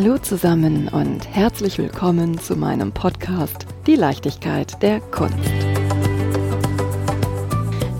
Hallo 0.00 0.16
zusammen 0.16 0.86
und 0.86 1.26
herzlich 1.26 1.76
willkommen 1.76 2.38
zu 2.38 2.54
meinem 2.54 2.92
Podcast 2.92 3.66
Die 3.88 3.96
Leichtigkeit 3.96 4.80
der 4.80 5.00
Kunst. 5.00 5.34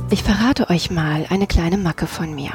Ich 0.09 0.23
verrate 0.23 0.71
euch 0.71 0.93
mal 0.93 1.27
eine 1.29 1.49
kleine 1.49 1.77
Macke 1.77 2.07
von 2.07 2.37
mir. 2.37 2.53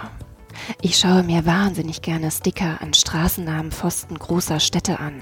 Ich 0.79 0.97
schaue 0.97 1.23
mir 1.23 1.45
wahnsinnig 1.45 2.01
gerne 2.01 2.31
Sticker 2.31 2.77
an 2.79 2.93
Straßennamen, 2.93 3.73
Pfosten 3.73 4.17
großer 4.17 4.61
Städte 4.61 5.01
an. 5.01 5.15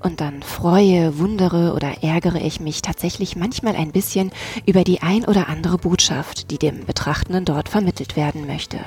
Und 0.00 0.20
dann 0.20 0.42
freue, 0.42 1.20
wundere 1.20 1.74
oder 1.74 2.02
ärgere 2.02 2.40
ich 2.40 2.58
mich 2.58 2.82
tatsächlich 2.82 3.36
manchmal 3.36 3.76
ein 3.76 3.92
bisschen 3.92 4.32
über 4.66 4.82
die 4.82 5.00
ein 5.00 5.24
oder 5.24 5.48
andere 5.48 5.78
Botschaft, 5.78 6.50
die 6.50 6.58
dem 6.58 6.86
Betrachtenden 6.86 7.44
dort 7.44 7.68
vermittelt 7.68 8.16
werden 8.16 8.48
möchte. 8.48 8.80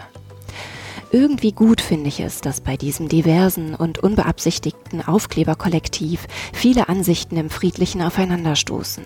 Irgendwie 1.11 1.53
gut 1.53 1.79
finde 1.79 2.09
ich 2.09 2.19
es, 2.19 2.41
dass 2.41 2.59
bei 2.59 2.75
diesem 2.75 3.07
diversen 3.07 3.75
und 3.75 3.99
unbeabsichtigten 3.99 5.01
Aufkleberkollektiv 5.01 6.27
viele 6.51 6.89
Ansichten 6.89 7.37
im 7.37 7.49
friedlichen 7.49 8.01
Aufeinanderstoßen. 8.01 9.05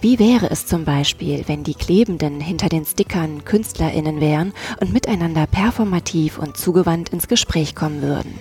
Wie 0.00 0.18
wäre 0.18 0.50
es 0.50 0.66
zum 0.66 0.84
Beispiel, 0.84 1.44
wenn 1.46 1.62
die 1.62 1.74
Klebenden 1.74 2.40
hinter 2.40 2.68
den 2.68 2.86
Stickern 2.86 3.44
KünstlerInnen 3.44 4.20
wären 4.20 4.52
und 4.80 4.92
miteinander 4.92 5.46
performativ 5.46 6.38
und 6.38 6.56
zugewandt 6.56 7.10
ins 7.10 7.28
Gespräch 7.28 7.74
kommen 7.74 8.00
würden? 8.00 8.38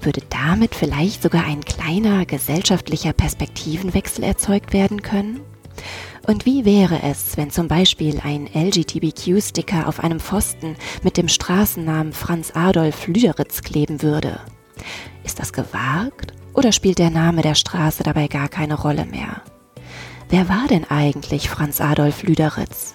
Würde 0.00 0.22
damit 0.28 0.74
vielleicht 0.74 1.22
sogar 1.22 1.44
ein 1.44 1.64
kleiner 1.64 2.26
gesellschaftlicher 2.26 3.12
Perspektivenwechsel 3.12 4.24
erzeugt 4.24 4.72
werden 4.72 5.02
können? 5.02 5.40
Und 6.26 6.44
wie 6.44 6.64
wäre 6.64 7.02
es, 7.02 7.36
wenn 7.36 7.50
zum 7.50 7.68
Beispiel 7.68 8.20
ein 8.22 8.48
LGBTQ-Sticker 8.52 9.86
auf 9.86 10.02
einem 10.02 10.18
Pfosten 10.18 10.76
mit 11.02 11.16
dem 11.16 11.28
Straßennamen 11.28 12.12
Franz 12.12 12.52
Adolf 12.54 13.06
Lüderitz 13.06 13.62
kleben 13.62 14.02
würde? 14.02 14.40
Ist 15.22 15.38
das 15.38 15.52
gewagt 15.52 16.32
oder 16.52 16.72
spielt 16.72 16.98
der 16.98 17.10
Name 17.10 17.42
der 17.42 17.54
Straße 17.54 18.02
dabei 18.02 18.26
gar 18.26 18.48
keine 18.48 18.74
Rolle 18.74 19.06
mehr? 19.06 19.42
Wer 20.28 20.48
war 20.48 20.66
denn 20.68 20.84
eigentlich 20.90 21.48
Franz 21.48 21.80
Adolf 21.80 22.24
Lüderitz? 22.24 22.94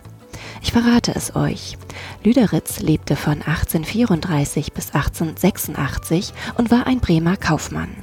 Ich 0.61 0.73
verrate 0.73 1.13
es 1.15 1.33
euch. 1.33 1.77
Lüderitz 2.23 2.81
lebte 2.81 3.15
von 3.15 3.41
1834 3.41 4.73
bis 4.73 4.87
1886 4.87 6.33
und 6.57 6.69
war 6.69 6.85
ein 6.85 6.99
Bremer 6.99 7.37
Kaufmann. 7.37 7.95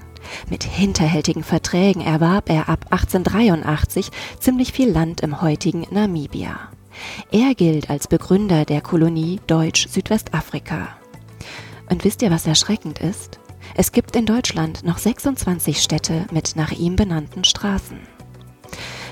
Mit 0.50 0.64
hinterhältigen 0.64 1.44
Verträgen 1.44 2.02
erwarb 2.02 2.50
er 2.50 2.68
ab 2.68 2.86
1883 2.90 4.10
ziemlich 4.40 4.72
viel 4.72 4.90
Land 4.90 5.20
im 5.20 5.40
heutigen 5.40 5.86
Namibia. 5.90 6.58
Er 7.30 7.54
gilt 7.54 7.90
als 7.90 8.08
Begründer 8.08 8.64
der 8.64 8.80
Kolonie 8.80 9.40
Deutsch-Südwestafrika. 9.46 10.88
Und 11.90 12.04
wisst 12.04 12.22
ihr, 12.22 12.30
was 12.30 12.46
erschreckend 12.46 12.98
ist? 12.98 13.38
Es 13.74 13.92
gibt 13.92 14.16
in 14.16 14.26
Deutschland 14.26 14.84
noch 14.84 14.98
26 14.98 15.80
Städte 15.80 16.26
mit 16.32 16.56
nach 16.56 16.72
ihm 16.72 16.96
benannten 16.96 17.44
Straßen. 17.44 18.17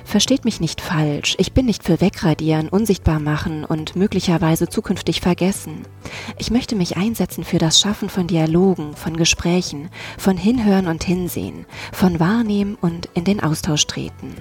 Versteht 0.06 0.44
mich 0.44 0.60
nicht 0.60 0.80
falsch, 0.80 1.34
ich 1.36 1.52
bin 1.52 1.66
nicht 1.66 1.82
für 1.82 2.00
Wegradieren, 2.00 2.68
unsichtbar 2.68 3.18
machen 3.18 3.64
und 3.64 3.96
möglicherweise 3.96 4.68
zukünftig 4.68 5.20
vergessen. 5.20 5.82
Ich 6.38 6.52
möchte 6.52 6.76
mich 6.76 6.96
einsetzen 6.96 7.42
für 7.42 7.58
das 7.58 7.80
Schaffen 7.80 8.08
von 8.08 8.28
Dialogen, 8.28 8.94
von 8.94 9.16
Gesprächen, 9.16 9.90
von 10.16 10.36
Hinhören 10.36 10.86
und 10.86 11.02
Hinsehen, 11.02 11.66
von 11.92 12.20
Wahrnehmen 12.20 12.76
und 12.80 13.08
in 13.14 13.24
den 13.24 13.42
Austausch 13.42 13.84
treten. 13.88 14.36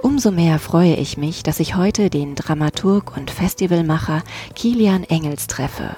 Umso 0.00 0.30
mehr 0.30 0.58
freue 0.58 0.94
ich 0.94 1.16
mich, 1.16 1.42
dass 1.42 1.60
ich 1.60 1.76
heute 1.76 2.10
den 2.10 2.34
Dramaturg 2.34 3.16
und 3.16 3.30
Festivalmacher 3.30 4.22
Kilian 4.54 5.04
Engels 5.04 5.46
treffe 5.46 5.96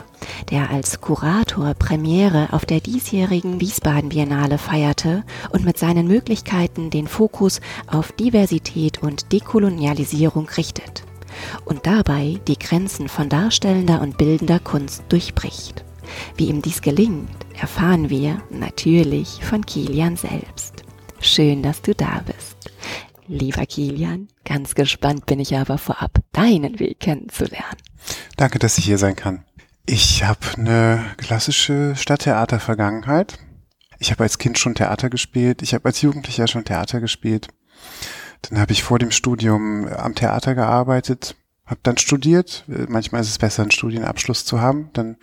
der 0.50 0.70
als 0.70 1.00
Kurator 1.00 1.74
Premiere 1.74 2.48
auf 2.52 2.67
der 2.67 2.80
diesjährigen 2.80 3.61
Wiesbaden 3.61 4.11
Biennale 4.11 4.58
feierte 4.58 5.24
und 5.51 5.64
mit 5.64 5.78
seinen 5.78 6.06
Möglichkeiten 6.06 6.90
den 6.90 7.06
Fokus 7.06 7.61
auf 7.86 8.12
Diversität 8.12 9.02
und 9.02 9.33
Dekolonialisierung 9.33 10.48
richtet 10.56 11.05
und 11.64 11.86
dabei 11.86 12.39
die 12.46 12.58
Grenzen 12.58 13.08
von 13.08 13.28
darstellender 13.28 14.01
und 14.02 14.18
bildender 14.18 14.58
Kunst 14.58 15.05
durchbricht. 15.08 15.84
Wie 16.36 16.48
ihm 16.48 16.61
dies 16.61 16.83
gelingt, 16.83 17.30
erfahren 17.58 18.11
wir 18.11 18.42
natürlich 18.51 19.42
von 19.42 19.64
Kilian 19.64 20.17
selbst. 20.17 20.83
Schön, 21.20 21.62
dass 21.62 21.80
du 21.80 21.95
da 21.95 22.22
bist. 22.27 22.61
Lieber 23.28 23.66
Kilian, 23.66 24.28
ganz 24.44 24.74
gespannt 24.74 25.27
bin 25.27 25.38
ich 25.38 25.56
aber 25.56 25.78
vorab, 25.78 26.18
deinen 26.33 26.78
Weg 26.80 27.00
kennenzulernen. 27.00 27.78
Danke, 28.36 28.58
dass 28.58 28.78
ich 28.78 28.84
hier 28.84 28.98
sein 28.98 29.16
kann. 29.16 29.44
Ich 29.86 30.24
habe 30.24 30.40
eine 30.56 31.05
klassische 31.16 31.94
Stadttheater-Vergangenheit. 31.96 33.38
Ich 33.98 34.10
habe 34.10 34.24
als 34.24 34.38
Kind 34.38 34.58
schon 34.58 34.74
Theater 34.74 35.08
gespielt. 35.10 35.62
Ich 35.62 35.74
habe 35.74 35.86
als 35.86 36.02
Jugendlicher 36.02 36.48
schon 36.48 36.64
Theater 36.64 37.00
gespielt. 37.00 37.48
Dann 38.42 38.58
habe 38.58 38.72
ich 38.72 38.83
vor 38.83 38.98
dem 38.98 39.12
Studium 39.12 39.86
am 39.86 40.14
Theater 40.16 40.56
gearbeitet, 40.56 41.36
habe 41.64 41.80
dann 41.84 41.98
studiert. 41.98 42.64
Manchmal 42.66 43.20
ist 43.20 43.30
es 43.30 43.39
besser, 43.39 43.62
einen 43.62 43.70
Studienabschluss 43.70 44.44
zu 44.44 44.60
haben. 44.60 44.90
Dann 44.94 45.16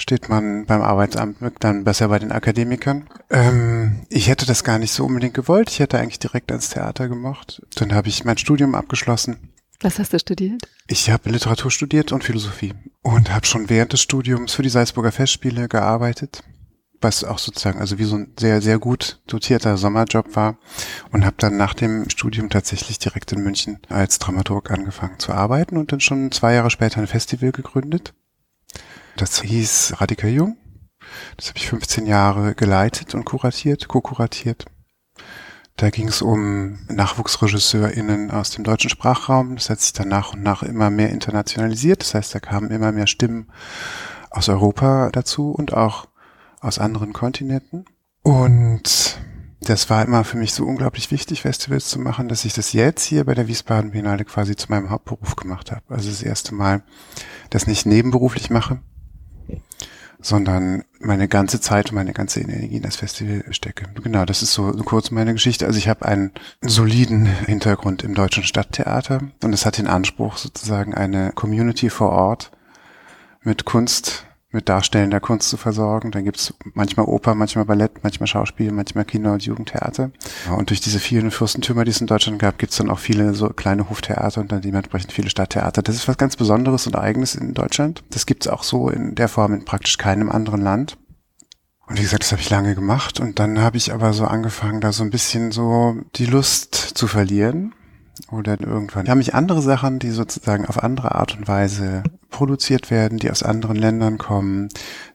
steht 0.00 0.28
man 0.28 0.66
beim 0.66 0.82
Arbeitsamt 0.82 1.38
dann 1.60 1.84
besser 1.84 2.08
bei 2.08 2.18
den 2.18 2.32
Akademikern. 2.32 3.08
Ähm, 3.30 4.06
ich 4.08 4.28
hätte 4.28 4.46
das 4.46 4.64
gar 4.64 4.78
nicht 4.78 4.92
so 4.92 5.04
unbedingt 5.04 5.34
gewollt. 5.34 5.70
Ich 5.70 5.78
hätte 5.78 5.98
eigentlich 5.98 6.18
direkt 6.18 6.50
ans 6.50 6.70
Theater 6.70 7.08
gemocht. 7.08 7.62
Dann 7.76 7.94
habe 7.94 8.08
ich 8.08 8.24
mein 8.24 8.38
Studium 8.38 8.74
abgeschlossen 8.74 9.50
was 9.82 9.98
hast 9.98 10.12
du 10.12 10.18
studiert? 10.18 10.62
Ich 10.88 11.10
habe 11.10 11.30
Literatur 11.30 11.70
studiert 11.70 12.12
und 12.12 12.22
Philosophie 12.22 12.74
und 13.02 13.32
habe 13.32 13.46
schon 13.46 13.70
während 13.70 13.94
des 13.94 14.02
Studiums 14.02 14.52
für 14.52 14.62
die 14.62 14.68
Salzburger 14.68 15.10
Festspiele 15.10 15.68
gearbeitet, 15.68 16.42
was 17.00 17.24
auch 17.24 17.38
sozusagen 17.38 17.80
also 17.80 17.98
wie 17.98 18.04
so 18.04 18.16
ein 18.16 18.34
sehr 18.38 18.60
sehr 18.60 18.78
gut 18.78 19.20
dotierter 19.26 19.78
Sommerjob 19.78 20.36
war 20.36 20.58
und 21.12 21.24
habe 21.24 21.36
dann 21.38 21.56
nach 21.56 21.72
dem 21.72 22.10
Studium 22.10 22.50
tatsächlich 22.50 22.98
direkt 22.98 23.32
in 23.32 23.42
München 23.42 23.78
als 23.88 24.18
Dramaturg 24.18 24.70
angefangen 24.70 25.18
zu 25.18 25.32
arbeiten 25.32 25.78
und 25.78 25.92
dann 25.92 26.00
schon 26.00 26.30
zwei 26.30 26.52
Jahre 26.52 26.70
später 26.70 27.00
ein 27.00 27.06
Festival 27.06 27.52
gegründet. 27.52 28.12
Das 29.20 29.42
hieß 29.42 30.00
Radika 30.00 30.26
Jung. 30.26 30.56
Das 31.36 31.48
habe 31.48 31.58
ich 31.58 31.68
15 31.68 32.06
Jahre 32.06 32.54
geleitet 32.54 33.14
und 33.14 33.26
kuratiert, 33.26 33.86
co-kuratiert. 33.86 34.64
Da 35.76 35.90
ging 35.90 36.08
es 36.08 36.22
um 36.22 36.78
NachwuchsregisseurInnen 36.88 38.30
aus 38.30 38.48
dem 38.48 38.64
deutschen 38.64 38.88
Sprachraum. 38.88 39.56
Das 39.56 39.68
hat 39.68 39.78
sich 39.82 39.92
dann 39.92 40.08
nach 40.08 40.32
und 40.32 40.42
nach 40.42 40.62
immer 40.62 40.88
mehr 40.88 41.10
internationalisiert. 41.10 42.00
Das 42.00 42.14
heißt, 42.14 42.34
da 42.34 42.40
kamen 42.40 42.70
immer 42.70 42.92
mehr 42.92 43.06
Stimmen 43.06 43.50
aus 44.30 44.48
Europa 44.48 45.10
dazu 45.12 45.50
und 45.50 45.74
auch 45.74 46.06
aus 46.60 46.78
anderen 46.78 47.12
Kontinenten. 47.12 47.84
Und 48.22 49.18
das 49.60 49.90
war 49.90 50.02
immer 50.02 50.24
für 50.24 50.38
mich 50.38 50.54
so 50.54 50.64
unglaublich 50.64 51.10
wichtig, 51.10 51.42
Festivals 51.42 51.88
zu 51.88 51.98
machen, 51.98 52.28
dass 52.28 52.46
ich 52.46 52.54
das 52.54 52.72
jetzt 52.72 53.04
hier 53.04 53.24
bei 53.26 53.34
der 53.34 53.48
Wiesbaden 53.48 53.90
Biennale 53.90 54.24
quasi 54.24 54.56
zu 54.56 54.70
meinem 54.70 54.88
Hauptberuf 54.88 55.36
gemacht 55.36 55.70
habe. 55.72 55.82
Also 55.90 56.08
das 56.08 56.22
erste 56.22 56.54
Mal 56.54 56.82
das 57.50 57.66
nicht 57.66 57.84
nebenberuflich 57.84 58.48
mache, 58.48 58.80
sondern 60.20 60.84
meine 60.98 61.28
ganze 61.28 61.60
Zeit 61.60 61.90
und 61.90 61.94
meine 61.94 62.12
ganze 62.12 62.40
Energie 62.40 62.76
in 62.76 62.82
das 62.82 62.96
Festival 62.96 63.44
stecke. 63.50 63.86
Genau, 64.02 64.24
das 64.24 64.42
ist 64.42 64.52
so 64.52 64.70
kurz 64.84 65.10
meine 65.10 65.32
Geschichte. 65.32 65.66
Also 65.66 65.78
ich 65.78 65.88
habe 65.88 66.04
einen 66.04 66.32
soliden 66.60 67.24
Hintergrund 67.24 68.02
im 68.02 68.14
deutschen 68.14 68.44
Stadttheater 68.44 69.22
und 69.42 69.52
es 69.52 69.64
hat 69.64 69.78
den 69.78 69.86
Anspruch, 69.86 70.36
sozusagen 70.36 70.94
eine 70.94 71.32
Community 71.32 71.88
vor 71.88 72.10
Ort 72.10 72.50
mit 73.42 73.64
Kunst 73.64 74.26
mit 74.52 74.68
darstellender 74.68 75.20
Kunst 75.20 75.48
zu 75.48 75.56
versorgen. 75.56 76.10
Dann 76.10 76.24
gibt's 76.24 76.54
manchmal 76.74 77.06
Oper, 77.06 77.34
manchmal 77.34 77.64
Ballett, 77.64 78.02
manchmal 78.02 78.26
Schauspiel, 78.26 78.72
manchmal 78.72 79.04
Kinder- 79.04 79.32
und 79.32 79.44
Jugendtheater. 79.44 80.10
Und 80.56 80.70
durch 80.70 80.80
diese 80.80 80.98
vielen 80.98 81.30
Fürstentümer, 81.30 81.84
die 81.84 81.90
es 81.90 82.00
in 82.00 82.06
Deutschland 82.06 82.38
gab, 82.38 82.58
gibt's 82.58 82.76
dann 82.76 82.90
auch 82.90 82.98
viele 82.98 83.34
so 83.34 83.48
kleine 83.50 83.88
Hoftheater 83.88 84.40
und 84.40 84.50
dann 84.50 84.62
dementsprechend 84.62 85.12
viele 85.12 85.30
Stadttheater. 85.30 85.82
Das 85.82 85.94
ist 85.94 86.08
was 86.08 86.18
ganz 86.18 86.36
Besonderes 86.36 86.86
und 86.86 86.96
Eigenes 86.96 87.34
in 87.34 87.54
Deutschland. 87.54 88.02
Das 88.10 88.26
gibt's 88.26 88.48
auch 88.48 88.62
so 88.62 88.88
in 88.88 89.14
der 89.14 89.28
Form 89.28 89.54
in 89.54 89.64
praktisch 89.64 89.98
keinem 89.98 90.30
anderen 90.30 90.60
Land. 90.60 90.96
Und 91.86 91.98
wie 91.98 92.02
gesagt, 92.02 92.22
das 92.22 92.32
habe 92.32 92.42
ich 92.42 92.50
lange 92.50 92.76
gemacht 92.76 93.18
und 93.18 93.40
dann 93.40 93.60
habe 93.60 93.76
ich 93.76 93.92
aber 93.92 94.12
so 94.12 94.24
angefangen, 94.24 94.80
da 94.80 94.92
so 94.92 95.02
ein 95.02 95.10
bisschen 95.10 95.50
so 95.50 95.96
die 96.14 96.26
Lust 96.26 96.74
zu 96.74 97.08
verlieren 97.08 97.74
oder 98.30 98.60
irgendwann 98.60 99.08
haben 99.08 99.18
mich 99.18 99.34
andere 99.34 99.62
Sachen, 99.62 99.98
die 99.98 100.10
sozusagen 100.10 100.66
auf 100.66 100.82
andere 100.82 101.14
Art 101.14 101.36
und 101.36 101.48
Weise 101.48 102.02
produziert 102.30 102.90
werden, 102.90 103.18
die 103.18 103.30
aus 103.30 103.42
anderen 103.42 103.76
Ländern 103.76 104.18
kommen, 104.18 104.68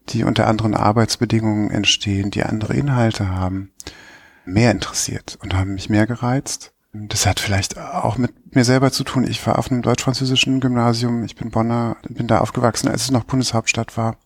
die 0.10 0.24
unter 0.24 0.48
anderen 0.48 0.75
Arbeitsbedingungen 0.75 1.72
entstehen, 1.72 2.31
die 2.31 2.44
andere 2.44 2.74
Inhalte 2.74 3.30
haben, 3.30 3.72
mehr 4.46 4.72
interessiert 4.72 5.38
und 5.42 5.54
haben 5.54 5.74
mich 5.74 5.90
mehr 5.90 6.07
gereizt. 6.07 6.72
Das 6.94 7.25
hat 7.25 7.40
vielleicht 7.40 7.78
auch 7.78 8.18
mit 8.18 8.56
mir 8.56 8.63
selber 8.63 8.92
zu 8.92 9.04
tun. 9.04 9.25
Ich 9.28 9.46
war 9.46 9.60
auf 9.60 9.69
einem 9.69 9.81
deutsch-französischen 9.81 10.62
Gymnasium. 10.62 11.25
Ich 11.25 11.36
bin 11.36 11.52
Bonner, 11.52 11.98
bin 12.07 12.28
da 12.28 12.40
aufgewachsen, 12.40 12.88
als 12.88 13.04
es 13.04 13.12
noch 13.12 13.25
Bundeshauptstadt 13.25 13.98
war. 13.98 14.18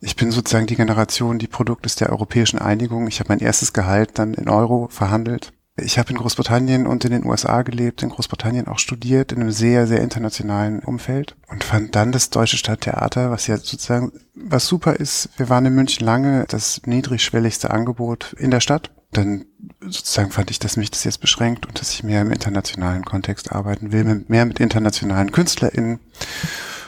Ich 0.00 0.16
bin 0.16 0.30
sozusagen 0.30 0.66
die 0.66 0.76
Generation, 0.76 1.38
die 1.38 1.46
Produkt 1.46 1.84
ist 1.84 2.00
der 2.00 2.10
europäischen 2.10 2.58
Einigung. 2.58 3.08
Ich 3.08 3.20
habe 3.20 3.28
mein 3.28 3.40
erstes 3.40 3.72
Gehalt 3.72 4.18
dann 4.18 4.32
in 4.34 4.48
Euro 4.48 4.88
verhandelt 4.90 5.52
Ich 5.84 5.98
habe 5.98 6.10
in 6.10 6.16
Großbritannien 6.16 6.86
und 6.86 7.04
in 7.04 7.12
den 7.12 7.24
USA 7.24 7.62
gelebt, 7.62 8.02
in 8.02 8.08
Großbritannien 8.10 8.68
auch 8.68 8.78
studiert, 8.78 9.32
in 9.32 9.40
einem 9.40 9.50
sehr, 9.50 9.86
sehr 9.86 10.00
internationalen 10.00 10.80
Umfeld 10.80 11.36
und 11.48 11.64
fand 11.64 11.94
dann 11.94 12.12
das 12.12 12.30
Deutsche 12.30 12.56
Stadttheater, 12.56 13.30
was 13.30 13.46
ja 13.46 13.56
sozusagen, 13.56 14.12
was 14.34 14.66
super 14.66 14.94
ist, 14.94 15.28
wir 15.36 15.48
waren 15.48 15.66
in 15.66 15.74
München 15.74 16.04
lange 16.04 16.46
das 16.48 16.82
niedrigschwelligste 16.86 17.70
Angebot 17.70 18.34
in 18.38 18.50
der 18.50 18.60
Stadt. 18.60 18.90
Dann 19.12 19.44
sozusagen 19.80 20.30
fand 20.30 20.50
ich, 20.50 20.58
dass 20.58 20.76
mich 20.76 20.90
das 20.90 21.04
jetzt 21.04 21.20
beschränkt 21.20 21.66
und 21.66 21.78
dass 21.80 21.92
ich 21.92 22.02
mehr 22.02 22.22
im 22.22 22.32
internationalen 22.32 23.04
Kontext 23.04 23.52
arbeiten 23.52 23.92
will, 23.92 24.24
mehr 24.28 24.46
mit 24.46 24.58
internationalen 24.58 25.32
KünstlerInnen. 25.32 26.00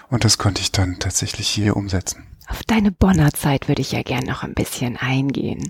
Und 0.09 0.25
das 0.25 0.39
konnte 0.39 0.63
ich 0.63 0.73
dann 0.73 0.99
tatsächlich 0.99 1.49
hier 1.49 1.77
umsetzen. 1.77 2.27
Auf 2.49 2.63
deine 2.65 2.93
Bonner 2.93 3.33
Zeit 3.33 3.69
würde 3.69 3.83
ich 3.83 3.93
ja 3.93 4.03
gern 4.03 4.25
noch 4.25 4.43
ein 4.43 4.55
bisschen 4.55 4.97
eingehen. 4.97 5.69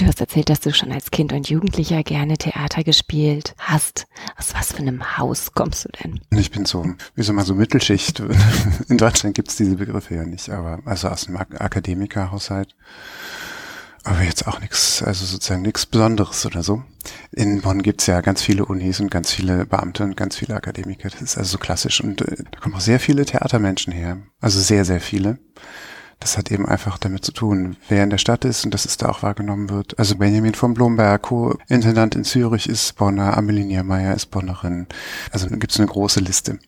Du 0.00 0.06
hast 0.06 0.18
erzählt, 0.18 0.48
dass 0.48 0.60
du 0.60 0.72
schon 0.72 0.92
als 0.92 1.10
Kind 1.10 1.30
und 1.34 1.50
Jugendlicher 1.50 2.02
gerne 2.02 2.38
Theater 2.38 2.82
gespielt 2.84 3.54
hast. 3.58 4.06
Aus 4.38 4.54
was 4.54 4.72
für 4.72 4.78
einem 4.78 5.18
Haus 5.18 5.52
kommst 5.52 5.84
du 5.84 5.90
denn? 5.90 6.20
Ich 6.30 6.50
bin 6.50 6.64
so, 6.64 6.86
wie 7.16 7.22
so 7.22 7.34
mal 7.34 7.44
so 7.44 7.54
Mittelschicht. 7.54 8.22
In 8.88 8.96
Deutschland 8.96 9.34
gibt 9.34 9.50
es 9.50 9.56
diese 9.56 9.76
Begriffe 9.76 10.14
ja 10.14 10.24
nicht, 10.24 10.48
aber 10.48 10.78
also 10.86 11.08
aus 11.08 11.28
einem 11.28 11.36
Akademikerhaushalt. 11.36 12.74
Aber 14.02 14.22
jetzt 14.22 14.48
auch 14.48 14.58
nichts, 14.62 15.02
also 15.02 15.26
sozusagen 15.26 15.60
nichts 15.60 15.84
Besonderes 15.84 16.46
oder 16.46 16.62
so. 16.62 16.82
In 17.32 17.60
Bonn 17.60 17.82
gibt's 17.82 18.06
ja 18.06 18.22
ganz 18.22 18.40
viele 18.40 18.64
Unis 18.64 19.00
und 19.00 19.10
ganz 19.10 19.30
viele 19.30 19.66
Beamte 19.66 20.04
und 20.04 20.16
ganz 20.16 20.34
viele 20.34 20.54
Akademiker. 20.54 21.10
Das 21.10 21.20
ist 21.20 21.36
also 21.36 21.50
so 21.50 21.58
klassisch. 21.58 22.02
Und 22.02 22.22
äh, 22.22 22.36
da 22.50 22.58
kommen 22.58 22.74
auch 22.74 22.80
sehr 22.80 23.00
viele 23.00 23.26
Theatermenschen 23.26 23.92
her. 23.92 24.16
Also 24.40 24.60
sehr, 24.60 24.86
sehr 24.86 25.02
viele 25.02 25.38
das 26.20 26.36
hat 26.36 26.50
eben 26.52 26.68
einfach 26.68 26.98
damit 26.98 27.24
zu 27.24 27.32
tun, 27.32 27.76
wer 27.88 28.04
in 28.04 28.10
der 28.10 28.18
Stadt 28.18 28.44
ist 28.44 28.64
und 28.64 28.74
dass 28.74 28.84
es 28.84 28.98
da 28.98 29.08
auch 29.08 29.22
wahrgenommen 29.22 29.70
wird. 29.70 29.98
Also 29.98 30.16
Benjamin 30.16 30.54
von 30.54 30.74
Blomberg, 30.74 31.22
Co-Intendant 31.22 32.14
in 32.14 32.24
Zürich, 32.24 32.68
ist 32.68 32.94
Bonner, 32.96 33.36
Amelie 33.36 33.64
Niermeier 33.64 34.14
ist 34.14 34.26
Bonnerin. 34.26 34.86
Also 35.32 35.48
gibt 35.48 35.72
es 35.72 35.78
eine 35.78 35.88
große 35.88 36.20
Liste. 36.20 36.58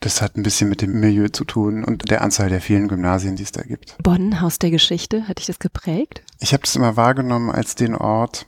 Das 0.00 0.22
hat 0.22 0.36
ein 0.36 0.42
bisschen 0.42 0.68
mit 0.68 0.82
dem 0.82 1.00
Milieu 1.00 1.28
zu 1.28 1.44
tun 1.44 1.82
und 1.82 2.10
der 2.10 2.22
Anzahl 2.22 2.48
der 2.48 2.60
vielen 2.60 2.86
Gymnasien, 2.86 3.34
die 3.34 3.42
es 3.42 3.52
da 3.52 3.62
gibt. 3.62 3.96
Bonn, 4.02 4.40
Haus 4.40 4.58
der 4.58 4.70
Geschichte, 4.70 5.26
hat 5.26 5.38
dich 5.38 5.46
das 5.46 5.58
geprägt? 5.58 6.22
Ich 6.38 6.52
habe 6.52 6.62
das 6.62 6.76
immer 6.76 6.96
wahrgenommen 6.96 7.50
als 7.50 7.74
den 7.74 7.96
Ort, 7.96 8.46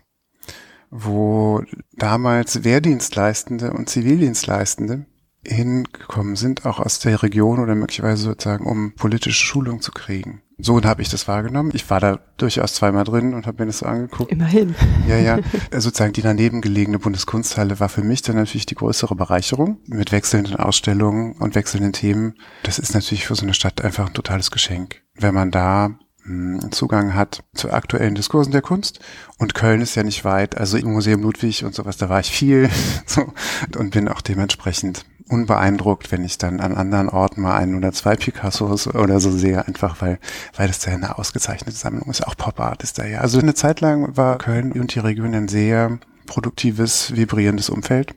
wo 0.91 1.63
damals 1.97 2.63
Wehrdienstleistende 2.63 3.73
und 3.73 3.89
Zivildienstleistende 3.89 5.07
hingekommen 5.47 6.37
sind, 6.37 6.67
auch 6.67 6.81
aus 6.81 6.99
der 6.99 7.23
Region 7.23 7.59
oder 7.59 7.75
möglicherweise 7.75 8.23
sozusagen, 8.25 8.67
um 8.67 8.95
politische 8.95 9.45
Schulung 9.45 9.81
zu 9.81 9.93
kriegen. 9.93 10.43
So 10.61 10.83
habe 10.83 11.03
ich 11.03 11.09
das 11.09 11.29
wahrgenommen. 11.29 11.71
Ich 11.73 11.89
war 11.89 12.01
da 12.01 12.19
durchaus 12.37 12.75
zweimal 12.75 13.05
drin 13.05 13.33
und 13.33 13.47
habe 13.47 13.63
mir 13.63 13.69
das 13.69 13.79
so 13.79 13.87
angeguckt. 13.87 14.33
Immerhin. 14.33 14.75
Ja, 15.07 15.17
ja. 15.17 15.39
Sozusagen 15.73 16.13
die 16.13 16.23
daneben 16.23 16.61
gelegene 16.61 16.99
Bundeskunsthalle 16.99 17.79
war 17.79 17.89
für 17.89 18.03
mich 18.03 18.23
dann 18.23 18.35
natürlich 18.35 18.67
die 18.67 18.75
größere 18.75 19.15
Bereicherung 19.15 19.79
mit 19.87 20.11
wechselnden 20.11 20.57
Ausstellungen 20.57 21.35
und 21.35 21.55
wechselnden 21.55 21.93
Themen. 21.93 22.35
Das 22.65 22.81
ist 22.81 22.93
natürlich 22.93 23.25
für 23.25 23.37
so 23.37 23.45
eine 23.45 23.55
Stadt 23.55 23.85
einfach 23.85 24.09
ein 24.09 24.15
totales 24.15 24.51
Geschenk, 24.51 25.03
wenn 25.15 25.33
man 25.33 25.53
da 25.53 25.97
hm, 26.25 26.73
Zugang 26.73 27.15
hat 27.15 27.45
zu 27.55 27.71
aktuellen 27.71 28.17
Diskursen 28.17 28.51
der 28.51 28.63
Kunst. 28.63 28.99
Und 29.39 29.55
Köln 29.55 29.81
ist 29.81 29.95
ja 29.95 30.03
nicht 30.03 30.25
weit, 30.25 30.59
also 30.59 30.77
im 30.77 30.93
Museum 30.93 31.23
Ludwig 31.23 31.65
und 31.65 31.75
sowas, 31.75 31.99
da 31.99 32.09
war 32.09 32.19
ich 32.19 32.33
viel 32.33 32.69
so, 33.07 33.33
und 33.79 33.91
bin 33.91 34.09
auch 34.09 34.23
dementsprechend 34.23 35.05
unbeeindruckt, 35.29 36.11
wenn 36.13 36.25
ich 36.25 36.39
dann 36.39 36.61
an 36.61 36.75
anderen 36.75 37.09
Orten 37.09 37.41
mal 37.41 37.57
ein 37.57 37.75
oder 37.75 37.93
zwei 37.93 38.17
Picassos 38.17 38.87
oder 38.87 39.21
so 39.21 39.31
sehe, 39.31 39.67
einfach 39.67 40.01
weil, 40.01 40.19
weil 40.57 40.69
das 40.69 40.85
ja 40.85 40.95
eine 40.95 41.19
ausgezeichnete 41.19 41.77
Sammlung 41.77 42.09
ist. 42.11 42.27
Auch 42.27 42.37
Pop 42.37 42.61
Art 42.61 42.83
ist 42.83 42.99
da 42.99 43.05
ja. 43.05 43.21
Also 43.21 43.39
eine 43.39 43.55
Zeit 43.55 43.81
lang 43.81 44.17
war 44.17 44.39
Köln 44.39 44.73
und 44.73 44.95
die 44.95 45.01
Region 45.01 45.35
ein 45.35 45.49
sehr 45.49 45.99
produktives, 46.27 47.15
vibrierendes 47.15 47.71
Umfeld. 47.71 48.15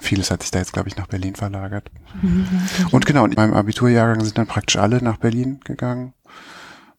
Vieles 0.00 0.30
hat 0.30 0.42
sich 0.42 0.50
da 0.50 0.58
jetzt, 0.58 0.72
glaube 0.72 0.88
ich, 0.88 0.96
nach 0.96 1.06
Berlin 1.06 1.34
verlagert. 1.34 1.90
Mhm, 2.22 2.46
und 2.92 3.04
genau, 3.04 3.26
in 3.26 3.34
meinem 3.34 3.54
Abiturjahrgang 3.54 4.24
sind 4.24 4.38
dann 4.38 4.46
praktisch 4.46 4.76
alle 4.76 5.02
nach 5.02 5.18
Berlin 5.18 5.60
gegangen. 5.64 6.14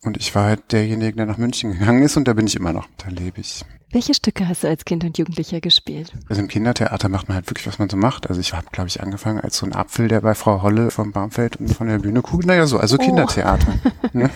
Und 0.03 0.17
ich 0.17 0.33
war 0.35 0.45
halt 0.45 0.71
derjenige, 0.71 1.17
der 1.17 1.25
nach 1.25 1.37
München 1.37 1.73
gegangen 1.73 2.03
ist 2.03 2.17
und 2.17 2.27
da 2.27 2.33
bin 2.33 2.47
ich 2.47 2.55
immer 2.55 2.71
noch. 2.71 2.87
Da 2.97 3.09
lebe 3.09 3.41
ich. 3.41 3.65
Welche 3.91 4.13
Stücke 4.13 4.47
hast 4.47 4.63
du 4.63 4.67
als 4.67 4.83
Kind 4.85 5.03
und 5.05 5.17
Jugendlicher 5.17 5.61
gespielt? 5.61 6.11
Also 6.27 6.41
im 6.41 6.49
Kindertheater 6.49 7.07
macht 7.07 7.29
man 7.29 7.35
halt 7.35 7.49
wirklich, 7.49 7.67
was 7.67 7.79
man 7.79 7.89
so 7.89 7.97
macht. 7.97 8.29
Also 8.29 8.41
ich 8.41 8.53
habe, 8.53 8.67
glaube 8.71 8.89
ich, 8.89 9.01
angefangen 9.01 9.39
als 9.39 9.57
so 9.57 9.65
ein 9.65 9.73
Apfel, 9.73 10.07
der 10.07 10.21
bei 10.21 10.35
Frau 10.35 10.61
Holle 10.61 10.91
vom 10.91 11.13
Baumfeld 11.13 11.55
und 11.55 11.69
von 11.69 11.87
der 11.87 11.99
Bühne 11.99 12.21
kugelt. 12.21 12.47
Naja, 12.47 12.67
so, 12.67 12.77
also 12.77 12.97
oh. 12.99 13.03
Kindertheater. 13.03 13.73
ne? 14.13 14.29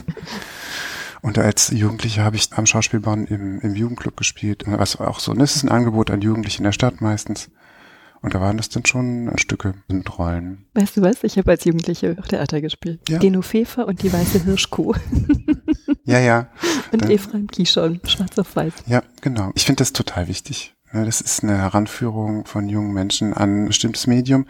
Und 1.21 1.37
als 1.37 1.69
Jugendlicher 1.69 2.23
habe 2.23 2.37
ich 2.37 2.49
am 2.53 2.65
Schauspielbahn 2.65 3.27
im, 3.27 3.59
im 3.59 3.75
Jugendclub 3.75 4.17
gespielt. 4.17 4.63
Was 4.65 4.99
auch 4.99 5.19
so, 5.19 5.33
das 5.33 5.55
ist 5.55 5.63
ein 5.63 5.69
Angebot 5.69 6.09
an 6.09 6.21
Jugendliche 6.21 6.59
in 6.59 6.63
der 6.63 6.71
Stadt 6.71 7.01
meistens. 7.01 7.49
Und 8.21 8.35
da 8.35 8.41
waren 8.41 8.57
das 8.57 8.69
dann 8.69 8.85
schon 8.85 9.31
Stücke 9.37 9.73
mit 9.87 10.17
Rollen. 10.17 10.65
Weißt 10.75 10.97
du 10.97 11.01
was? 11.01 11.23
Ich 11.23 11.37
habe 11.37 11.51
als 11.51 11.65
Jugendliche 11.65 12.15
auch 12.21 12.27
Theater 12.27 12.61
gespielt. 12.61 13.01
Ja. 13.09 13.17
Geno 13.17 13.41
Fefer 13.41 13.87
und 13.87 14.03
die 14.03 14.13
weiße 14.13 14.43
Hirschkuh. 14.43 14.93
ja, 16.03 16.19
ja. 16.19 16.49
Und 16.91 17.01
dann, 17.01 17.09
Ephraim 17.09 17.47
Kishon, 17.47 17.99
schwarz 18.05 18.37
auf 18.37 18.55
weiß. 18.55 18.73
Ja, 18.85 19.01
genau. 19.21 19.51
Ich 19.55 19.65
finde 19.65 19.81
das 19.81 19.93
total 19.93 20.27
wichtig. 20.27 20.75
Das 20.93 21.21
ist 21.21 21.43
eine 21.43 21.57
Heranführung 21.57 22.45
von 22.45 22.67
jungen 22.67 22.93
Menschen 22.93 23.33
an 23.33 23.63
ein 23.63 23.67
bestimmtes 23.67 24.07
Medium, 24.07 24.45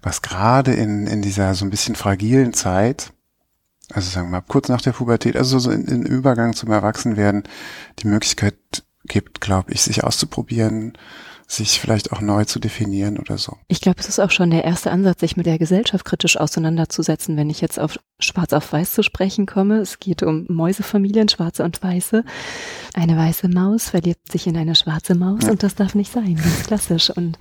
was 0.00 0.22
gerade 0.22 0.72
in, 0.72 1.06
in 1.06 1.22
dieser 1.22 1.54
so 1.54 1.64
ein 1.64 1.70
bisschen 1.70 1.96
fragilen 1.96 2.52
Zeit, 2.52 3.12
also 3.92 4.08
sagen 4.08 4.28
wir 4.28 4.38
mal 4.38 4.46
kurz 4.46 4.68
nach 4.68 4.80
der 4.80 4.92
Pubertät, 4.92 5.36
also 5.36 5.58
so 5.58 5.70
in, 5.72 5.86
in 5.86 6.06
Übergang 6.06 6.54
zum 6.54 6.70
Erwachsenwerden, 6.70 7.42
die 7.98 8.06
Möglichkeit 8.06 8.54
gibt, 9.04 9.40
glaube 9.40 9.72
ich, 9.72 9.82
sich 9.82 10.04
auszuprobieren, 10.04 10.92
sich 11.52 11.80
vielleicht 11.80 12.12
auch 12.12 12.20
neu 12.20 12.44
zu 12.44 12.58
definieren 12.58 13.18
oder 13.18 13.38
so. 13.38 13.56
Ich 13.68 13.80
glaube, 13.80 14.00
es 14.00 14.08
ist 14.08 14.18
auch 14.18 14.30
schon 14.30 14.50
der 14.50 14.64
erste 14.64 14.90
Ansatz, 14.90 15.20
sich 15.20 15.36
mit 15.36 15.46
der 15.46 15.58
Gesellschaft 15.58 16.04
kritisch 16.04 16.36
auseinanderzusetzen, 16.36 17.36
wenn 17.36 17.50
ich 17.50 17.60
jetzt 17.60 17.78
auf 17.78 17.98
Schwarz 18.20 18.52
auf 18.52 18.72
Weiß 18.72 18.92
zu 18.92 19.02
sprechen 19.02 19.46
komme. 19.46 19.78
Es 19.78 19.98
geht 19.98 20.22
um 20.22 20.46
Mäusefamilien, 20.48 21.28
schwarze 21.28 21.64
und 21.64 21.82
weiße. 21.82 22.24
Eine 22.94 23.16
weiße 23.16 23.48
Maus 23.48 23.90
verliebt 23.90 24.30
sich 24.30 24.46
in 24.46 24.56
eine 24.56 24.74
schwarze 24.74 25.14
Maus 25.14 25.44
ja. 25.44 25.50
und 25.50 25.62
das 25.62 25.74
darf 25.74 25.94
nicht 25.94 26.12
sein, 26.12 26.36
ganz 26.36 26.62
klassisch. 26.64 27.10
Und 27.10 27.38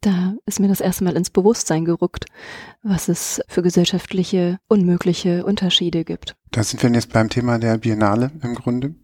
da 0.00 0.34
ist 0.46 0.60
mir 0.60 0.68
das 0.68 0.80
erste 0.80 1.04
Mal 1.04 1.16
ins 1.16 1.30
Bewusstsein 1.30 1.84
gerückt, 1.84 2.26
was 2.82 3.08
es 3.08 3.40
für 3.48 3.62
gesellschaftliche 3.62 4.58
unmögliche 4.68 5.44
Unterschiede 5.44 6.04
gibt. 6.04 6.36
Da 6.50 6.64
sind 6.64 6.82
wir 6.82 6.90
jetzt 6.90 7.12
beim 7.12 7.28
Thema 7.28 7.58
der 7.58 7.78
Biennale 7.78 8.30
im 8.42 8.54
Grunde. 8.54 8.94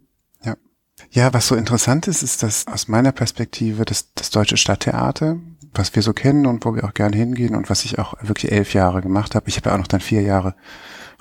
Ja, 1.11 1.33
was 1.33 1.47
so 1.47 1.55
interessant 1.55 2.07
ist, 2.07 2.23
ist, 2.23 2.43
dass 2.43 2.67
aus 2.67 2.87
meiner 2.87 3.11
Perspektive 3.11 3.85
das, 3.85 4.13
das 4.13 4.29
deutsche 4.29 4.57
Stadttheater, 4.57 5.37
was 5.73 5.95
wir 5.95 6.01
so 6.01 6.13
kennen 6.13 6.45
und 6.45 6.65
wo 6.65 6.75
wir 6.75 6.83
auch 6.83 6.93
gerne 6.93 7.15
hingehen 7.15 7.55
und 7.55 7.69
was 7.69 7.85
ich 7.85 7.99
auch 7.99 8.15
wirklich 8.21 8.51
elf 8.51 8.73
Jahre 8.73 9.01
gemacht 9.01 9.35
habe. 9.35 9.47
Ich 9.47 9.57
habe 9.57 9.69
ja 9.69 9.75
auch 9.75 9.79
noch 9.79 9.87
dann 9.87 10.01
vier 10.01 10.21
Jahre 10.21 10.55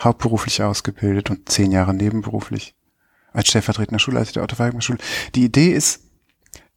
hauptberuflich 0.02 0.62
ausgebildet 0.62 1.30
und 1.30 1.48
zehn 1.48 1.72
Jahre 1.72 1.94
nebenberuflich 1.94 2.74
als 3.32 3.48
stellvertretender 3.48 3.98
Schulleiter 3.98 4.32
der 4.32 4.42
Otto 4.42 4.58
Weigmann 4.58 4.82
Schule. 4.82 4.98
Die 5.34 5.44
Idee 5.44 5.72
ist 5.72 6.00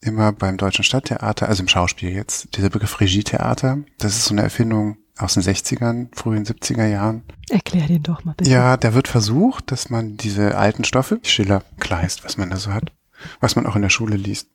immer 0.02 0.32
beim 0.32 0.58
deutschen 0.58 0.84
Stadttheater, 0.84 1.48
also 1.48 1.64
im 1.64 1.68
Schauspiel 1.68 2.12
jetzt, 2.12 2.56
dieser 2.56 2.70
Begriff 2.70 3.00
Regietheater, 3.00 3.80
das 3.98 4.16
ist 4.16 4.26
so 4.26 4.34
eine 4.34 4.44
Erfindung 4.44 4.98
aus 5.18 5.34
den 5.34 5.44
60ern, 5.44 6.08
frühen 6.16 6.46
70er 6.46 6.86
Jahren. 6.86 7.24
Erklär 7.50 7.88
den 7.88 8.04
doch 8.04 8.24
mal 8.24 8.34
bitte. 8.38 8.50
Ja, 8.50 8.78
da 8.78 8.94
wird 8.94 9.10
versucht, 9.10 9.72
dass 9.72 9.90
man 9.90 10.16
diese 10.16 10.58
alten 10.58 10.86
Stoffe, 10.86 11.20
Schiller, 11.24 11.64
Kleist, 11.80 12.24
was 12.24 12.38
man 12.38 12.50
da 12.50 12.56
so 12.56 12.72
hat, 12.72 12.94
was 13.40 13.56
man 13.56 13.66
auch 13.66 13.76
in 13.76 13.82
der 13.82 13.90
Schule 13.90 14.16
liest, 14.16 14.50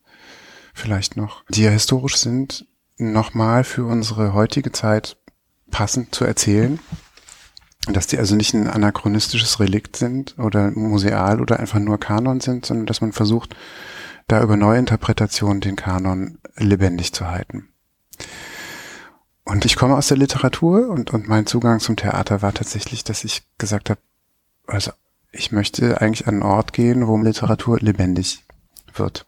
vielleicht 0.72 1.16
noch, 1.16 1.44
die 1.48 1.62
ja 1.62 1.70
historisch 1.70 2.16
sind, 2.16 2.66
nochmal 2.96 3.64
für 3.64 3.84
unsere 3.84 4.34
heutige 4.34 4.72
Zeit 4.72 5.16
passend 5.70 6.14
zu 6.14 6.24
erzählen. 6.24 6.78
Dass 7.86 8.06
die 8.06 8.18
also 8.18 8.34
nicht 8.34 8.54
ein 8.54 8.68
anachronistisches 8.68 9.60
Relikt 9.60 9.96
sind 9.96 10.38
oder 10.38 10.70
museal 10.70 11.42
oder 11.42 11.60
einfach 11.60 11.78
nur 11.78 12.00
Kanon 12.00 12.40
sind, 12.40 12.64
sondern 12.64 12.86
dass 12.86 13.02
man 13.02 13.12
versucht, 13.12 13.54
da 14.26 14.42
über 14.42 14.56
Neuinterpretationen 14.56 15.60
den 15.60 15.76
Kanon 15.76 16.38
lebendig 16.56 17.12
zu 17.12 17.26
halten. 17.26 17.68
Und 19.44 19.66
ich 19.66 19.76
komme 19.76 19.96
aus 19.96 20.08
der 20.08 20.16
Literatur 20.16 20.88
und, 20.88 21.12
und 21.12 21.28
mein 21.28 21.46
Zugang 21.46 21.78
zum 21.78 21.96
Theater 21.96 22.40
war 22.40 22.54
tatsächlich, 22.54 23.04
dass 23.04 23.24
ich 23.24 23.42
gesagt 23.58 23.90
habe, 23.90 24.00
also 24.66 24.92
ich 25.30 25.52
möchte 25.52 26.00
eigentlich 26.00 26.26
an 26.26 26.34
einen 26.34 26.42
Ort 26.42 26.72
gehen, 26.72 27.06
wo 27.06 27.18
Literatur 27.18 27.78
lebendig 27.80 28.43
wird. 28.98 29.26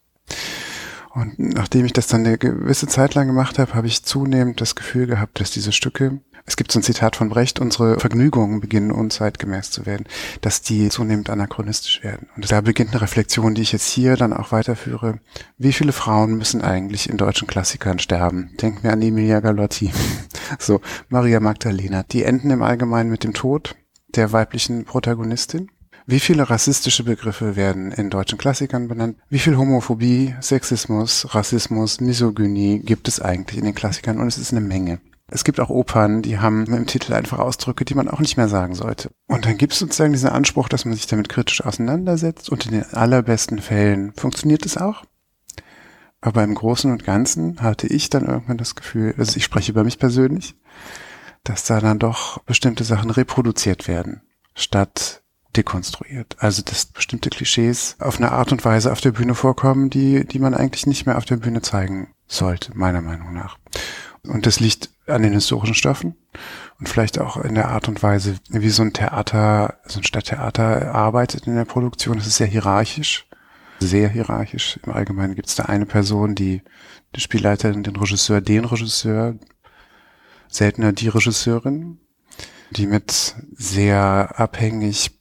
Und 1.17 1.39
nachdem 1.39 1.87
ich 1.87 1.95
das 1.95 2.09
dann 2.09 2.27
eine 2.27 2.37
gewisse 2.37 2.89
Zeit 2.89 3.15
lang 3.15 3.27
gemacht 3.27 3.59
habe, 3.59 3.73
habe 3.73 3.87
ich 3.87 4.05
zunehmend 4.05 4.61
das 4.61 4.75
Gefühl 4.75 5.07
gehabt, 5.07 5.41
dass 5.41 5.51
diese 5.51 5.73
Stücke, 5.73 6.21
es 6.45 6.59
gibt 6.59 6.71
so 6.71 6.79
ein 6.79 6.83
Zitat 6.83 7.17
von 7.17 7.31
Brecht, 7.31 7.59
unsere 7.59 7.99
Vergnügungen 7.99 8.61
beginnen 8.61 8.91
unzeitgemäß 8.91 9.71
zu 9.71 9.87
werden, 9.87 10.05
dass 10.43 10.61
die 10.61 10.91
zunehmend 10.91 11.31
anachronistisch 11.31 12.05
werden. 12.05 12.29
Und 12.37 12.53
da 12.53 12.61
beginnt 12.61 12.91
eine 12.91 13.01
Reflexion, 13.01 13.55
die 13.55 13.63
ich 13.63 13.73
jetzt 13.73 13.89
hier 13.89 14.17
dann 14.17 14.35
auch 14.35 14.53
weiterführe. 14.53 15.19
Wie 15.57 15.73
viele 15.73 15.93
Frauen 15.93 16.37
müssen 16.37 16.61
eigentlich 16.61 17.09
in 17.09 17.17
deutschen 17.17 17.49
Klassikern 17.49 17.99
sterben? 17.99 18.51
Denken 18.61 18.83
wir 18.83 18.93
an 18.93 19.01
Emilia 19.01 19.41
Galotti. 19.41 19.93
so, 20.59 20.83
Maria 21.09 21.41
Magdalena. 21.41 22.03
Die 22.03 22.25
enden 22.25 22.51
im 22.51 22.63
Allgemeinen 22.63 23.09
mit 23.09 23.25
dem 23.25 23.33
Tod 23.33 23.75
der 24.09 24.33
weiblichen 24.33 24.85
Protagonistin 24.85 25.71
Wie 26.09 26.21
viele 26.21 26.49
rassistische 26.49 27.03
Begriffe 27.03 27.57
werden 27.57 27.91
in 27.91 28.11
deutschen 28.11 28.39
Klassikern 28.39 28.87
benannt? 28.87 29.19
Wie 29.29 29.41
viel 29.41 29.57
Homophobie, 29.57 30.37
Sexismus, 30.41 31.35
Rassismus, 31.35 32.01
Misogynie 32.01 32.79
gibt 32.79 33.09
es 33.09 33.21
eigentlich 33.21 33.59
in 33.59 33.65
den 33.65 33.75
Klassikern? 33.75 34.21
Und 34.21 34.29
es 34.29 34.39
ist 34.39 34.53
eine 34.53 34.61
Menge. 34.61 35.01
Es 35.27 35.43
gibt 35.43 35.59
auch 35.59 35.69
Opern, 35.69 36.23
die 36.23 36.39
haben 36.39 36.65
im 36.67 36.87
Titel 36.87 37.13
einfach 37.13 37.41
Ausdrücke, 37.41 37.85
die 37.85 37.97
man 37.97 38.07
auch 38.07 38.21
nicht 38.21 38.37
mehr 38.37 38.49
sagen 38.49 38.77
sollte. 38.77 39.11
Und 39.27 39.47
dann 39.47 39.59
gibt 39.59 39.73
es 39.73 39.81
sozusagen 39.81 40.13
diesen 40.13 40.29
Anspruch, 40.29 40.69
dass 40.69 40.85
man 40.85 40.95
sich 40.95 41.09
damit 41.09 41.29
kritisch 41.29 41.65
auseinandersetzt 41.65 42.51
und 42.51 42.67
in 42.67 42.73
den 42.73 42.95
allerbesten 42.95 43.59
Fällen 43.59 44.13
funktioniert 44.15 44.65
es 44.65 44.77
auch. 44.77 45.03
Aber 46.21 46.45
im 46.45 46.55
Großen 46.55 46.89
und 46.89 47.05
Ganzen 47.05 47.61
hatte 47.61 47.89
ich 47.89 48.11
dann 48.11 48.27
irgendwann 48.27 48.59
das 48.59 48.77
Gefühl, 48.77 49.13
also 49.19 49.37
ich 49.37 49.43
spreche 49.43 49.73
über 49.73 49.83
mich 49.83 49.99
persönlich, 49.99 50.55
dass 51.43 51.65
da 51.65 51.81
dann 51.81 51.99
doch 51.99 52.39
bestimmte 52.45 52.85
Sachen 52.85 53.11
reproduziert 53.11 53.89
werden, 53.89 54.23
statt 54.55 55.25
dekonstruiert. 55.57 56.37
Also 56.39 56.63
dass 56.63 56.87
bestimmte 56.87 57.31
Klischees 57.31 57.97
auf 57.99 58.19
eine 58.19 58.33
Art 58.33 58.53
und 58.53 58.65
Weise 58.65 58.93
auf 58.93 59.01
der 59.01 59.13
Bühne 59.13 59.35
vorkommen, 59.35 59.91
die, 59.91 60.25
die 60.25 60.39
man 60.39 60.55
eigentlich 60.55 60.87
nicht 60.87 61.07
mehr 61.07 61.19
auf 61.19 61.25
der 61.25 61.37
Bühne 61.37 61.63
zeigen 61.63 62.09
sollte, 62.27 62.77
meiner 62.77 63.03
Meinung 63.03 63.33
nach. 63.33 63.59
Und 64.25 64.47
das 64.47 64.61
liegt 64.61 64.91
an 65.07 65.23
den 65.23 65.33
historischen 65.33 65.75
Stoffen 65.75 66.17
und 66.79 66.89
vielleicht 66.89 67.19
auch 67.19 67.37
in 67.37 67.55
der 67.55 67.69
Art 67.69 67.89
und 67.89 68.03
Weise, 68.03 68.37
wie 68.49 68.71
so 68.71 68.83
ein 68.83 68.93
Theater, 68.93 69.79
so 69.87 70.01
ein 70.01 70.05
Stadttheater 70.05 70.95
arbeitet 70.95 71.47
in 71.47 71.55
der 71.55 71.65
Produktion. 71.65 72.19
Es 72.19 72.27
ist 72.27 72.37
sehr 72.37 72.47
hierarchisch, 72.47 73.27
sehr 73.79 74.09
hierarchisch. 74.09 74.81
Im 74.85 74.93
Allgemeinen 74.93 75.35
gibt 75.35 75.49
es 75.49 75.55
da 75.55 75.65
eine 75.65 75.87
Person, 75.87 76.35
die 76.35 76.63
die 77.15 77.21
Spielleiterin, 77.21 77.83
den 77.83 77.97
Regisseur, 77.97 78.41
den 78.41 78.65
Regisseur, 78.65 79.37
seltener 80.49 80.93
die 80.93 81.09
Regisseurin, 81.09 81.99
die 82.71 82.87
mit 82.87 83.37
sehr 83.57 84.35
abhängig, 84.37 85.16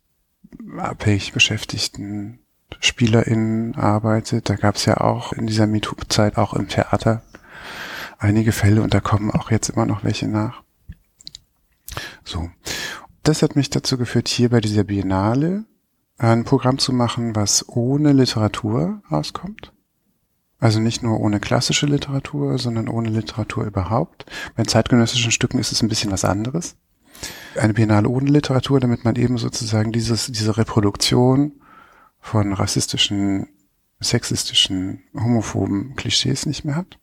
abhängig 0.78 1.34
beschäftigten 1.34 2.40
SpielerInnen 2.80 3.76
arbeitet. 3.76 4.50
Da 4.50 4.56
gab 4.56 4.76
es 4.76 4.86
ja 4.86 4.98
auch 4.98 5.34
in 5.34 5.48
dieser 5.48 5.68
MeToo-Zeit 5.68 6.38
auch 6.38 6.54
im 6.54 6.68
Theater 6.68 7.24
einige 8.18 8.52
Fälle 8.52 8.82
und 8.82 8.94
da 8.94 9.00
kommen 9.00 9.32
auch 9.32 9.52
jetzt 9.52 9.70
immer 9.70 9.86
noch 9.86 10.04
welche 10.04 10.28
nach. 10.28 10.64
So. 12.24 12.50
Das 13.24 13.42
hat 13.42 13.56
mich 13.56 13.70
dazu 13.70 13.98
geführt, 13.98 14.28
hier 14.28 14.50
bei 14.50 14.62
dieser 14.62 14.84
Biennale 14.84 15.66
ein 16.18 16.44
Programm 16.44 16.78
zu 16.78 16.94
machen, 16.94 17.36
was 17.36 17.68
ohne 17.68 18.14
Literatur 18.14 19.02
rauskommt. 19.12 19.74
Also 20.60 20.80
nicht 20.80 21.04
nur 21.04 21.20
ohne 21.20 21.40
klassische 21.40 21.86
Literatur, 21.86 22.58
sondern 22.58 22.88
ohne 22.88 23.10
Literatur 23.10 23.66
überhaupt. 23.66 24.26
Bei 24.56 24.64
zeitgenössischen 24.64 25.32
Stücken 25.32 25.60
ist 25.60 25.72
es 25.72 25.82
ein 25.82 25.90
bisschen 25.90 26.12
was 26.12 26.24
anderes. 26.24 26.76
Eine 27.56 27.74
Biennale 27.74 28.10
ohne 28.10 28.30
Literatur, 28.30 28.80
damit 28.80 29.06
man 29.06 29.16
eben 29.16 29.38
sozusagen 29.38 29.92
dieses, 29.92 30.28
diese 30.28 30.58
Reproduktion 30.58 31.54
von 32.20 32.54
rassistischen, 32.54 33.48
sexistischen, 34.00 35.04
homophoben 35.14 35.96
Klischees 35.96 36.46
nicht 36.46 36.66
mehr 36.66 36.76
hat. 36.76 36.98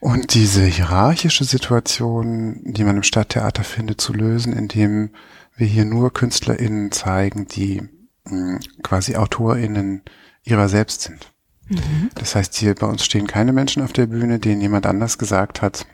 Und 0.00 0.34
diese 0.34 0.64
hierarchische 0.64 1.44
Situation, 1.44 2.60
die 2.64 2.82
man 2.82 2.96
im 2.96 3.02
Stadttheater 3.04 3.62
findet, 3.62 4.00
zu 4.00 4.12
lösen, 4.12 4.52
indem 4.52 5.10
wir 5.54 5.66
hier 5.66 5.84
nur 5.84 6.12
KünstlerInnen 6.12 6.90
zeigen, 6.90 7.46
die 7.46 7.82
mh, 8.24 8.30
hm, 8.30 8.60
quasi 8.82 9.14
AutorInnen 9.14 10.02
ihrer 10.42 10.68
selbst 10.68 11.02
sind. 11.02 11.32
Mhm. 11.68 12.10
Das 12.16 12.34
heißt, 12.34 12.54
hier 12.56 12.74
bei 12.74 12.86
uns 12.86 13.04
stehen 13.04 13.26
keine 13.26 13.52
Menschen 13.52 13.82
auf 13.82 13.92
der 13.92 14.06
Bühne, 14.06 14.38
denen 14.38 14.60
jemand 14.60 14.86
anders 14.86 15.18
gesagt 15.18 15.62
hat, 15.62 15.86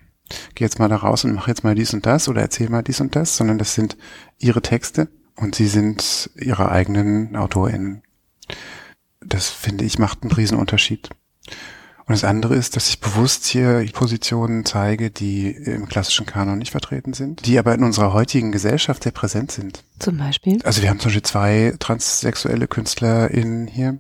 geh 0.55 0.65
jetzt 0.65 0.79
mal 0.79 0.89
da 0.89 0.97
raus 0.97 1.25
und 1.25 1.35
mach 1.35 1.49
jetzt 1.49 1.65
mal 1.65 1.75
dies 1.75 1.95
und 1.95 2.07
das 2.07 2.29
oder 2.29 2.43
erzähl 2.43 2.69
mal 2.69 2.83
dies 2.83 3.01
und 3.01 3.17
das, 3.17 3.37
sondern 3.37 3.59
das 3.59 3.75
sind 3.75 3.97
ihre 4.39 4.63
Texte 4.63 5.09
und 5.37 5.55
sie 5.55 5.69
sind 5.69 6.31
ihre 6.37 6.71
eigenen 6.71 7.37
AutorInnen. 7.37 8.03
Das 9.21 9.49
finde 9.49 9.85
ich 9.85 9.99
macht 9.99 10.23
einen 10.23 10.33
Riesenunterschied. 10.33 11.11
Und 12.09 12.15
das 12.15 12.25
andere 12.25 12.55
ist, 12.55 12.75
dass 12.75 12.89
ich 12.89 13.01
bewusst 13.01 13.45
hier 13.45 13.87
Positionen 13.93 14.65
zeige, 14.65 15.11
die 15.11 15.51
im 15.51 15.87
klassischen 15.89 16.25
Kanon 16.25 16.57
nicht 16.57 16.71
vertreten 16.71 17.13
sind, 17.13 17.45
die 17.45 17.59
aber 17.59 17.75
in 17.75 17.85
unserer 17.85 18.15
heutigen 18.15 18.51
Gesellschaft 18.51 19.03
sehr 19.03 19.13
präsent 19.13 19.53
sind. 19.53 19.85
Zum 19.99 20.17
Beispiel? 20.17 20.63
Also 20.65 20.81
wir 20.81 20.89
haben 20.89 21.01
zum 21.01 21.09
Beispiel 21.09 21.23
zwei 21.23 21.75
transsexuelle 21.79 22.67
KünstlerInnen 22.67 23.67
hier. 23.67 23.99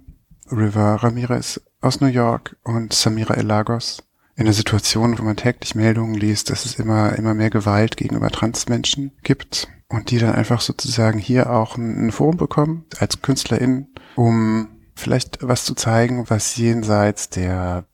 River 0.50 0.94
Ramirez 1.02 1.60
aus 1.82 2.00
New 2.00 2.06
York 2.06 2.56
und 2.64 2.94
Samira 2.94 3.34
El 3.34 3.44
Lagos. 3.44 4.02
In 4.38 4.46
einer 4.46 4.52
Situation, 4.52 5.18
wo 5.18 5.24
man 5.24 5.34
täglich 5.34 5.74
Meldungen 5.74 6.14
liest, 6.14 6.48
dass 6.48 6.64
es 6.64 6.78
immer, 6.78 7.18
immer 7.18 7.34
mehr 7.34 7.50
Gewalt 7.50 7.96
gegenüber 7.96 8.30
Transmenschen 8.30 9.10
gibt 9.24 9.66
und 9.88 10.12
die 10.12 10.18
dann 10.18 10.32
einfach 10.32 10.60
sozusagen 10.60 11.18
hier 11.18 11.50
auch 11.50 11.76
ein 11.76 12.12
Forum 12.12 12.36
bekommen 12.36 12.84
als 13.00 13.20
KünstlerInnen, 13.20 13.88
um 14.14 14.68
vielleicht 14.94 15.38
was 15.42 15.64
zu 15.64 15.74
zeigen, 15.74 16.30
was 16.30 16.56
jenseits 16.56 17.30
der 17.30 17.86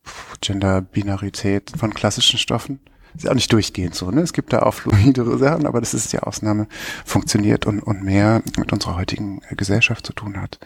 Gender-Binarität 0.43 1.73
von 1.79 1.95
klassischen 1.95 2.39
Stoffen 2.39 2.79
ist 3.15 3.25
ja 3.25 3.31
auch 3.31 3.35
nicht 3.35 3.53
durchgehend 3.53 3.95
so, 3.95 4.11
ne? 4.11 4.21
Es 4.21 4.33
gibt 4.33 4.53
da 4.53 4.65
auch 4.65 4.75
fluidere 4.75 5.39
Sachen, 5.39 5.67
aber 5.67 5.81
das 5.81 5.95
ist 5.95 6.13
die 6.13 6.19
Ausnahme, 6.19 6.67
funktioniert 7.05 7.65
und, 7.65 7.81
und 7.81 8.03
mehr 8.03 8.43
mit 8.59 8.73
unserer 8.73 8.97
heutigen 8.97 9.41
Gesellschaft 9.53 10.05
zu 10.05 10.13
tun 10.13 10.41
hat. 10.41 10.59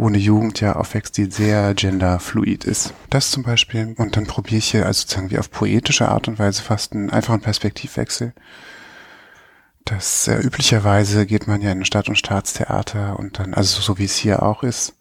Wo 0.00 0.06
eine 0.06 0.16
Jugend 0.16 0.62
ja 0.62 0.76
aufwächst, 0.76 1.18
die 1.18 1.26
sehr 1.26 1.74
genderfluid 1.74 2.64
ist. 2.64 2.94
Das 3.10 3.30
zum 3.30 3.42
Beispiel. 3.42 3.94
Und 3.98 4.16
dann 4.16 4.26
probiere 4.26 4.56
ich 4.56 4.70
hier 4.70 4.86
also 4.86 5.02
sozusagen 5.02 5.30
wie 5.30 5.38
auf 5.38 5.50
poetische 5.50 6.08
Art 6.08 6.26
und 6.26 6.38
Weise 6.38 6.62
fast 6.62 6.94
einen 6.94 7.10
einfachen 7.10 7.42
Perspektivwechsel. 7.42 8.32
Das 9.84 10.26
äh, 10.26 10.38
üblicherweise 10.38 11.26
geht 11.26 11.46
man 11.46 11.60
ja 11.60 11.70
in 11.70 11.84
Stadt- 11.84 12.08
und 12.08 12.16
Staatstheater 12.16 13.18
und 13.18 13.38
dann, 13.38 13.52
also 13.52 13.82
so 13.82 13.98
wie 13.98 14.04
es 14.04 14.16
hier 14.16 14.42
auch 14.42 14.62
ist, 14.62 14.94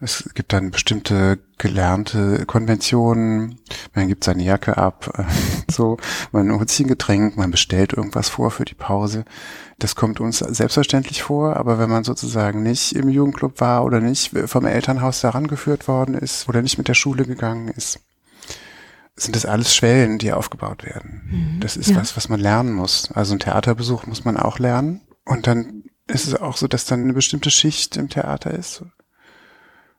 es 0.00 0.28
gibt 0.34 0.52
dann 0.52 0.70
bestimmte 0.70 1.38
gelernte 1.56 2.44
Konventionen. 2.44 3.58
Man 3.94 4.08
gibt 4.08 4.24
seine 4.24 4.42
Jacke 4.42 4.76
ab, 4.76 5.26
so, 5.70 5.96
man 6.32 6.52
holt 6.52 6.68
sich 6.68 6.80
ein 6.80 6.88
Getränk, 6.88 7.36
man 7.36 7.50
bestellt 7.50 7.94
irgendwas 7.94 8.28
vor 8.28 8.50
für 8.50 8.66
die 8.66 8.74
Pause. 8.74 9.24
Das 9.78 9.96
kommt 9.96 10.20
uns 10.20 10.38
selbstverständlich 10.38 11.22
vor, 11.22 11.56
aber 11.56 11.78
wenn 11.78 11.90
man 11.90 12.04
sozusagen 12.04 12.62
nicht 12.62 12.92
im 12.92 13.08
Jugendclub 13.08 13.60
war 13.60 13.84
oder 13.84 14.00
nicht 14.00 14.32
vom 14.46 14.66
Elternhaus 14.66 15.20
daran 15.20 15.46
geführt 15.46 15.88
worden 15.88 16.14
ist 16.14 16.48
oder 16.48 16.60
nicht 16.60 16.76
mit 16.76 16.88
der 16.88 16.94
Schule 16.94 17.24
gegangen 17.24 17.68
ist, 17.68 18.00
sind 19.16 19.34
das 19.34 19.46
alles 19.46 19.74
Schwellen, 19.74 20.18
die 20.18 20.32
aufgebaut 20.32 20.84
werden. 20.84 21.22
Mhm, 21.56 21.60
das 21.60 21.78
ist 21.78 21.90
ja. 21.90 21.96
was, 21.96 22.18
was 22.18 22.28
man 22.28 22.40
lernen 22.40 22.74
muss. 22.74 23.10
Also 23.12 23.34
ein 23.34 23.40
Theaterbesuch 23.40 24.06
muss 24.06 24.26
man 24.26 24.36
auch 24.36 24.58
lernen. 24.58 25.00
Und 25.24 25.46
dann 25.46 25.84
ist 26.06 26.26
es 26.26 26.34
auch 26.34 26.58
so, 26.58 26.68
dass 26.68 26.84
dann 26.84 27.02
eine 27.02 27.14
bestimmte 27.14 27.50
Schicht 27.50 27.96
im 27.96 28.10
Theater 28.10 28.52
ist 28.52 28.84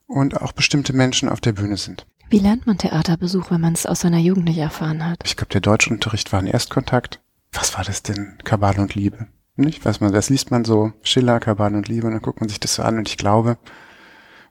und 0.07 0.41
auch 0.41 0.53
bestimmte 0.53 0.93
Menschen 0.93 1.29
auf 1.29 1.41
der 1.41 1.53
Bühne 1.53 1.77
sind. 1.77 2.05
Wie 2.29 2.39
lernt 2.39 2.67
man 2.67 2.77
Theaterbesuch, 2.77 3.51
wenn 3.51 3.61
man 3.61 3.73
es 3.73 3.85
aus 3.85 4.01
seiner 4.01 4.17
Jugend 4.17 4.45
nicht 4.45 4.57
erfahren 4.57 5.05
hat? 5.05 5.19
Ich 5.23 5.37
glaube, 5.37 5.51
der 5.51 5.61
Deutschunterricht 5.61 6.33
war 6.33 6.39
ein 6.39 6.47
Erstkontakt. 6.47 7.21
Was 7.53 7.77
war 7.77 7.83
das 7.83 8.03
denn? 8.03 8.37
Kabal 8.43 8.79
und 8.79 8.95
Liebe. 8.95 9.27
Nicht? 9.55 9.85
Weiß 9.85 10.01
man, 10.01 10.11
das 10.11 10.29
liest 10.29 10.51
man 10.51 10.65
so, 10.65 10.91
Schiller, 11.01 11.39
Kabal 11.39 11.73
und 11.73 11.87
Liebe, 11.87 12.07
und 12.07 12.13
dann 12.13 12.21
guckt 12.21 12.41
man 12.41 12.49
sich 12.49 12.59
das 12.59 12.75
so 12.75 12.83
an 12.83 12.97
und 12.97 13.07
ich 13.07 13.17
glaube, 13.17 13.57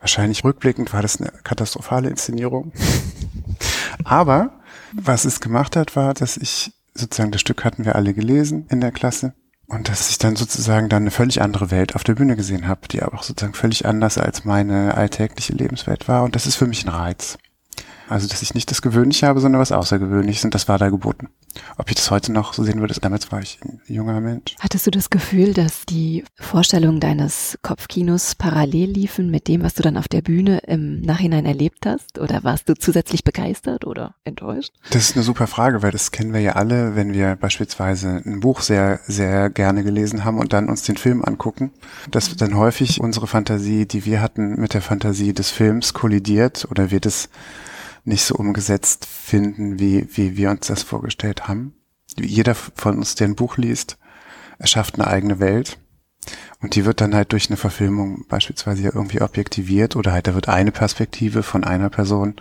wahrscheinlich 0.00 0.42
rückblickend 0.42 0.92
war 0.92 1.02
das 1.02 1.20
eine 1.20 1.30
katastrophale 1.44 2.08
Inszenierung. 2.08 2.72
Aber 4.04 4.60
was 4.92 5.24
es 5.24 5.40
gemacht 5.40 5.76
hat, 5.76 5.96
war, 5.96 6.14
dass 6.14 6.36
ich 6.36 6.72
sozusagen 6.94 7.30
das 7.30 7.42
Stück 7.42 7.64
hatten 7.64 7.84
wir 7.84 7.94
alle 7.94 8.14
gelesen 8.14 8.66
in 8.70 8.80
der 8.80 8.92
Klasse 8.92 9.34
und 9.68 9.88
dass 9.88 10.10
ich 10.10 10.18
dann 10.18 10.36
sozusagen 10.36 10.88
dann 10.88 11.02
eine 11.02 11.10
völlig 11.10 11.42
andere 11.42 11.70
Welt 11.70 11.94
auf 11.94 12.04
der 12.04 12.14
Bühne 12.14 12.36
gesehen 12.36 12.68
habe, 12.68 12.88
die 12.88 13.02
aber 13.02 13.18
auch 13.18 13.22
sozusagen 13.22 13.54
völlig 13.54 13.86
anders 13.86 14.18
als 14.18 14.44
meine 14.44 14.94
alltägliche 14.94 15.52
Lebenswelt 15.52 16.06
war. 16.08 16.22
Und 16.22 16.36
das 16.36 16.46
ist 16.46 16.56
für 16.56 16.66
mich 16.66 16.84
ein 16.84 16.90
Reiz. 16.90 17.38
Also, 18.08 18.28
dass 18.28 18.42
ich 18.42 18.54
nicht 18.54 18.70
das 18.70 18.82
Gewöhnliche 18.82 19.26
habe, 19.26 19.40
sondern 19.40 19.60
was 19.60 19.72
Außergewöhnliches 19.72 20.44
und 20.44 20.54
das 20.54 20.68
war 20.68 20.78
da 20.78 20.88
geboten. 20.88 21.28
Ob 21.78 21.88
ich 21.88 21.96
das 21.96 22.10
heute 22.10 22.32
noch 22.32 22.52
so 22.52 22.62
sehen 22.64 22.80
würde, 22.80 22.94
damals 23.00 23.30
war 23.32 23.40
ich 23.40 23.58
ein 23.64 23.80
junger 23.86 24.20
Mensch. 24.20 24.54
Hattest 24.60 24.86
du 24.86 24.90
das 24.90 25.10
Gefühl, 25.10 25.54
dass 25.54 25.86
die 25.86 26.24
Vorstellungen 26.34 27.00
deines 27.00 27.58
Kopfkinos 27.62 28.34
parallel 28.34 28.90
liefen 28.90 29.30
mit 29.30 29.48
dem, 29.48 29.62
was 29.62 29.74
du 29.74 29.82
dann 29.82 29.96
auf 29.96 30.08
der 30.08 30.22
Bühne 30.22 30.58
im 30.66 31.00
Nachhinein 31.00 31.46
erlebt 31.46 31.86
hast? 31.86 32.18
Oder 32.18 32.44
warst 32.44 32.68
du 32.68 32.74
zusätzlich 32.74 33.24
begeistert 33.24 33.86
oder 33.86 34.14
enttäuscht? 34.24 34.72
Das 34.90 35.02
ist 35.02 35.16
eine 35.16 35.24
super 35.24 35.46
Frage, 35.46 35.82
weil 35.82 35.92
das 35.92 36.10
kennen 36.10 36.32
wir 36.32 36.40
ja 36.40 36.52
alle, 36.52 36.96
wenn 36.96 37.12
wir 37.12 37.36
beispielsweise 37.36 38.22
ein 38.24 38.40
Buch 38.40 38.60
sehr, 38.60 39.00
sehr 39.06 39.50
gerne 39.50 39.84
gelesen 39.84 40.24
haben 40.24 40.38
und 40.38 40.52
dann 40.52 40.68
uns 40.68 40.82
den 40.82 40.96
Film 40.96 41.24
angucken, 41.24 41.72
dass 42.10 42.34
dann 42.36 42.56
häufig 42.56 43.00
unsere 43.00 43.26
Fantasie, 43.26 43.86
die 43.86 44.04
wir 44.04 44.20
hatten, 44.20 44.60
mit 44.60 44.74
der 44.74 44.82
Fantasie 44.82 45.32
des 45.32 45.50
Films 45.50 45.94
kollidiert 45.94 46.66
oder 46.70 46.90
wir 46.90 47.00
das 47.00 47.28
nicht 48.06 48.24
so 48.24 48.36
umgesetzt 48.36 49.04
finden, 49.04 49.78
wie, 49.78 50.06
wie 50.16 50.36
wir 50.36 50.50
uns 50.50 50.68
das 50.68 50.82
vorgestellt 50.82 51.48
haben. 51.48 51.74
Jeder 52.18 52.54
von 52.54 52.98
uns, 52.98 53.16
der 53.16 53.28
ein 53.28 53.34
Buch 53.34 53.56
liest, 53.56 53.98
erschafft 54.58 54.94
eine 54.94 55.08
eigene 55.08 55.40
Welt. 55.40 55.78
Und 56.60 56.74
die 56.74 56.84
wird 56.84 57.00
dann 57.00 57.14
halt 57.14 57.32
durch 57.32 57.50
eine 57.50 57.56
Verfilmung 57.56 58.24
beispielsweise 58.28 58.82
ja 58.82 58.90
irgendwie 58.94 59.20
objektiviert 59.20 59.96
oder 59.96 60.12
halt 60.12 60.26
da 60.26 60.34
wird 60.34 60.48
eine 60.48 60.72
Perspektive 60.72 61.42
von 61.42 61.64
einer 61.64 61.90
Person 61.90 62.36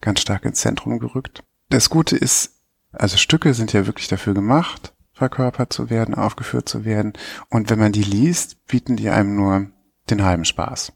ganz 0.00 0.20
stark 0.20 0.44
ins 0.44 0.60
Zentrum 0.60 0.98
gerückt. 0.98 1.42
Das 1.68 1.90
Gute 1.90 2.16
ist, 2.16 2.54
also 2.92 3.16
Stücke 3.16 3.54
sind 3.54 3.72
ja 3.72 3.86
wirklich 3.86 4.08
dafür 4.08 4.34
gemacht, 4.34 4.94
verkörpert 5.12 5.72
zu 5.72 5.90
werden, 5.90 6.14
aufgeführt 6.14 6.68
zu 6.68 6.84
werden. 6.84 7.12
Und 7.48 7.70
wenn 7.70 7.78
man 7.78 7.92
die 7.92 8.02
liest, 8.02 8.66
bieten 8.66 8.96
die 8.96 9.10
einem 9.10 9.36
nur 9.36 9.66
den 10.10 10.24
halben 10.24 10.44
Spaß. 10.44 10.92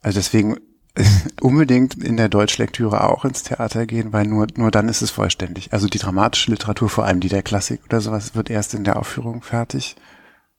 Also 0.00 0.18
deswegen 0.18 0.56
unbedingt 1.40 2.02
in 2.02 2.16
der 2.16 2.28
Deutschlektüre 2.28 3.04
auch 3.04 3.24
ins 3.24 3.42
Theater 3.42 3.86
gehen, 3.86 4.12
weil 4.12 4.26
nur, 4.26 4.46
nur 4.56 4.70
dann 4.70 4.88
ist 4.88 5.02
es 5.02 5.10
vollständig. 5.10 5.72
Also 5.72 5.86
die 5.86 5.98
dramatische 5.98 6.50
Literatur, 6.50 6.88
vor 6.88 7.04
allem 7.04 7.20
die 7.20 7.28
der 7.28 7.42
Klassik 7.42 7.80
oder 7.84 8.00
sowas, 8.00 8.34
wird 8.34 8.50
erst 8.50 8.74
in 8.74 8.84
der 8.84 8.96
Aufführung 8.96 9.42
fertig 9.42 9.96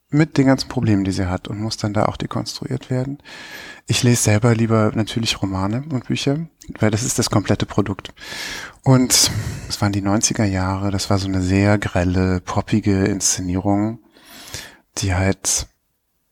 mit 0.10 0.38
den 0.38 0.46
ganzen 0.46 0.70
Problemen, 0.70 1.04
die 1.04 1.12
sie 1.12 1.28
hat 1.28 1.48
und 1.48 1.60
muss 1.60 1.78
dann 1.78 1.94
da 1.94 2.06
auch 2.06 2.18
dekonstruiert 2.18 2.90
werden. 2.90 3.18
Ich 3.88 4.04
lese 4.04 4.24
selber 4.24 4.56
lieber 4.56 4.92
natürlich 4.94 5.42
Romane 5.42 5.84
und 5.92 6.06
Bücher, 6.06 6.48
weil 6.80 6.92
das 6.92 7.04
ist 7.04 7.20
das 7.20 7.30
komplette 7.30 7.66
Produkt. 7.66 8.13
Und 8.84 9.32
es 9.68 9.82
waren 9.82 9.92
die 9.92 10.04
90er 10.04 10.46
Jahre, 10.46 10.92
das 10.92 11.10
war 11.10 11.18
so 11.18 11.28
eine 11.28 11.42
sehr 11.42 11.78
grelle, 11.78 12.42
poppige 12.42 13.06
Inszenierung, 13.06 14.00
die 15.00 15.16
halt 15.16 15.68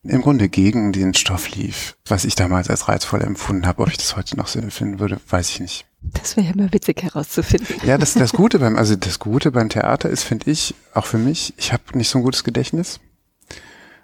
im 0.03 0.21
Grunde 0.21 0.49
gegen 0.49 0.91
den 0.91 1.13
Stoff 1.13 1.49
lief, 1.51 1.95
was 2.07 2.25
ich 2.25 2.35
damals 2.35 2.69
als 2.69 2.87
reizvoll 2.87 3.21
empfunden 3.21 3.67
habe. 3.67 3.83
Ob 3.83 3.89
ich 3.89 3.97
das 3.97 4.15
heute 4.15 4.35
noch 4.35 4.47
so 4.47 4.59
empfinden 4.59 4.99
würde, 4.99 5.19
weiß 5.29 5.49
ich 5.49 5.59
nicht. 5.59 5.85
Das 6.01 6.35
wäre 6.35 6.47
ja 6.47 6.53
immer 6.53 6.73
witzig 6.73 7.03
herauszufinden. 7.03 7.75
Ja, 7.85 7.97
das, 7.97 8.15
das 8.15 8.33
Gute 8.33 8.57
beim, 8.57 8.75
also 8.75 8.95
das 8.95 9.19
Gute 9.19 9.51
beim 9.51 9.69
Theater 9.69 10.09
ist, 10.09 10.23
finde 10.23 10.49
ich, 10.49 10.73
auch 10.93 11.05
für 11.05 11.19
mich, 11.19 11.53
ich 11.57 11.71
habe 11.71 11.83
nicht 11.93 12.09
so 12.09 12.17
ein 12.17 12.23
gutes 12.23 12.43
Gedächtnis. 12.43 12.99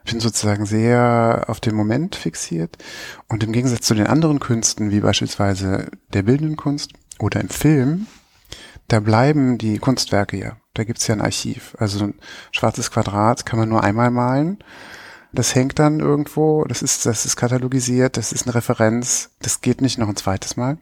Ich 0.06 0.12
bin 0.12 0.22
sozusagen 0.22 0.66
sehr 0.66 1.46
auf 1.48 1.60
den 1.60 1.76
Moment 1.76 2.16
fixiert. 2.16 2.78
Und 3.28 3.44
im 3.44 3.52
Gegensatz 3.52 3.88
zu 3.88 3.96
den 3.96 4.08
anderen 4.08 4.40
Künsten, 4.40 4.92
wie 4.92 5.00
beispielsweise 5.00 5.90
der 6.14 6.24
bildenden 6.24 6.56
Kunst 6.56 6.94
oder 7.20 7.42
im 7.42 7.50
Film, 7.50 8.06
da 8.88 9.00
bleiben 9.00 9.58
die 9.58 9.80
Kunstwerke 9.80 10.38
ja. 10.38 10.58
Da 10.76 10.84
gibt's 10.84 11.08
ja 11.08 11.16
ein 11.16 11.22
Archiv. 11.22 11.76
Also 11.80 12.06
ein 12.06 12.14
schwarzes 12.52 12.92
Quadrat 12.92 13.46
kann 13.46 13.60
man 13.60 13.68
nur 13.68 13.84
einmal 13.84 14.12
malen. 14.12 14.60
Das 15.34 15.56
hängt 15.56 15.80
dann 15.80 16.00
irgendwo, 16.00 16.64
das 16.66 16.82
ist, 16.82 17.06
das 17.06 17.26
ist 17.26 17.36
katalogisiert, 17.36 18.18
das 18.18 18.32
ist 18.32 18.46
eine 18.46 18.56
Referenz, 18.56 19.32
das 19.42 19.62
geht 19.62 19.82
nicht 19.82 19.98
noch 19.98 20.08
ein 20.08 20.16
zweites 20.16 20.58
Mal. 20.58 20.78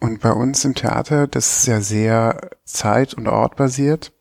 Und 0.00 0.20
bei 0.20 0.32
uns 0.32 0.64
im 0.64 0.74
Theater, 0.74 1.26
das 1.26 1.58
ist 1.58 1.66
ja 1.66 1.80
sehr 1.80 2.50
zeit- 2.64 3.14
und 3.14 3.28
ortbasiert 3.28 4.12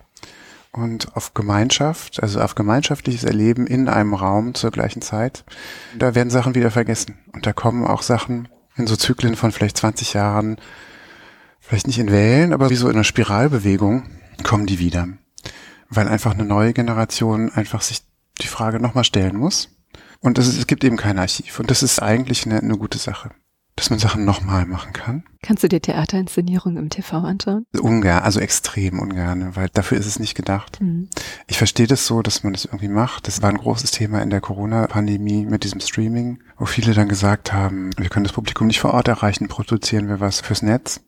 und 0.71 1.15
auf 1.15 1.33
Gemeinschaft, 1.33 2.21
also 2.21 2.41
auf 2.41 2.55
gemeinschaftliches 2.55 3.23
Erleben 3.23 3.67
in 3.67 3.87
einem 3.87 4.13
Raum 4.13 4.53
zur 4.55 4.71
gleichen 4.71 5.01
Zeit. 5.01 5.45
Da 5.97 6.15
werden 6.15 6.29
Sachen 6.29 6.55
wieder 6.55 6.71
vergessen. 6.71 7.17
Und 7.31 7.45
da 7.45 7.53
kommen 7.53 7.85
auch 7.85 8.01
Sachen 8.01 8.47
in 8.75 8.87
so 8.87 8.95
Zyklen 8.95 9.35
von 9.35 9.51
vielleicht 9.51 9.77
20 9.77 10.13
Jahren, 10.13 10.57
vielleicht 11.59 11.87
nicht 11.87 11.99
in 11.99 12.11
Wellen, 12.11 12.53
aber 12.53 12.69
wie 12.69 12.75
so 12.75 12.87
in 12.87 12.95
einer 12.95 13.03
Spiralbewegung 13.03 14.09
kommen 14.43 14.65
die 14.65 14.79
wieder. 14.79 15.07
Weil 15.89 16.07
einfach 16.07 16.33
eine 16.33 16.45
neue 16.45 16.73
Generation 16.73 17.51
einfach 17.51 17.81
sich 17.81 18.01
die 18.41 18.47
Frage 18.47 18.79
nochmal 18.79 19.03
stellen 19.03 19.37
muss. 19.37 19.69
Und 20.19 20.37
es, 20.37 20.47
es, 20.47 20.67
gibt 20.67 20.83
eben 20.83 20.97
kein 20.97 21.19
Archiv. 21.19 21.59
Und 21.59 21.69
das 21.69 21.83
ist 21.83 22.01
eigentlich 22.01 22.45
eine, 22.45 22.59
eine 22.59 22.77
gute 22.77 22.97
Sache, 22.97 23.31
dass 23.75 23.89
man 23.89 23.99
Sachen 23.99 24.23
nochmal 24.23 24.65
machen 24.65 24.93
kann. 24.93 25.25
Kannst 25.41 25.63
du 25.63 25.67
dir 25.67 25.81
Theaterinszenierungen 25.81 26.77
im 26.77 26.89
TV 26.89 27.17
anschauen? 27.17 27.65
Ungern, 27.77 28.23
also 28.23 28.39
extrem 28.39 28.99
ungern, 28.99 29.55
weil 29.57 29.67
dafür 29.67 29.97
ist 29.97 30.05
es 30.05 30.19
nicht 30.19 30.35
gedacht. 30.35 30.79
Mhm. 30.79 31.09
Ich 31.47 31.57
verstehe 31.57 31.87
das 31.87 32.07
so, 32.07 32.21
dass 32.21 32.43
man 32.43 32.53
das 32.53 32.63
irgendwie 32.65 32.87
macht. 32.87 33.27
Das 33.27 33.41
war 33.41 33.49
ein 33.49 33.57
großes 33.57 33.91
Thema 33.91 34.21
in 34.21 34.29
der 34.29 34.39
Corona-Pandemie 34.39 35.45
mit 35.45 35.65
diesem 35.65 35.81
Streaming, 35.81 36.41
wo 36.57 36.65
viele 36.65 36.93
dann 36.93 37.09
gesagt 37.09 37.51
haben, 37.51 37.91
wir 37.97 38.09
können 38.09 38.23
das 38.23 38.33
Publikum 38.33 38.67
nicht 38.67 38.79
vor 38.79 38.93
Ort 38.93 39.09
erreichen, 39.09 39.49
produzieren 39.49 40.07
wir 40.07 40.21
was 40.21 40.39
fürs 40.39 40.61
Netz 40.61 41.01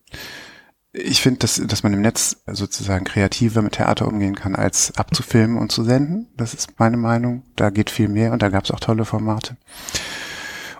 ich 0.97 1.21
finde, 1.21 1.39
dass, 1.39 1.61
dass 1.65 1.83
man 1.83 1.93
im 1.93 2.01
Netz 2.01 2.37
sozusagen 2.47 3.05
kreativer 3.05 3.61
mit 3.61 3.73
Theater 3.73 4.07
umgehen 4.07 4.35
kann, 4.35 4.55
als 4.55 4.95
abzufilmen 4.97 5.57
und 5.57 5.71
zu 5.71 5.83
senden. 5.83 6.27
Das 6.37 6.53
ist 6.53 6.79
meine 6.79 6.97
Meinung. 6.97 7.43
Da 7.55 7.69
geht 7.69 7.89
viel 7.89 8.07
mehr 8.07 8.31
und 8.31 8.41
da 8.41 8.49
gab 8.49 8.63
es 8.63 8.71
auch 8.71 8.79
tolle 8.79 9.05
Formate. 9.05 9.57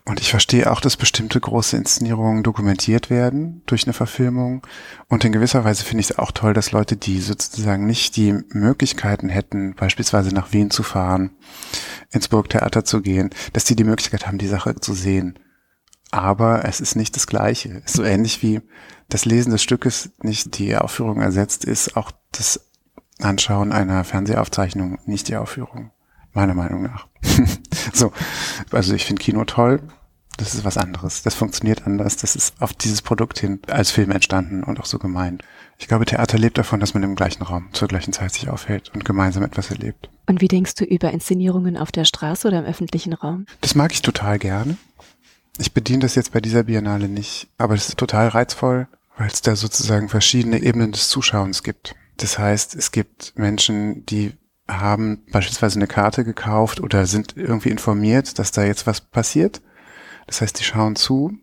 Und 0.08 0.20
ich 0.22 0.30
verstehe 0.30 0.72
auch, 0.72 0.82
dass 0.82 0.98
bestimmte 0.98 1.40
große 1.40 1.76
Inszenierungen 1.76 2.44
dokumentiert 2.44 3.10
werden 3.10 3.64
durch 3.66 3.86
eine 3.86 3.94
Verfilmung. 3.94 4.66
Und 5.10 5.26
in 5.26 5.32
gewisser 5.32 5.66
Weise 5.66 5.84
finde 5.84 6.02
ich 6.02 6.12
es 6.12 6.20
auch 6.20 6.32
toll, 6.32 6.54
dass 6.54 6.72
Leute, 6.72 6.96
die 6.96 7.20
sozusagen 7.20 7.88
nicht 7.88 8.16
die 8.16 8.34
Möglichkeiten 8.50 9.30
hätten, 9.30 9.74
beispielsweise 9.74 10.30
nach 10.30 10.54
Wien 10.54 10.70
zu 10.70 10.84
fahren, 10.84 11.32
ins 12.12 12.28
Burgtheater 12.28 12.86
zu 12.86 13.02
gehen, 13.02 13.32
dass 13.54 13.66
die 13.66 13.76
die 13.76 13.84
Möglichkeit 13.84 14.28
haben, 14.28 14.38
die 14.38 14.48
Sache 14.48 14.76
zu 14.76 14.94
sehen 14.94 15.40
aber 16.16 16.64
es 16.66 16.80
ist 16.80 16.96
nicht 16.96 17.16
das 17.16 17.28
Gleiche. 17.28 17.82
So 17.86 18.04
ähnlich 18.04 18.42
wie 18.42 18.62
das 19.10 19.26
Lesen 19.26 19.52
des 19.52 19.62
Stückes 19.62 20.12
nicht 20.22 20.58
die 20.58 20.76
Aufführung 20.76 21.22
ersetzt, 21.22 21.66
ist 21.66 21.98
auch 21.98 22.12
das 22.32 22.72
Anschauen 23.20 23.72
einer 23.72 24.04
Fernsehaufzeichnung 24.04 24.98
nicht 25.06 25.28
die 25.28 25.36
Aufführung. 25.36 25.92
Meiner 26.34 26.54
Meinung 26.54 26.84
nach. 26.84 27.08
so. 27.94 28.12
Also 28.72 28.94
ich 28.94 29.06
finde 29.06 29.22
Kino 29.22 29.44
toll. 29.46 29.82
Das 30.38 30.54
ist 30.54 30.66
was 30.66 30.78
anderes. 30.78 31.24
Das 31.24 31.36
funktioniert 31.36 31.86
anders. 31.86 32.18
Das 32.18 32.36
ist 32.36 32.62
auf 32.62 32.74
dieses 32.74 33.02
Produkt 33.02 33.40
hin 33.40 33.60
als 33.68 33.92
Film 33.92 34.12
entstanden 34.12 34.64
und 34.64 34.80
auch 34.82 34.86
so 34.86 35.00
gemeint. 35.00 35.44
Ich 35.78 35.88
glaube, 35.88 36.06
Theater 36.06 36.38
lebt 36.38 36.58
davon, 36.58 36.80
dass 36.80 36.94
man 36.94 37.04
im 37.04 37.16
gleichen 37.16 37.44
Raum 37.44 37.70
zur 37.72 37.88
gleichen 37.88 38.12
Zeit 38.12 38.34
sich 38.34 38.50
aufhält 38.50 38.92
und 38.94 39.06
gemeinsam 39.06 39.44
etwas 39.44 39.72
erlebt. 39.72 40.10
Und 40.28 40.42
wie 40.42 40.48
denkst 40.48 40.76
du 40.76 40.84
über 40.84 41.12
Inszenierungen 41.12 41.78
auf 41.78 41.92
der 41.92 42.06
Straße 42.06 42.48
oder 42.48 42.60
im 42.60 42.66
öffentlichen 42.66 43.14
Raum? 43.14 43.46
Das 43.62 43.76
mag 43.76 43.94
ich 43.94 44.02
total 44.02 44.40
gerne. 44.40 44.78
Ich 45.58 45.74
bediene 45.74 46.00
das 46.00 46.16
jetzt 46.16 46.34
bei 46.34 46.42
dieser 46.42 46.64
Biennale 46.64 47.08
nicht, 47.08 47.48
aber 47.58 47.76
es 47.76 47.88
ist 47.88 47.98
total 47.98 48.28
reizvoll, 48.28 48.88
weil 49.18 49.28
es 49.28 49.42
da 49.42 49.56
sozusagen 49.56 50.10
verschiedene 50.10 50.62
Ebenen 50.62 50.92
des 50.92 51.10
Zuschauens 51.10 51.64
gibt. 51.64 51.96
Das 52.18 52.38
heißt, 52.38 52.76
es 52.76 52.92
gibt 52.92 53.34
Menschen, 53.36 54.06
die 54.06 54.34
haben 54.68 55.24
beispielsweise 55.32 55.78
eine 55.78 55.88
Karte 55.88 56.24
gekauft 56.24 56.82
oder 56.82 57.06
sind 57.06 57.38
irgendwie 57.38 57.70
informiert, 57.70 58.40
dass 58.40 58.52
da 58.52 58.64
jetzt 58.64 58.88
was 58.88 59.02
passiert. 59.02 59.62
Das 60.28 60.42
heißt, 60.42 60.60
die 60.60 60.64
schauen 60.64 60.96
zu. 60.96 61.38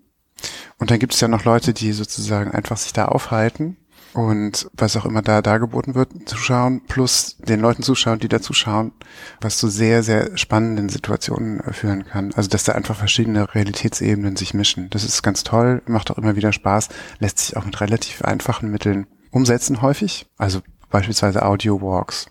Und 0.79 0.91
dann 0.91 0.99
gibt 0.99 1.15
es 1.15 1.21
ja 1.21 1.29
noch 1.29 1.45
Leute, 1.45 1.73
die 1.73 1.93
sozusagen 1.93 2.51
einfach 2.51 2.77
sich 2.77 2.93
da 2.93 3.07
aufhalten 3.07 3.77
und 4.15 4.69
was 4.75 4.97
auch 4.97 5.05
immer 5.05 5.23
da 5.23 5.41
dargeboten 5.43 5.95
wird, 5.95 6.29
zuschauen, 6.29 6.83
plus 6.87 7.37
den 7.39 7.61
Leuten 7.61 7.83
zuschauen, 7.83 8.19
die 8.19 8.29
da 8.29 8.41
zuschauen, 8.41 8.93
was 9.41 9.57
zu 9.57 9.69
sehr, 9.69 10.03
sehr 10.03 10.37
spannenden 10.37 10.89
Situationen 10.89 11.61
äh, 11.61 11.73
führen 11.73 12.05
kann. 12.05 12.33
Also, 12.35 12.49
dass 12.49 12.65
da 12.65 12.73
einfach 12.73 12.97
verschiedene 12.97 13.55
Realitätsebenen 13.55 14.37
sich 14.37 14.55
mischen. 14.55 14.91
Das 14.91 15.05
ist 15.05 15.23
ganz 15.23 15.45
toll, 15.45 15.83
macht 15.87 16.11
auch 16.11 16.19
immer 16.19 16.37
wieder 16.37 16.53
Spaß, 16.53 16.89
lässt 17.21 17.39
sich 17.39 17.57
auch 17.57 17.65
mit 17.65 17.81
relativ 17.81 18.23
einfachen 18.23 18.71
Mitteln 18.71 19.07
umsetzen 19.31 19.81
häufig. 19.81 20.27
Also 20.37 20.61
beispielsweise 20.91 21.45
Audio-Walks. 21.45 22.27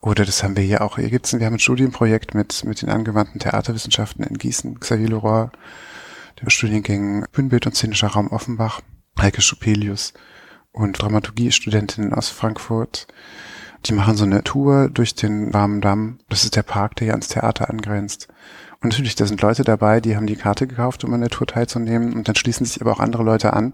Oder 0.00 0.24
das 0.24 0.42
haben 0.42 0.56
wir 0.56 0.62
hier 0.62 0.80
auch, 0.80 0.96
hier 0.96 1.10
gibt's, 1.10 1.38
wir 1.38 1.44
haben 1.44 1.54
ein 1.54 1.58
Studienprojekt 1.58 2.34
mit, 2.34 2.64
mit 2.64 2.80
den 2.80 2.88
angewandten 2.88 3.40
Theaterwissenschaften 3.40 4.24
in 4.24 4.38
Gießen, 4.38 4.80
Xavier 4.80 5.08
Leroy, 5.08 5.48
der 6.40 6.50
Studiengängen 6.50 7.26
Bühnenbild 7.32 7.66
und 7.66 7.74
szenischer 7.74 8.08
Raum 8.08 8.28
Offenbach, 8.28 8.80
Heike 9.18 9.42
Schupelius 9.42 10.14
und 10.76 11.00
Dramaturgiestudentinnen 11.00 12.12
aus 12.12 12.28
Frankfurt. 12.28 13.06
Die 13.86 13.92
machen 13.92 14.16
so 14.16 14.24
eine 14.24 14.44
Tour 14.44 14.90
durch 14.90 15.14
den 15.14 15.52
Warmen 15.52 15.80
Damm. 15.80 16.18
Das 16.28 16.44
ist 16.44 16.54
der 16.54 16.62
Park, 16.62 16.96
der 16.96 17.06
hier 17.06 17.14
ans 17.14 17.28
Theater 17.28 17.70
angrenzt. 17.70 18.28
Und 18.82 18.90
natürlich, 18.90 19.14
da 19.14 19.26
sind 19.26 19.40
Leute 19.40 19.64
dabei, 19.64 20.00
die 20.00 20.16
haben 20.16 20.26
die 20.26 20.36
Karte 20.36 20.66
gekauft, 20.66 21.02
um 21.04 21.14
an 21.14 21.20
der 21.20 21.30
Tour 21.30 21.46
teilzunehmen. 21.46 22.12
Und 22.12 22.28
dann 22.28 22.36
schließen 22.36 22.66
sich 22.66 22.80
aber 22.80 22.92
auch 22.92 23.00
andere 23.00 23.22
Leute 23.22 23.54
an 23.54 23.72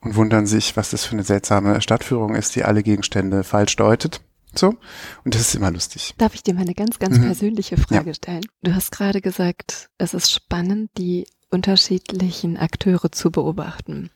und 0.00 0.16
wundern 0.16 0.46
sich, 0.46 0.76
was 0.76 0.90
das 0.90 1.04
für 1.04 1.12
eine 1.12 1.24
seltsame 1.24 1.80
Stadtführung 1.82 2.34
ist, 2.34 2.56
die 2.56 2.64
alle 2.64 2.82
Gegenstände 2.82 3.44
falsch 3.44 3.76
deutet. 3.76 4.22
So. 4.54 4.76
Und 5.24 5.34
das 5.34 5.42
ist 5.42 5.54
immer 5.56 5.70
lustig. 5.70 6.14
Darf 6.16 6.34
ich 6.34 6.42
dir 6.42 6.54
mal 6.54 6.62
eine 6.62 6.74
ganz, 6.74 6.98
ganz 6.98 7.18
mhm. 7.18 7.24
persönliche 7.24 7.76
Frage 7.76 8.10
ja. 8.10 8.14
stellen? 8.14 8.46
Du 8.62 8.74
hast 8.74 8.92
gerade 8.92 9.20
gesagt, 9.20 9.90
es 9.98 10.14
ist 10.14 10.32
spannend, 10.32 10.90
die 10.96 11.26
unterschiedlichen 11.50 12.56
Akteure 12.56 13.12
zu 13.12 13.30
beobachten 13.30 14.10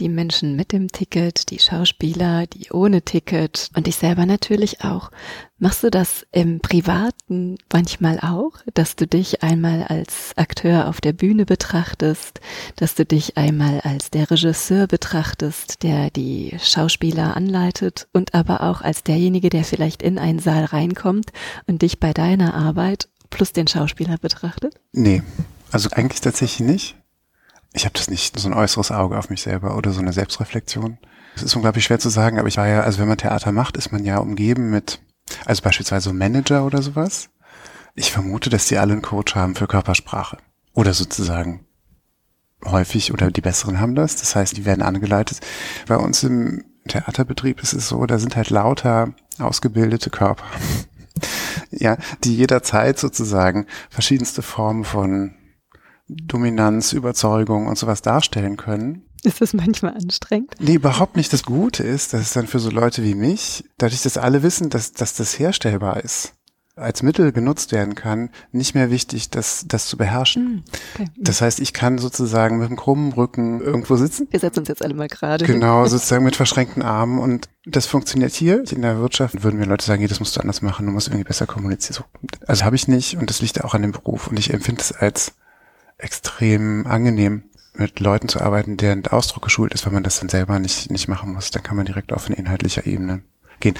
die 0.00 0.08
Menschen 0.08 0.56
mit 0.56 0.72
dem 0.72 0.88
Ticket, 0.88 1.50
die 1.50 1.58
Schauspieler, 1.58 2.46
die 2.46 2.70
ohne 2.70 3.02
Ticket 3.02 3.70
und 3.74 3.88
ich 3.88 3.96
selber 3.96 4.26
natürlich 4.26 4.84
auch. 4.84 5.10
Machst 5.58 5.82
du 5.82 5.90
das 5.90 6.26
im 6.32 6.60
Privaten 6.60 7.56
manchmal 7.72 8.20
auch, 8.20 8.52
dass 8.74 8.96
du 8.96 9.06
dich 9.06 9.42
einmal 9.42 9.84
als 9.84 10.32
Akteur 10.36 10.88
auf 10.88 11.00
der 11.00 11.12
Bühne 11.12 11.46
betrachtest, 11.46 12.40
dass 12.76 12.94
du 12.94 13.06
dich 13.06 13.36
einmal 13.36 13.80
als 13.80 14.10
der 14.10 14.30
Regisseur 14.30 14.86
betrachtest, 14.86 15.82
der 15.82 16.10
die 16.10 16.56
Schauspieler 16.62 17.36
anleitet 17.36 18.08
und 18.12 18.34
aber 18.34 18.62
auch 18.62 18.82
als 18.82 19.02
derjenige, 19.02 19.48
der 19.48 19.64
vielleicht 19.64 20.02
in 20.02 20.18
einen 20.18 20.38
Saal 20.38 20.66
reinkommt 20.66 21.32
und 21.66 21.82
dich 21.82 22.00
bei 22.00 22.12
deiner 22.12 22.54
Arbeit 22.54 23.08
plus 23.30 23.52
den 23.52 23.66
Schauspieler 23.66 24.18
betrachtet? 24.18 24.74
Nee, 24.92 25.22
also 25.70 25.88
eigentlich 25.90 26.20
tatsächlich 26.20 26.60
nicht 26.60 26.96
ich 27.76 27.84
habe 27.84 27.92
das 27.92 28.08
nicht, 28.08 28.40
so 28.40 28.48
ein 28.48 28.54
äußeres 28.54 28.90
Auge 28.90 29.18
auf 29.18 29.28
mich 29.28 29.42
selber 29.42 29.76
oder 29.76 29.92
so 29.92 30.00
eine 30.00 30.14
Selbstreflexion. 30.14 30.96
Es 31.36 31.42
ist 31.42 31.54
unglaublich 31.56 31.84
schwer 31.84 31.98
zu 31.98 32.08
sagen, 32.08 32.38
aber 32.38 32.48
ich 32.48 32.56
war 32.56 32.66
ja, 32.66 32.80
also 32.80 32.98
wenn 32.98 33.08
man 33.08 33.18
Theater 33.18 33.52
macht, 33.52 33.76
ist 33.76 33.92
man 33.92 34.02
ja 34.02 34.16
umgeben 34.16 34.70
mit, 34.70 35.02
also 35.44 35.62
beispielsweise 35.62 36.14
Manager 36.14 36.64
oder 36.64 36.80
sowas. 36.80 37.28
Ich 37.94 38.10
vermute, 38.10 38.48
dass 38.48 38.66
die 38.66 38.78
alle 38.78 38.94
einen 38.94 39.02
Coach 39.02 39.34
haben 39.34 39.54
für 39.54 39.66
Körpersprache. 39.66 40.38
Oder 40.72 40.94
sozusagen 40.94 41.66
häufig 42.64 43.12
oder 43.12 43.30
die 43.30 43.42
Besseren 43.42 43.78
haben 43.78 43.94
das. 43.94 44.16
Das 44.16 44.34
heißt, 44.34 44.56
die 44.56 44.64
werden 44.64 44.82
angeleitet. 44.82 45.40
Bei 45.86 45.98
uns 45.98 46.22
im 46.22 46.64
Theaterbetrieb 46.88 47.62
ist 47.62 47.74
es 47.74 47.88
so, 47.88 48.06
da 48.06 48.18
sind 48.18 48.36
halt 48.36 48.48
lauter 48.48 49.12
ausgebildete 49.38 50.08
Körper. 50.08 50.44
ja, 51.70 51.98
die 52.24 52.34
jederzeit 52.34 52.98
sozusagen 52.98 53.66
verschiedenste 53.90 54.40
Formen 54.40 54.84
von 54.84 55.34
Dominanz, 56.08 56.92
Überzeugung 56.92 57.66
und 57.66 57.78
sowas 57.78 58.02
darstellen 58.02 58.56
können. 58.56 59.02
Ist 59.24 59.40
das 59.40 59.54
manchmal 59.54 59.94
anstrengend? 59.94 60.54
Nee, 60.60 60.74
überhaupt 60.74 61.16
nicht. 61.16 61.32
Das 61.32 61.42
Gute 61.42 61.82
ist, 61.82 62.12
dass 62.12 62.20
es 62.20 62.32
dann 62.32 62.46
für 62.46 62.60
so 62.60 62.70
Leute 62.70 63.02
wie 63.02 63.14
mich, 63.14 63.64
dadurch, 63.78 64.02
dass 64.02 64.18
alle 64.18 64.42
wissen, 64.42 64.70
dass, 64.70 64.92
dass 64.92 65.14
das 65.14 65.38
herstellbar 65.38 66.04
ist, 66.04 66.34
als 66.76 67.02
Mittel 67.02 67.32
genutzt 67.32 67.72
werden 67.72 67.94
kann, 67.94 68.30
nicht 68.52 68.74
mehr 68.74 68.90
wichtig, 68.90 69.30
das, 69.30 69.64
das 69.66 69.86
zu 69.86 69.96
beherrschen. 69.96 70.62
Hm, 70.94 71.06
okay. 71.06 71.10
Das 71.16 71.40
heißt, 71.40 71.58
ich 71.58 71.72
kann 71.72 71.98
sozusagen 71.98 72.58
mit 72.58 72.68
einem 72.68 72.76
krummen 72.76 73.12
Rücken 73.14 73.60
irgendwo 73.60 73.96
sitzen. 73.96 74.28
Wir 74.30 74.38
setzen 74.38 74.60
uns 74.60 74.68
jetzt 74.68 74.84
alle 74.84 74.94
mal 74.94 75.08
gerade. 75.08 75.44
Genau, 75.44 75.86
sozusagen 75.86 76.24
mit 76.24 76.36
verschränkten 76.36 76.82
Armen 76.82 77.18
und 77.18 77.48
das 77.64 77.86
funktioniert 77.86 78.32
hier. 78.32 78.62
In 78.70 78.82
der 78.82 79.00
Wirtschaft 79.00 79.42
würden 79.42 79.58
mir 79.58 79.66
Leute 79.66 79.84
sagen, 79.84 80.00
hey, 80.00 80.08
das 80.08 80.20
musst 80.20 80.36
du 80.36 80.40
anders 80.40 80.62
machen, 80.62 80.86
du 80.86 80.92
musst 80.92 81.08
irgendwie 81.08 81.24
besser 81.24 81.46
kommunizieren. 81.46 82.04
Also 82.46 82.64
habe 82.64 82.76
ich 82.76 82.86
nicht 82.86 83.16
und 83.16 83.30
das 83.30 83.40
liegt 83.40 83.64
auch 83.64 83.74
an 83.74 83.82
dem 83.82 83.92
Beruf 83.92 84.28
und 84.28 84.38
ich 84.38 84.52
empfinde 84.52 84.82
es 84.82 84.92
als 84.92 85.32
extrem 85.98 86.86
angenehm, 86.86 87.44
mit 87.74 88.00
Leuten 88.00 88.28
zu 88.28 88.40
arbeiten, 88.40 88.76
deren 88.76 89.06
Ausdruck 89.06 89.44
geschult 89.44 89.74
ist, 89.74 89.86
wenn 89.86 89.92
man 89.92 90.02
das 90.02 90.20
dann 90.20 90.28
selber 90.28 90.58
nicht, 90.58 90.90
nicht 90.90 91.08
machen 91.08 91.32
muss. 91.32 91.50
Dann 91.50 91.62
kann 91.62 91.76
man 91.76 91.86
direkt 91.86 92.12
auf 92.12 92.26
eine 92.26 92.36
inhaltliche 92.36 92.86
Ebene 92.86 93.22
gehen. 93.60 93.74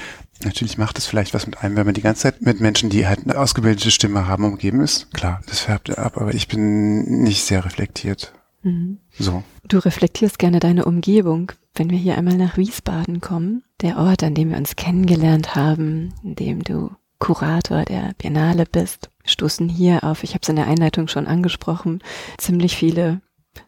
Natürlich 0.45 0.79
macht 0.79 0.99
es 0.99 1.07
vielleicht 1.07 1.35
was 1.35 1.47
mit 1.47 1.63
einem, 1.63 1.77
wenn 1.77 1.87
man 1.87 1.95
die 1.95 2.03
ganze 2.03 2.23
Zeit 2.23 2.43
mit 2.43 2.61
Menschen, 2.61 2.91
die 2.91 3.07
halt 3.07 3.25
eine 3.25 3.39
ausgebildete 3.39 3.91
Stimme 3.91 4.27
haben, 4.27 4.45
umgeben 4.45 4.81
ist. 4.81 5.13
Klar, 5.13 5.41
das 5.47 5.61
färbt 5.61 5.97
ab, 5.99 6.17
aber 6.17 6.35
ich 6.35 6.49
bin 6.49 7.23
nicht 7.23 7.45
sehr 7.45 7.65
reflektiert. 7.65 8.33
Mhm. 8.63 8.99
So. 9.19 9.43
Du 9.69 9.79
reflektierst 9.79 10.39
gerne 10.39 10.61
deine 10.61 10.85
Umgebung. 10.85 11.53
Wenn 11.75 11.91
wir 11.91 11.99
hier 11.99 12.17
einmal 12.17 12.37
nach 12.37 12.57
Wiesbaden 12.57 13.21
kommen, 13.21 13.63
der 13.83 13.99
Ort, 13.99 14.23
an 14.23 14.35
dem 14.35 14.51
wir 14.51 14.57
uns 14.57 14.77
kennengelernt 14.77 15.55
haben, 15.55 16.15
in 16.23 16.35
dem 16.35 16.65
du 16.65 16.91
Kurator 17.19 17.85
der 17.85 18.15
Biennale 18.19 18.65
bist, 18.67 19.11
stoßen 19.25 19.69
hier 19.69 20.05
auf, 20.05 20.23
ich 20.23 20.31
habe 20.31 20.41
es 20.43 20.49
in 20.49 20.57
der 20.57 20.67
Einleitung 20.67 21.09
schon 21.09 21.27
angesprochen, 21.27 22.03
ziemlich 22.39 22.77
viele 22.77 23.21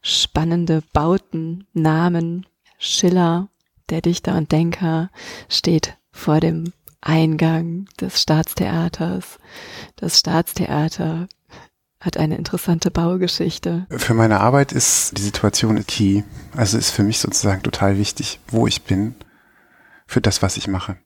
spannende 0.02 0.82
Bauten, 0.92 1.66
Namen, 1.72 2.46
Schiller, 2.78 3.48
der 3.88 4.02
Dichter 4.02 4.36
und 4.36 4.52
Denker, 4.52 5.10
steht 5.48 5.96
vor 6.12 6.40
dem 6.40 6.72
Eingang 7.00 7.86
des 8.00 8.20
Staatstheaters. 8.20 9.38
Das 9.96 10.18
Staatstheater 10.18 11.28
hat 12.00 12.16
eine 12.16 12.36
interessante 12.36 12.90
Baugeschichte. 12.90 13.86
Für 13.90 14.14
meine 14.14 14.40
Arbeit 14.40 14.72
ist 14.72 15.16
die 15.16 15.22
Situation 15.22 15.84
key. 15.86 16.22
Also 16.56 16.78
ist 16.78 16.90
für 16.90 17.02
mich 17.02 17.18
sozusagen 17.18 17.62
total 17.62 17.98
wichtig, 17.98 18.40
wo 18.48 18.66
ich 18.66 18.82
bin, 18.82 19.14
für 20.06 20.20
das, 20.20 20.42
was 20.42 20.56
ich 20.56 20.68
mache. 20.68 20.96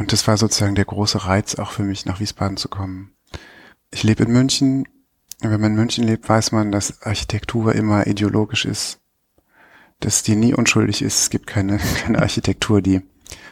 Und 0.00 0.14
das 0.14 0.26
war 0.26 0.38
sozusagen 0.38 0.74
der 0.74 0.86
große 0.86 1.26
Reiz 1.26 1.56
auch 1.56 1.72
für 1.72 1.82
mich, 1.82 2.06
nach 2.06 2.20
Wiesbaden 2.20 2.56
zu 2.56 2.70
kommen. 2.70 3.12
Ich 3.90 4.02
lebe 4.02 4.24
in 4.24 4.32
München. 4.32 4.88
Wenn 5.40 5.60
man 5.60 5.72
in 5.72 5.76
München 5.76 6.04
lebt, 6.04 6.26
weiß 6.26 6.52
man, 6.52 6.72
dass 6.72 7.02
Architektur 7.02 7.74
immer 7.74 8.06
ideologisch 8.06 8.64
ist. 8.64 8.98
Dass 10.00 10.22
die 10.22 10.36
nie 10.36 10.54
unschuldig 10.54 11.02
ist. 11.02 11.20
Es 11.20 11.30
gibt 11.30 11.46
keine, 11.46 11.76
keine 12.02 12.18
Architektur, 12.20 12.80
die 12.80 13.02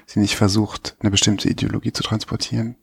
sie 0.06 0.20
nicht 0.20 0.36
versucht, 0.36 0.96
eine 1.00 1.10
bestimmte 1.10 1.50
Ideologie 1.50 1.92
zu 1.92 2.02
transportieren. 2.02 2.76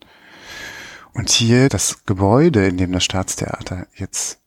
Und 1.13 1.31
hier 1.31 1.67
das 1.67 2.05
Gebäude, 2.05 2.67
in 2.67 2.77
dem 2.77 2.91
das 2.91 3.03
Staatstheater 3.03 3.87
jetzt 3.95 4.41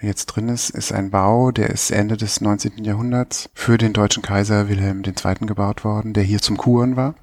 jetzt 0.00 0.26
drin 0.26 0.48
ist, 0.48 0.70
ist 0.70 0.92
ein 0.92 1.10
Bau, 1.10 1.50
der 1.50 1.68
ist 1.68 1.90
Ende 1.90 2.16
des 2.16 2.40
19. 2.40 2.84
Jahrhunderts 2.84 3.50
für 3.52 3.76
den 3.76 3.92
deutschen 3.92 4.22
Kaiser 4.22 4.70
Wilhelm 4.70 5.02
II. 5.04 5.46
gebaut 5.46 5.84
worden, 5.84 6.14
der 6.14 6.22
hier 6.22 6.40
zum 6.40 6.56
Kuren 6.56 6.96
war. 6.96 7.14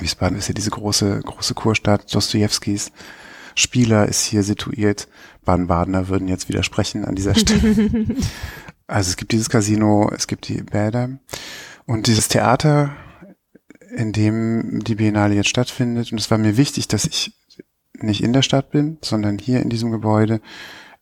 Wiesbaden 0.00 0.38
ist 0.38 0.48
ja 0.48 0.54
diese 0.54 0.70
große, 0.70 1.20
große 1.24 1.54
Kurstadt 1.54 2.14
Dostojewskis. 2.14 2.92
Spieler 3.54 4.06
ist 4.06 4.22
hier 4.22 4.42
situiert. 4.42 5.08
Baden-Badener 5.44 6.08
würden 6.08 6.28
jetzt 6.28 6.48
widersprechen 6.48 7.04
an 7.04 7.14
dieser 7.14 7.34
Stelle. 7.34 8.06
also 8.86 9.10
es 9.10 9.16
gibt 9.16 9.32
dieses 9.32 9.48
Casino, 9.48 10.10
es 10.14 10.26
gibt 10.26 10.48
die 10.48 10.62
Bäder 10.62 11.18
und 11.86 12.06
dieses 12.06 12.28
Theater 12.28 12.94
in 13.96 14.12
dem 14.12 14.80
die 14.84 14.94
Biennale 14.96 15.34
jetzt 15.34 15.48
stattfindet. 15.48 16.12
Und 16.12 16.20
es 16.20 16.30
war 16.30 16.38
mir 16.38 16.56
wichtig, 16.56 16.88
dass 16.88 17.04
ich 17.04 17.32
nicht 17.94 18.22
in 18.22 18.32
der 18.32 18.42
Stadt 18.42 18.70
bin, 18.70 18.98
sondern 19.02 19.38
hier 19.38 19.60
in 19.60 19.70
diesem 19.70 19.90
Gebäude 19.90 20.40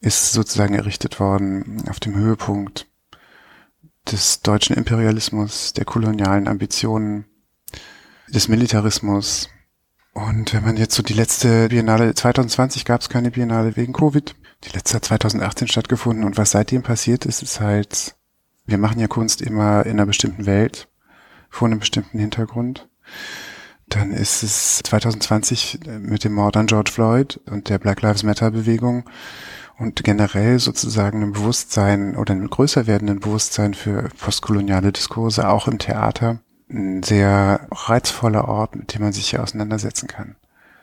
ist 0.00 0.32
sozusagen 0.32 0.74
errichtet 0.74 1.18
worden 1.18 1.82
auf 1.88 1.98
dem 1.98 2.14
Höhepunkt 2.14 2.86
des 4.10 4.42
deutschen 4.42 4.76
Imperialismus, 4.76 5.72
der 5.72 5.84
kolonialen 5.84 6.46
Ambitionen, 6.46 7.24
des 8.28 8.48
Militarismus. 8.48 9.48
Und 10.12 10.54
wenn 10.54 10.64
man 10.64 10.76
jetzt 10.76 10.94
so 10.94 11.02
die 11.02 11.12
letzte 11.12 11.68
Biennale, 11.68 12.14
2020 12.14 12.84
gab 12.84 13.00
es 13.00 13.08
keine 13.08 13.30
Biennale 13.30 13.76
wegen 13.76 13.92
Covid, 13.92 14.34
die 14.64 14.70
letzte 14.70 14.96
hat 14.96 15.04
2018 15.04 15.68
stattgefunden 15.68 16.24
und 16.24 16.36
was 16.36 16.52
seitdem 16.52 16.82
passiert 16.82 17.26
ist, 17.26 17.42
ist 17.42 17.60
halt, 17.60 18.14
wir 18.64 18.78
machen 18.78 19.00
ja 19.00 19.08
Kunst 19.08 19.42
immer 19.42 19.84
in 19.84 19.92
einer 19.92 20.06
bestimmten 20.06 20.46
Welt 20.46 20.88
vor 21.50 21.66
einem 21.66 21.80
bestimmten 21.80 22.18
Hintergrund. 22.18 22.88
Dann 23.88 24.12
ist 24.12 24.42
es 24.42 24.80
2020 24.84 25.80
mit 25.98 26.24
dem 26.24 26.34
Mord 26.34 26.56
an 26.56 26.66
George 26.66 26.90
Floyd 26.92 27.40
und 27.46 27.68
der 27.68 27.78
Black 27.78 28.00
Lives 28.00 28.22
Matter 28.22 28.50
Bewegung 28.50 29.04
und 29.78 30.04
generell 30.04 30.58
sozusagen 30.58 31.22
ein 31.22 31.32
Bewusstsein 31.32 32.16
oder 32.16 32.34
ein 32.34 32.48
größer 32.48 32.86
werdenden 32.86 33.20
Bewusstsein 33.20 33.74
für 33.74 34.08
postkoloniale 34.20 34.92
Diskurse 34.92 35.48
auch 35.48 35.68
im 35.68 35.78
Theater 35.78 36.40
ein 36.70 37.02
sehr 37.02 37.66
reizvoller 37.70 38.48
Ort, 38.48 38.76
mit 38.76 38.94
dem 38.94 39.02
man 39.02 39.12
sich 39.12 39.30
hier 39.30 39.42
auseinandersetzen 39.42 40.08
kann. 40.08 40.36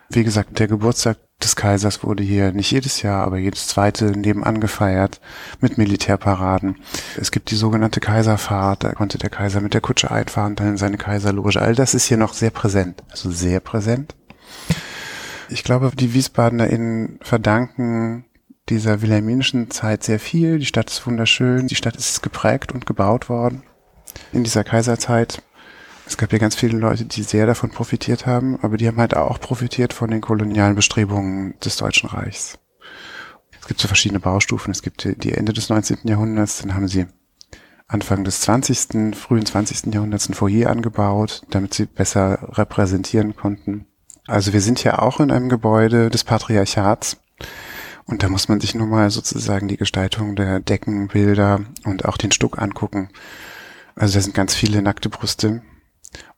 Wie 0.10 0.24
gesagt, 0.24 0.60
der 0.60 0.68
Geburtstag 0.68 1.18
des 1.42 1.56
Kaisers 1.56 2.04
wurde 2.04 2.22
hier 2.22 2.52
nicht 2.52 2.70
jedes 2.72 3.02
Jahr, 3.02 3.24
aber 3.24 3.38
jedes 3.38 3.68
zweite 3.68 4.12
nebenan 4.12 4.60
gefeiert 4.60 5.22
mit 5.62 5.78
Militärparaden. 5.78 6.76
Es 7.18 7.32
gibt 7.32 7.50
die 7.50 7.56
sogenannte 7.56 8.02
Kaiserfahrt, 8.02 8.84
da 8.84 8.92
konnte 8.92 9.18
der 9.18 9.30
Kaiser 9.30 9.62
mit 9.62 9.74
der 9.74 9.82
Kutsche 9.82 10.12
einfahren, 10.12 10.56
dann 10.56 10.68
in 10.68 10.78
seine 10.78 10.98
Kaiserloge. 10.98 11.62
All 11.62 11.76
das 11.76 11.94
ist 11.94 12.06
hier 12.06 12.18
noch 12.18 12.34
sehr 12.34 12.52
präsent, 12.52 13.04
also 13.10 13.32
sehr 13.32 13.62
präsent. 13.62 14.16
Ich 15.50 15.64
glaube, 15.64 15.92
die 15.96 16.14
WiesbadenerInnen 16.14 17.20
verdanken 17.22 18.26
dieser 18.70 19.02
wilhelminischen 19.02 19.72
Zeit 19.72 20.04
sehr 20.04 20.20
viel. 20.20 20.60
Die 20.60 20.66
Stadt 20.66 20.90
ist 20.90 21.06
wunderschön, 21.08 21.68
die 21.68 21.76
Stadt 21.76 21.96
ist 21.96 22.22
geprägt 22.22 22.72
und 22.72 22.86
gebaut 22.86 23.30
worden 23.30 23.64
in 24.34 24.44
dieser 24.44 24.64
Kaiserzeit. 24.64 25.42
Es 26.12 26.18
gab 26.18 26.34
ja 26.34 26.40
ganz 26.40 26.56
viele 26.56 26.78
Leute, 26.78 27.06
die 27.06 27.24
sehr 27.24 27.46
davon 27.46 27.70
profitiert 27.70 28.26
haben, 28.26 28.60
aber 28.62 28.76
die 28.76 28.86
haben 28.86 28.98
halt 28.98 29.16
auch 29.16 29.40
profitiert 29.40 29.94
von 29.94 30.12
den 30.12 30.20
kolonialen 30.20 30.76
Bestrebungen 30.76 31.58
des 31.64 31.78
Deutschen 31.78 32.10
Reichs. 32.10 32.60
Es 33.62 33.66
gibt 33.66 33.80
so 33.80 33.88
verschiedene 33.88 34.20
Baustufen. 34.20 34.72
Es 34.72 34.82
gibt 34.82 35.06
die 35.06 35.32
Ende 35.32 35.54
des 35.54 35.70
19. 35.70 36.00
Jahrhunderts, 36.04 36.58
dann 36.58 36.76
haben 36.76 36.90
sie 36.90 37.06
Anfang 37.88 38.26
des 38.26 38.42
20., 38.42 39.16
frühen 39.16 39.46
20. 39.46 39.94
Jahrhunderts 39.94 40.28
ein 40.28 40.34
Foyer 40.34 40.70
angebaut, 40.70 41.44
damit 41.50 41.76
sie 41.76 41.86
besser 41.86 42.58
repräsentieren 42.58 43.38
konnten. 43.38 43.86
Also 44.28 44.52
wir 44.52 44.60
sind 44.60 44.84
ja 44.84 45.00
auch 45.00 45.22
in 45.22 45.32
einem 45.32 45.48
Gebäude 45.48 46.10
des 46.10 46.26
Patriarchats. 46.26 47.22
Und 48.04 48.22
da 48.22 48.28
muss 48.28 48.50
man 48.50 48.60
sich 48.60 48.76
nun 48.76 48.90
mal 48.90 49.12
sozusagen 49.12 49.70
die 49.70 49.78
Gestaltung 49.78 50.36
der 50.36 50.60
Deckenbilder 50.60 51.62
und 51.86 52.04
auch 52.04 52.18
den 52.18 52.34
Stuck 52.34 52.60
angucken. 52.62 53.08
Also 53.96 54.16
da 54.16 54.22
sind 54.22 54.36
ganz 54.36 54.54
viele 54.54 54.82
nackte 54.82 55.08
Brüste 55.08 55.62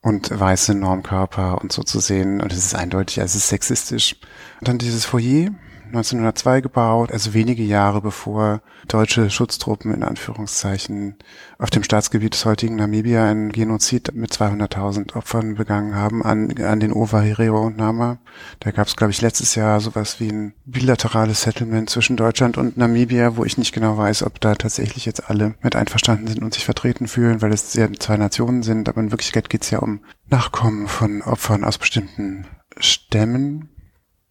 und 0.00 0.30
weiße 0.30 0.74
Normkörper 0.74 1.60
und 1.60 1.72
so 1.72 1.82
zu 1.82 2.00
sehen. 2.00 2.40
Und 2.40 2.52
es 2.52 2.58
ist 2.58 2.74
eindeutig, 2.74 3.18
es 3.18 3.34
ist 3.34 3.48
sexistisch. 3.48 4.16
Und 4.60 4.68
dann 4.68 4.78
dieses 4.78 5.04
Foyer, 5.04 5.50
1902 5.86 6.60
gebaut, 6.60 7.12
also 7.12 7.34
wenige 7.34 7.62
Jahre 7.62 8.00
bevor 8.00 8.62
deutsche 8.88 9.30
Schutztruppen 9.30 9.92
in 9.94 10.02
Anführungszeichen 10.02 11.16
auf 11.58 11.70
dem 11.70 11.82
Staatsgebiet 11.82 12.34
des 12.34 12.44
heutigen 12.44 12.76
Namibia 12.76 13.28
einen 13.28 13.52
Genozid 13.52 14.14
mit 14.14 14.32
200.000 14.32 15.14
Opfern 15.16 15.54
begangen 15.54 15.94
haben 15.94 16.24
an, 16.24 16.52
an 16.58 16.80
den 16.80 16.92
Ova 16.92 17.20
Herero 17.20 17.66
und 17.66 17.76
Nama. 17.76 18.18
Da 18.60 18.70
gab 18.70 18.86
es, 18.86 18.96
glaube 18.96 19.12
ich, 19.12 19.20
letztes 19.20 19.54
Jahr 19.54 19.80
sowas 19.80 20.20
wie 20.20 20.30
ein 20.30 20.54
bilaterales 20.64 21.42
Settlement 21.42 21.90
zwischen 21.90 22.16
Deutschland 22.16 22.58
und 22.58 22.76
Namibia, 22.76 23.36
wo 23.36 23.44
ich 23.44 23.58
nicht 23.58 23.72
genau 23.72 23.96
weiß, 23.96 24.22
ob 24.24 24.40
da 24.40 24.54
tatsächlich 24.54 25.06
jetzt 25.06 25.30
alle 25.30 25.54
mit 25.62 25.76
einverstanden 25.76 26.26
sind 26.26 26.42
und 26.42 26.54
sich 26.54 26.64
vertreten 26.64 27.06
fühlen, 27.06 27.42
weil 27.42 27.52
es 27.52 27.74
ja 27.74 27.88
zwei 27.92 28.16
Nationen 28.16 28.62
sind. 28.62 28.88
Aber 28.88 29.00
in 29.00 29.10
Wirklichkeit 29.10 29.48
geht 29.48 29.62
es 29.62 29.70
ja 29.70 29.78
um 29.78 30.00
Nachkommen 30.28 30.88
von 30.88 31.22
Opfern 31.22 31.64
aus 31.64 31.78
bestimmten 31.78 32.46
Stämmen, 32.78 33.68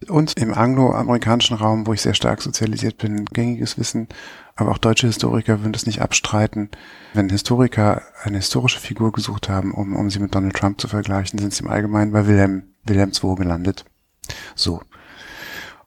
und 0.10 0.38
im 0.38 0.54
angloamerikanischen 0.54 1.58
Raum, 1.58 1.88
wo 1.88 1.94
ich 1.94 2.02
sehr 2.02 2.14
stark 2.14 2.42
sozialisiert 2.42 2.98
bin, 2.98 3.26
gängiges 3.26 3.78
Wissen, 3.78 4.08
aber 4.56 4.72
auch 4.72 4.78
deutsche 4.78 5.08
Historiker 5.08 5.62
würden 5.62 5.74
das 5.74 5.86
nicht 5.86 6.02
abstreiten. 6.02 6.70
Wenn 7.14 7.30
Historiker 7.30 8.04
eine 8.24 8.38
historische 8.38 8.80
Figur 8.80 9.12
gesucht 9.12 9.50
haben, 9.50 9.74
um, 9.74 9.96
um 9.96 10.10
sie 10.10 10.20
mit 10.20 10.36
Donald 10.36 10.56
Trump 10.56 10.80
zu 10.80 10.88
vergleichen, 10.88 11.40
sind 11.40 11.54
sie 11.54 11.64
im 11.64 11.70
Allgemeinen 11.70 12.12
bei 12.12 12.28
Wilhelm, 12.28 12.64
Wilhelm 12.84 13.12
II 13.12 13.36
gelandet. 13.36 13.86
So. 14.56 14.82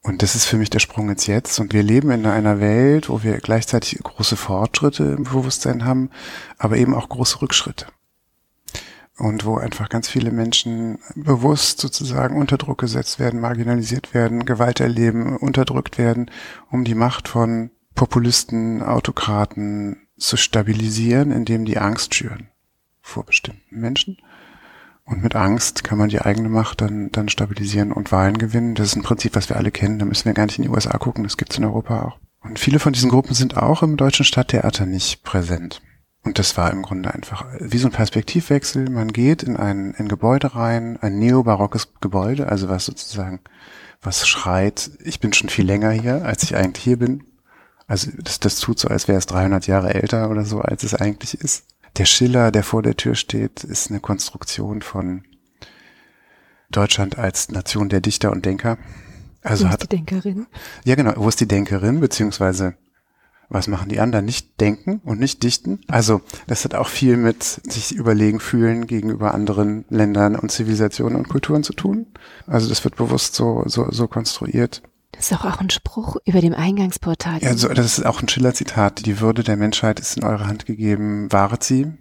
Und 0.02 0.22
das 0.22 0.34
ist 0.36 0.44
für 0.44 0.56
mich 0.56 0.70
der 0.70 0.78
Sprung 0.78 1.08
ins 1.08 1.26
Jetzt. 1.26 1.58
Und 1.58 1.72
wir 1.72 1.82
leben 1.82 2.10
in 2.10 2.26
einer 2.26 2.60
Welt, 2.60 3.08
wo 3.08 3.22
wir 3.22 3.38
gleichzeitig 3.38 3.98
große 4.00 4.36
Fortschritte 4.36 5.14
im 5.16 5.24
Bewusstsein 5.24 5.84
haben, 5.84 6.10
aber 6.58 6.76
eben 6.76 6.94
auch 6.94 7.08
große 7.08 7.42
Rückschritte 7.42 7.86
und 9.18 9.44
wo 9.44 9.56
einfach 9.56 9.88
ganz 9.88 10.08
viele 10.08 10.30
Menschen 10.30 10.98
bewusst 11.14 11.80
sozusagen 11.80 12.38
unter 12.38 12.58
Druck 12.58 12.78
gesetzt 12.78 13.18
werden, 13.18 13.40
marginalisiert 13.40 14.14
werden, 14.14 14.44
Gewalt 14.44 14.80
erleben, 14.80 15.36
unterdrückt 15.36 15.98
werden, 15.98 16.30
um 16.70 16.84
die 16.84 16.94
Macht 16.94 17.28
von 17.28 17.70
Populisten, 17.94 18.82
Autokraten 18.82 20.06
zu 20.18 20.36
stabilisieren, 20.36 21.32
indem 21.32 21.64
die 21.64 21.78
Angst 21.78 22.14
schüren 22.14 22.50
vor 23.00 23.24
bestimmten 23.24 23.80
Menschen. 23.80 24.18
Und 25.04 25.22
mit 25.22 25.36
Angst 25.36 25.84
kann 25.84 25.98
man 25.98 26.08
die 26.08 26.20
eigene 26.20 26.48
Macht 26.48 26.80
dann, 26.80 27.10
dann 27.12 27.28
stabilisieren 27.28 27.92
und 27.92 28.10
Wahlen 28.10 28.38
gewinnen. 28.38 28.74
Das 28.74 28.88
ist 28.88 28.96
ein 28.96 29.02
Prinzip, 29.02 29.36
was 29.36 29.48
wir 29.48 29.56
alle 29.56 29.70
kennen. 29.70 30.00
Da 30.00 30.04
müssen 30.04 30.24
wir 30.24 30.34
gar 30.34 30.46
nicht 30.46 30.58
in 30.58 30.64
die 30.64 30.68
USA 30.68 30.98
gucken. 30.98 31.22
Das 31.22 31.36
gibt's 31.36 31.56
in 31.56 31.64
Europa 31.64 32.02
auch. 32.02 32.18
Und 32.40 32.58
viele 32.58 32.80
von 32.80 32.92
diesen 32.92 33.10
Gruppen 33.10 33.34
sind 33.34 33.56
auch 33.56 33.82
im 33.82 33.96
deutschen 33.96 34.24
Stadttheater 34.24 34.84
nicht 34.84 35.22
präsent. 35.22 35.80
Und 36.26 36.40
das 36.40 36.56
war 36.56 36.72
im 36.72 36.82
Grunde 36.82 37.14
einfach 37.14 37.46
wie 37.60 37.78
so 37.78 37.86
ein 37.86 37.92
Perspektivwechsel. 37.92 38.90
Man 38.90 39.12
geht 39.12 39.44
in 39.44 39.56
ein, 39.56 39.94
in 39.96 40.08
Gebäude 40.08 40.56
rein, 40.56 40.98
ein 41.00 41.20
neobarockes 41.20 41.94
Gebäude, 42.00 42.48
also 42.48 42.68
was 42.68 42.84
sozusagen, 42.84 43.38
was 44.02 44.26
schreit, 44.26 44.90
ich 45.04 45.20
bin 45.20 45.32
schon 45.32 45.48
viel 45.50 45.64
länger 45.64 45.92
hier, 45.92 46.24
als 46.24 46.42
ich 46.42 46.56
eigentlich 46.56 46.82
hier 46.82 46.98
bin. 46.98 47.22
Also 47.86 48.10
das, 48.20 48.40
das 48.40 48.58
tut 48.58 48.80
so, 48.80 48.88
als 48.88 49.06
wäre 49.06 49.18
es 49.18 49.26
300 49.26 49.68
Jahre 49.68 49.94
älter 49.94 50.28
oder 50.28 50.44
so, 50.44 50.60
als 50.60 50.82
es 50.82 50.96
eigentlich 50.96 51.40
ist. 51.40 51.64
Der 51.96 52.06
Schiller, 52.06 52.50
der 52.50 52.64
vor 52.64 52.82
der 52.82 52.96
Tür 52.96 53.14
steht, 53.14 53.62
ist 53.62 53.90
eine 53.90 54.00
Konstruktion 54.00 54.82
von 54.82 55.22
Deutschland 56.72 57.18
als 57.18 57.50
Nation 57.50 57.88
der 57.88 58.00
Dichter 58.00 58.32
und 58.32 58.44
Denker. 58.44 58.78
Also 59.44 59.62
wo 59.62 59.68
ist 59.68 59.74
hat, 59.74 59.82
die 59.84 59.96
Denkerin? 59.96 60.48
Ja, 60.84 60.96
genau. 60.96 61.12
Wo 61.14 61.28
ist 61.28 61.40
die 61.40 61.46
Denkerin, 61.46 62.00
beziehungsweise 62.00 62.74
was 63.48 63.68
machen 63.68 63.88
die 63.88 64.00
anderen? 64.00 64.24
Nicht 64.24 64.60
denken 64.60 65.00
und 65.04 65.20
nicht 65.20 65.42
dichten. 65.42 65.80
Also 65.88 66.20
das 66.46 66.64
hat 66.64 66.74
auch 66.74 66.88
viel 66.88 67.16
mit 67.16 67.42
sich 67.42 67.94
überlegen 67.94 68.40
fühlen 68.40 68.86
gegenüber 68.86 69.34
anderen 69.34 69.84
Ländern 69.88 70.36
und 70.36 70.50
Zivilisationen 70.50 71.16
und 71.16 71.28
Kulturen 71.28 71.62
zu 71.62 71.72
tun. 71.72 72.06
Also 72.46 72.68
das 72.68 72.82
wird 72.84 72.96
bewusst 72.96 73.34
so, 73.34 73.62
so, 73.66 73.90
so 73.90 74.08
konstruiert. 74.08 74.82
Das 75.12 75.30
ist 75.30 75.32
doch 75.32 75.44
auch 75.44 75.60
ein 75.60 75.70
Spruch 75.70 76.16
über 76.24 76.40
dem 76.40 76.52
Eingangsportal. 76.52 77.42
Ja, 77.42 77.56
so, 77.56 77.68
das 77.68 77.98
ist 77.98 78.04
auch 78.04 78.20
ein 78.20 78.28
Schiller-Zitat. 78.28 79.06
Die 79.06 79.20
Würde 79.20 79.42
der 79.42 79.56
Menschheit 79.56 80.00
ist 80.00 80.16
in 80.16 80.24
eure 80.24 80.46
Hand 80.46 80.66
gegeben, 80.66 81.32
wahret 81.32 81.64
sie. 81.64 81.92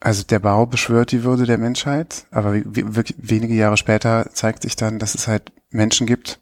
Also 0.00 0.22
der 0.22 0.38
Bau 0.38 0.66
beschwört 0.66 1.10
die 1.10 1.24
Würde 1.24 1.46
der 1.46 1.58
Menschheit, 1.58 2.26
aber 2.30 2.54
wenige 2.54 3.54
Jahre 3.54 3.76
später 3.76 4.30
zeigt 4.32 4.62
sich 4.62 4.76
dann, 4.76 5.00
dass 5.00 5.16
es 5.16 5.26
halt 5.26 5.50
Menschen 5.70 6.06
gibt 6.06 6.38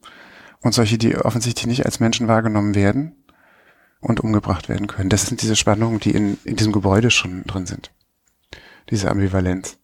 und 0.61 0.75
solche, 0.75 0.99
die 0.99 1.17
offensichtlich 1.17 1.67
nicht 1.67 1.87
als 1.87 1.99
Menschen 1.99 2.29
wahrgenommen 2.29 2.75
werden 2.75 3.17
und 4.07 4.21
umgebracht 4.21 4.69
werden 4.69 4.87
können. 4.87 5.11
Das 5.11 5.27
sind 5.27 5.43
diese 5.43 5.57
Spannungen, 5.57 5.99
die 5.99 6.13
in, 6.13 6.39
in 6.45 6.57
diesem 6.57 6.73
Gebäude 6.73 7.11
schon 7.11 7.43
drin 7.45 7.67
sind. 7.67 7.91
Diese 8.91 9.11
Ambivalenz. 9.11 9.79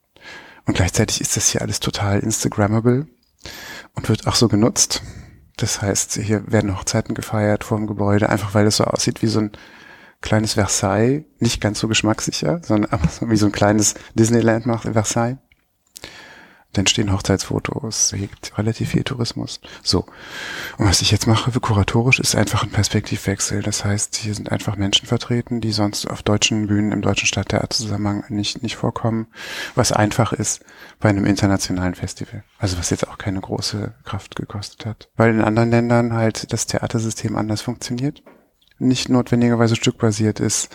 Und 0.65 0.75
gleichzeitig 0.75 1.21
ist 1.21 1.37
das 1.37 1.49
hier 1.49 1.63
alles 1.63 1.81
total 1.81 2.21
Instagrammable 2.21 3.09
und 3.95 4.09
wird 4.09 4.29
auch 4.29 4.37
so 4.37 4.47
genutzt. 4.47 5.03
Das 5.57 5.83
heißt, 5.83 6.15
hier 6.15 6.51
werden 6.51 6.77
Hochzeiten 6.79 7.15
gefeiert 7.15 7.65
vor 7.65 7.79
dem 7.79 7.89
Gebäude, 7.89 8.29
einfach 8.29 8.55
weil 8.55 8.67
es 8.67 8.77
so 8.77 8.85
aussieht 8.85 9.23
wie 9.23 9.27
so 9.27 9.41
ein 9.41 9.53
kleines 10.21 10.55
Versailles, 10.55 11.25
nicht 11.41 11.61
ganz 11.61 11.81
so 11.81 11.89
geschmackssicher, 11.89 12.61
sondern 12.65 13.01
wie 13.23 13.37
so 13.37 13.47
ein 13.47 13.53
kleines 13.53 13.95
Disneyland 14.15 14.67
macht 14.67 14.85
Versailles. 14.85 15.39
Dann 16.73 16.87
stehen 16.87 17.13
Hochzeitsfotos, 17.13 18.13
hegt 18.13 18.57
relativ 18.57 18.91
viel 18.91 19.05
Tourismus. 19.05 19.61
So. 19.83 20.07
Und 20.79 20.87
was 20.87 21.03
ich 21.03 21.11
jetzt 21.11 21.27
mache 21.27 21.53
für 21.53 21.61
kuratorisch 21.61 22.19
ist 22.19 22.35
einfach 22.35 22.63
ein 22.63 22.71
Perspektivwechsel. 22.71 23.63
Das 23.63 23.85
heißt, 23.85 24.17
hier 24.17 24.35
sind 24.35 24.51
einfach 24.51 24.77
Menschen 24.77 25.07
vertreten, 25.07 25.61
die 25.61 25.73
sonst 25.73 26.07
auf 26.07 26.23
deutschen 26.23 26.69
Bühnen 26.69 26.93
im 26.93 27.03
deutschen 27.03 27.27
Stadttheaterzusammenhang 27.27 28.25
nicht, 28.31 28.63
nicht 28.63 28.77
vorkommen. 28.77 29.27
Was 29.75 29.93
einfach 29.93 30.33
ist 30.33 30.65
bei 30.99 31.11
einem 31.11 31.27
internationalen 31.27 31.95
Festival. 31.95 32.43
Also 32.59 32.79
was 32.79 32.89
jetzt 32.89 33.07
auch 33.07 33.19
keine 33.19 33.41
große 33.41 33.95
Kraft 34.05 34.37
gekostet 34.37 34.87
hat. 34.87 35.11
Weil 35.17 35.35
in 35.35 35.43
anderen 35.43 35.71
Ländern 35.71 36.15
halt 36.15 36.53
das 36.55 36.67
Theatersystem 36.67 37.37
anders 37.37 37.61
funktioniert. 37.61 38.23
Nicht 38.79 39.11
notwendigerweise 39.11 39.77
stückbasiert 39.77 40.41
ist. 40.41 40.75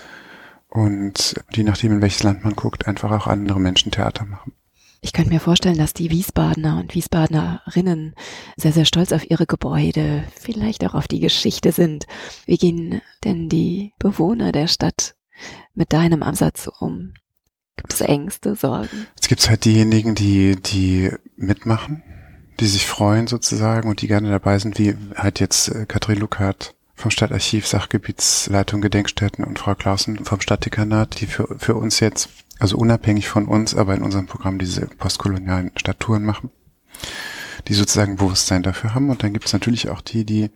Und 0.69 1.36
je 1.51 1.63
nachdem, 1.63 1.93
in 1.93 2.01
welches 2.01 2.23
Land 2.23 2.43
man 2.43 2.55
guckt, 2.55 2.88
einfach 2.88 3.12
auch 3.12 3.25
andere 3.25 3.60
Menschen 3.60 3.91
Theater 3.91 4.25
machen. 4.25 4.53
Ich 5.01 5.13
könnte 5.13 5.31
mir 5.31 5.39
vorstellen, 5.39 5.77
dass 5.77 5.93
die 5.93 6.10
Wiesbadener 6.10 6.79
und 6.79 6.95
Wiesbadenerinnen 6.95 8.15
sehr, 8.55 8.73
sehr 8.73 8.86
stolz 8.86 9.12
auf 9.12 9.29
ihre 9.29 9.45
Gebäude, 9.45 10.23
vielleicht 10.39 10.83
auch 10.86 10.95
auf 10.95 11.07
die 11.07 11.19
Geschichte 11.19 11.71
sind. 11.71 12.07
Wie 12.45 12.57
gehen 12.57 13.01
denn 13.23 13.49
die 13.49 13.93
Bewohner 13.99 14.51
der 14.51 14.67
Stadt 14.67 15.15
mit 15.75 15.93
deinem 15.93 16.23
Ansatz 16.23 16.69
um? 16.79 17.13
Gibt 17.75 17.93
es 17.93 18.01
Ängste, 18.01 18.55
Sorgen? 18.55 19.07
Es 19.19 19.27
gibt 19.27 19.47
halt 19.47 19.65
diejenigen, 19.65 20.15
die, 20.15 20.55
die 20.55 21.12
mitmachen, 21.36 22.03
die 22.60 22.65
sich 22.65 22.88
freuen 22.88 23.27
sozusagen 23.27 23.88
und 23.88 24.01
die 24.01 24.07
gerne 24.07 24.31
dabei 24.31 24.57
sind, 24.57 24.79
wie 24.79 24.95
halt 25.15 25.39
jetzt 25.39 25.69
äh, 25.69 25.86
Katrin 25.86 26.19
Luckert 26.19 26.73
vom 26.95 27.12
Stadtarchiv, 27.12 27.67
Sachgebietsleitung 27.67 28.81
Gedenkstätten 28.81 29.45
und 29.45 29.60
Frau 29.60 29.75
Clausen 29.75 30.25
vom 30.25 30.41
Stadtdekanat, 30.41 31.21
die 31.21 31.27
für, 31.27 31.55
für 31.60 31.75
uns 31.75 31.99
jetzt 31.99 32.29
also 32.60 32.78
unabhängig 32.78 33.28
von 33.30 33.48
uns, 33.48 33.76
aber 33.76 33.96
in 33.96 34.02
unserem 34.02 34.26
Programm 34.26 34.60
diese 34.60 34.88
postkolonialen 34.88 35.72
Stadttouren 35.78 36.24
machen, 36.24 36.52
die 37.67 37.74
sozusagen 37.74 38.15
Bewusstsein 38.15 38.63
dafür 38.63 38.93
haben. 38.93 39.10
Und 39.10 39.24
dann 39.24 39.34
gibt 39.34 39.46
es 39.46 39.54
natürlich 39.54 39.89
auch 39.89 40.02
die, 40.02 40.26
die 40.26 40.50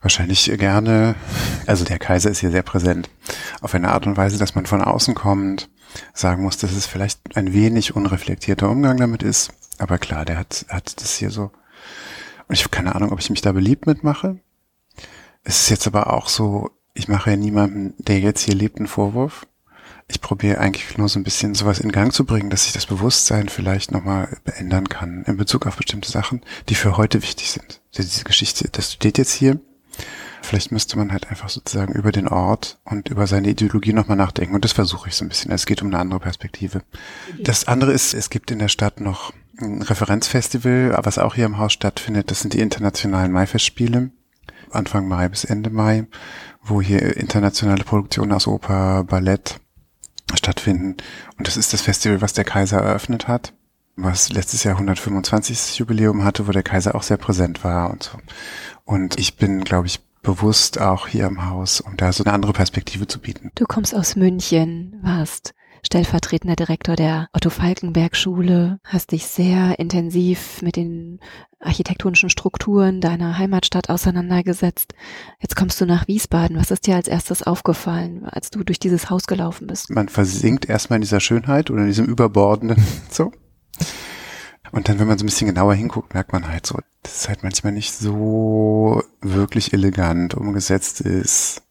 wahrscheinlich 0.00 0.44
gerne, 0.58 1.14
also 1.66 1.84
der 1.84 1.98
Kaiser 1.98 2.30
ist 2.30 2.40
hier 2.40 2.50
sehr 2.50 2.62
präsent, 2.62 3.08
auf 3.60 3.74
eine 3.74 3.90
Art 3.90 4.06
und 4.06 4.16
Weise, 4.16 4.38
dass 4.38 4.54
man 4.54 4.66
von 4.66 4.82
außen 4.82 5.14
kommt, 5.14 5.68
sagen 6.14 6.42
muss, 6.42 6.58
dass 6.58 6.72
es 6.72 6.86
vielleicht 6.86 7.36
ein 7.36 7.52
wenig 7.52 7.96
unreflektierter 7.96 8.70
Umgang 8.70 8.98
damit 8.98 9.22
ist. 9.22 9.50
Aber 9.78 9.98
klar, 9.98 10.24
der 10.24 10.38
hat, 10.38 10.66
hat 10.68 11.00
das 11.00 11.16
hier 11.16 11.30
so. 11.30 11.50
Und 12.48 12.54
ich 12.54 12.60
habe 12.60 12.70
keine 12.70 12.94
Ahnung, 12.94 13.12
ob 13.12 13.20
ich 13.20 13.30
mich 13.30 13.40
da 13.40 13.52
beliebt 13.52 13.86
mitmache. 13.86 14.38
Es 15.44 15.62
ist 15.62 15.70
jetzt 15.70 15.86
aber 15.86 16.12
auch 16.12 16.28
so, 16.28 16.70
ich 16.94 17.08
mache 17.08 17.30
ja 17.30 17.36
niemandem, 17.36 17.94
der 17.98 18.20
jetzt 18.20 18.42
hier 18.42 18.54
lebt, 18.54 18.78
einen 18.78 18.86
Vorwurf 18.86 19.46
ich 20.08 20.22
probiere 20.22 20.58
eigentlich 20.58 20.96
nur 20.96 21.08
so 21.08 21.20
ein 21.20 21.24
bisschen 21.24 21.54
sowas 21.54 21.78
in 21.78 21.92
Gang 21.92 22.12
zu 22.12 22.24
bringen, 22.24 22.48
dass 22.48 22.64
sich 22.64 22.72
das 22.72 22.86
Bewusstsein 22.86 23.50
vielleicht 23.50 23.92
nochmal 23.92 24.38
ändern 24.56 24.88
kann 24.88 25.22
in 25.26 25.36
Bezug 25.36 25.66
auf 25.66 25.76
bestimmte 25.76 26.10
Sachen, 26.10 26.40
die 26.68 26.74
für 26.74 26.96
heute 26.96 27.22
wichtig 27.22 27.50
sind. 27.50 27.82
Diese 27.96 28.24
Geschichte, 28.24 28.68
das 28.72 28.94
steht 28.94 29.18
jetzt 29.18 29.32
hier. 29.32 29.60
Vielleicht 30.40 30.72
müsste 30.72 30.96
man 30.96 31.12
halt 31.12 31.28
einfach 31.28 31.50
sozusagen 31.50 31.92
über 31.92 32.10
den 32.10 32.26
Ort 32.26 32.78
und 32.84 33.08
über 33.10 33.26
seine 33.26 33.50
Ideologie 33.50 33.92
nochmal 33.92 34.16
nachdenken. 34.16 34.54
Und 34.54 34.64
das 34.64 34.72
versuche 34.72 35.08
ich 35.08 35.14
so 35.14 35.24
ein 35.24 35.28
bisschen. 35.28 35.50
Es 35.50 35.66
geht 35.66 35.82
um 35.82 35.88
eine 35.88 35.98
andere 35.98 36.20
Perspektive. 36.20 36.82
Das 37.38 37.68
andere 37.68 37.92
ist, 37.92 38.14
es 38.14 38.30
gibt 38.30 38.50
in 38.50 38.60
der 38.60 38.68
Stadt 38.68 39.00
noch 39.00 39.34
ein 39.60 39.82
Referenzfestival, 39.82 40.98
was 41.02 41.18
auch 41.18 41.34
hier 41.34 41.44
im 41.44 41.58
Haus 41.58 41.74
stattfindet. 41.74 42.30
Das 42.30 42.40
sind 42.40 42.54
die 42.54 42.60
internationalen 42.60 43.32
Maifestspiele. 43.32 44.10
Anfang 44.70 45.08
Mai 45.08 45.28
bis 45.28 45.44
Ende 45.44 45.70
Mai, 45.70 46.06
wo 46.62 46.80
hier 46.80 47.16
internationale 47.16 47.84
Produktionen 47.84 48.32
aus 48.32 48.46
Oper, 48.46 49.04
Ballett, 49.04 49.60
stattfinden. 50.34 50.96
Und 51.38 51.46
das 51.46 51.56
ist 51.56 51.72
das 51.72 51.82
Festival, 51.82 52.20
was 52.20 52.32
der 52.32 52.44
Kaiser 52.44 52.78
eröffnet 52.78 53.28
hat, 53.28 53.52
was 53.96 54.30
letztes 54.30 54.64
Jahr 54.64 54.74
125. 54.74 55.78
Jubiläum 55.78 56.24
hatte, 56.24 56.46
wo 56.46 56.52
der 56.52 56.62
Kaiser 56.62 56.94
auch 56.94 57.02
sehr 57.02 57.16
präsent 57.16 57.64
war 57.64 57.90
und 57.90 58.02
so. 58.04 58.18
Und 58.84 59.18
ich 59.18 59.36
bin, 59.36 59.64
glaube 59.64 59.86
ich, 59.86 60.00
bewusst 60.22 60.80
auch 60.80 61.06
hier 61.06 61.26
im 61.26 61.48
Haus, 61.48 61.80
um 61.80 61.96
da 61.96 62.12
so 62.12 62.24
eine 62.24 62.32
andere 62.32 62.52
Perspektive 62.52 63.06
zu 63.06 63.20
bieten. 63.20 63.50
Du 63.54 63.64
kommst 63.64 63.94
aus 63.94 64.16
München, 64.16 64.98
warst 65.02 65.52
stellvertretender 65.84 66.56
Direktor 66.56 66.96
der 66.96 67.28
Otto 67.32 67.50
Falkenberg 67.50 68.16
Schule, 68.16 68.80
hast 68.84 69.12
dich 69.12 69.26
sehr 69.26 69.78
intensiv 69.78 70.62
mit 70.62 70.76
den 70.76 71.20
architektonischen 71.60 72.30
Strukturen 72.30 73.00
deiner 73.00 73.38
Heimatstadt 73.38 73.90
auseinandergesetzt. 73.90 74.94
Jetzt 75.40 75.56
kommst 75.56 75.80
du 75.80 75.86
nach 75.86 76.06
Wiesbaden. 76.06 76.56
Was 76.56 76.70
ist 76.70 76.86
dir 76.86 76.96
als 76.96 77.08
erstes 77.08 77.42
aufgefallen, 77.42 78.24
als 78.24 78.50
du 78.50 78.62
durch 78.62 78.78
dieses 78.78 79.10
Haus 79.10 79.26
gelaufen 79.26 79.66
bist? 79.66 79.90
Man 79.90 80.08
versinkt 80.08 80.68
erstmal 80.68 80.98
in 80.98 81.02
dieser 81.02 81.20
Schönheit 81.20 81.70
oder 81.70 81.82
in 81.82 81.88
diesem 81.88 82.06
überbordenden, 82.06 82.82
so. 83.10 83.32
Und 84.70 84.88
dann, 84.88 84.98
wenn 84.98 85.08
man 85.08 85.18
so 85.18 85.24
ein 85.24 85.26
bisschen 85.26 85.46
genauer 85.46 85.74
hinguckt, 85.74 86.14
merkt 86.14 86.32
man 86.32 86.46
halt 86.46 86.66
so, 86.66 86.78
dass 87.02 87.22
es 87.22 87.28
halt 87.28 87.42
manchmal 87.42 87.72
nicht 87.72 87.94
so 87.94 89.02
wirklich 89.20 89.72
elegant 89.72 90.34
umgesetzt 90.34 91.00
ist. 91.00 91.62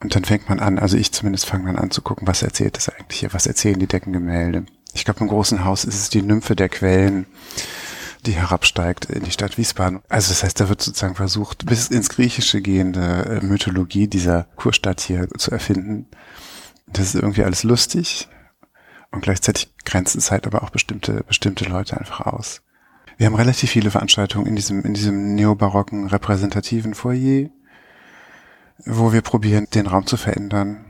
Und 0.00 0.14
dann 0.14 0.24
fängt 0.24 0.48
man 0.48 0.60
an, 0.60 0.78
also 0.78 0.96
ich 0.96 1.12
zumindest 1.12 1.46
fange 1.46 1.66
dann 1.66 1.76
an 1.76 1.90
zu 1.90 2.02
gucken, 2.02 2.26
was 2.26 2.42
erzählt 2.42 2.76
das 2.76 2.88
eigentlich 2.88 3.20
hier, 3.20 3.32
was 3.32 3.46
erzählen 3.46 3.78
die 3.78 3.86
Deckengemälde. 3.86 4.66
Ich 4.92 5.04
glaube, 5.04 5.20
im 5.20 5.28
großen 5.28 5.64
Haus 5.64 5.84
ist 5.84 5.96
es 5.96 6.10
die 6.10 6.22
Nymphe 6.22 6.54
der 6.54 6.68
Quellen 6.68 7.26
die 8.26 8.32
herabsteigt 8.32 9.06
in 9.06 9.22
die 9.22 9.30
Stadt 9.30 9.58
Wiesbaden. 9.58 10.00
Also 10.08 10.30
das 10.30 10.42
heißt, 10.42 10.60
da 10.60 10.68
wird 10.68 10.82
sozusagen 10.82 11.14
versucht, 11.14 11.66
bis 11.66 11.88
ins 11.88 12.08
Griechische 12.08 12.62
gehende 12.62 13.40
äh, 13.42 13.44
Mythologie 13.44 14.08
dieser 14.08 14.44
Kurstadt 14.56 15.00
hier 15.00 15.28
zu 15.36 15.50
erfinden. 15.50 16.06
Das 16.86 17.06
ist 17.06 17.14
irgendwie 17.16 17.44
alles 17.44 17.62
lustig 17.62 18.28
und 19.10 19.22
gleichzeitig 19.22 19.74
grenzt 19.84 20.16
es 20.16 20.30
halt 20.30 20.46
aber 20.46 20.62
auch 20.62 20.70
bestimmte, 20.70 21.24
bestimmte 21.24 21.64
Leute 21.64 21.98
einfach 21.98 22.20
aus. 22.20 22.62
Wir 23.16 23.26
haben 23.26 23.36
relativ 23.36 23.70
viele 23.70 23.90
Veranstaltungen 23.90 24.46
in 24.46 24.56
diesem, 24.56 24.82
in 24.82 24.94
diesem 24.94 25.34
neobarocken 25.34 26.08
repräsentativen 26.08 26.94
Foyer, 26.94 27.48
wo 28.78 29.12
wir 29.12 29.22
probieren, 29.22 29.66
den 29.74 29.86
Raum 29.86 30.06
zu 30.06 30.16
verändern. 30.16 30.84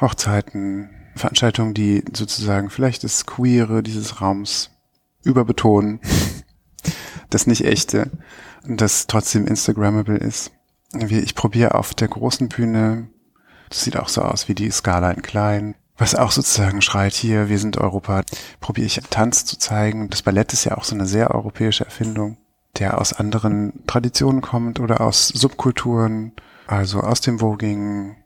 Hochzeiten, 0.00 0.90
Veranstaltungen, 1.14 1.74
die 1.74 2.04
sozusagen 2.12 2.70
vielleicht 2.70 3.04
das 3.04 3.26
Queere 3.26 3.82
dieses 3.82 4.20
Raums 4.20 4.70
überbetonen 5.24 6.00
das 7.30 7.46
nicht 7.46 7.64
echte, 7.64 8.10
das 8.66 9.06
trotzdem 9.06 9.46
Instagrammable 9.46 10.16
ist. 10.16 10.52
ich 10.92 11.34
probiere 11.34 11.74
auf 11.74 11.94
der 11.94 12.08
großen 12.08 12.48
Bühne, 12.48 13.08
das 13.68 13.82
sieht 13.82 13.96
auch 13.96 14.08
so 14.08 14.22
aus 14.22 14.48
wie 14.48 14.54
die 14.54 14.70
Skala 14.70 15.10
in 15.10 15.22
klein, 15.22 15.74
was 15.98 16.14
auch 16.14 16.30
sozusagen 16.30 16.82
schreit 16.82 17.14
hier, 17.14 17.48
wir 17.48 17.58
sind 17.58 17.78
Europa, 17.78 18.22
probiere 18.60 18.86
ich 18.86 19.00
Tanz 19.10 19.44
zu 19.44 19.58
zeigen. 19.58 20.10
Das 20.10 20.22
Ballett 20.22 20.52
ist 20.52 20.64
ja 20.64 20.76
auch 20.76 20.84
so 20.84 20.94
eine 20.94 21.06
sehr 21.06 21.30
europäische 21.34 21.84
Erfindung, 21.84 22.36
der 22.78 23.00
aus 23.00 23.14
anderen 23.14 23.86
Traditionen 23.86 24.42
kommt 24.42 24.78
oder 24.78 25.00
aus 25.00 25.28
Subkulturen, 25.28 26.32
also 26.66 27.00
aus 27.00 27.20
dem 27.20 27.38
Voging, 27.40 28.16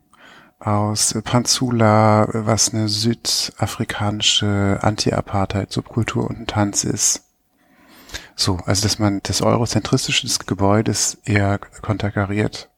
aus 0.59 1.15
Panzula, 1.23 2.27
was 2.31 2.73
eine 2.73 2.87
südafrikanische 2.87 4.79
Anti-Apartheid-Subkultur 4.81 6.29
und 6.29 6.39
ein 6.39 6.47
Tanz 6.47 6.83
ist. 6.83 7.23
So, 8.35 8.57
also 8.65 8.83
dass 8.83 8.99
man 8.99 9.21
das 9.23 9.41
Eurozentristische 9.41 10.27
des 10.27 10.39
Gebäudes 10.39 11.17
eher 11.25 11.57
konterkariert. 11.57 12.69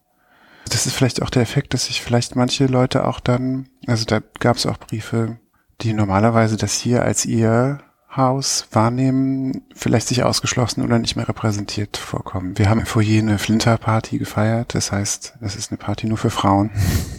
Das 0.70 0.86
ist 0.86 0.96
vielleicht 0.96 1.22
auch 1.22 1.30
der 1.30 1.42
Effekt, 1.42 1.74
dass 1.74 1.86
sich 1.86 2.02
vielleicht 2.02 2.36
manche 2.36 2.68
Leute 2.68 3.06
auch 3.06 3.20
dann, 3.20 3.68
also 3.86 4.06
da 4.06 4.22
gab 4.40 4.56
es 4.56 4.66
auch 4.66 4.78
Briefe, 4.78 5.38
die 5.82 5.94
normalerweise 5.94 6.56
das 6.56 6.76
hier 6.76 7.04
als 7.04 7.26
ihr 7.26 7.80
Haus 8.16 8.68
wahrnehmen, 8.72 9.64
vielleicht 9.74 10.08
sich 10.08 10.24
ausgeschlossen 10.24 10.84
oder 10.84 11.00
nicht 11.00 11.16
mehr 11.16 11.28
repräsentiert 11.28 11.98
vorkommen. 11.98 12.58
Wir 12.58 12.70
haben 12.70 12.80
im 12.80 12.86
Foyer 12.86 13.20
eine 13.20 13.40
Flinter-Party 13.40 14.20
gefeiert, 14.20 14.76
das 14.76 14.92
heißt, 14.92 15.36
das 15.42 15.56
ist 15.56 15.72
eine 15.72 15.78
Party 15.78 16.08
nur 16.08 16.18
für 16.18 16.30
Frauen. 16.30 16.72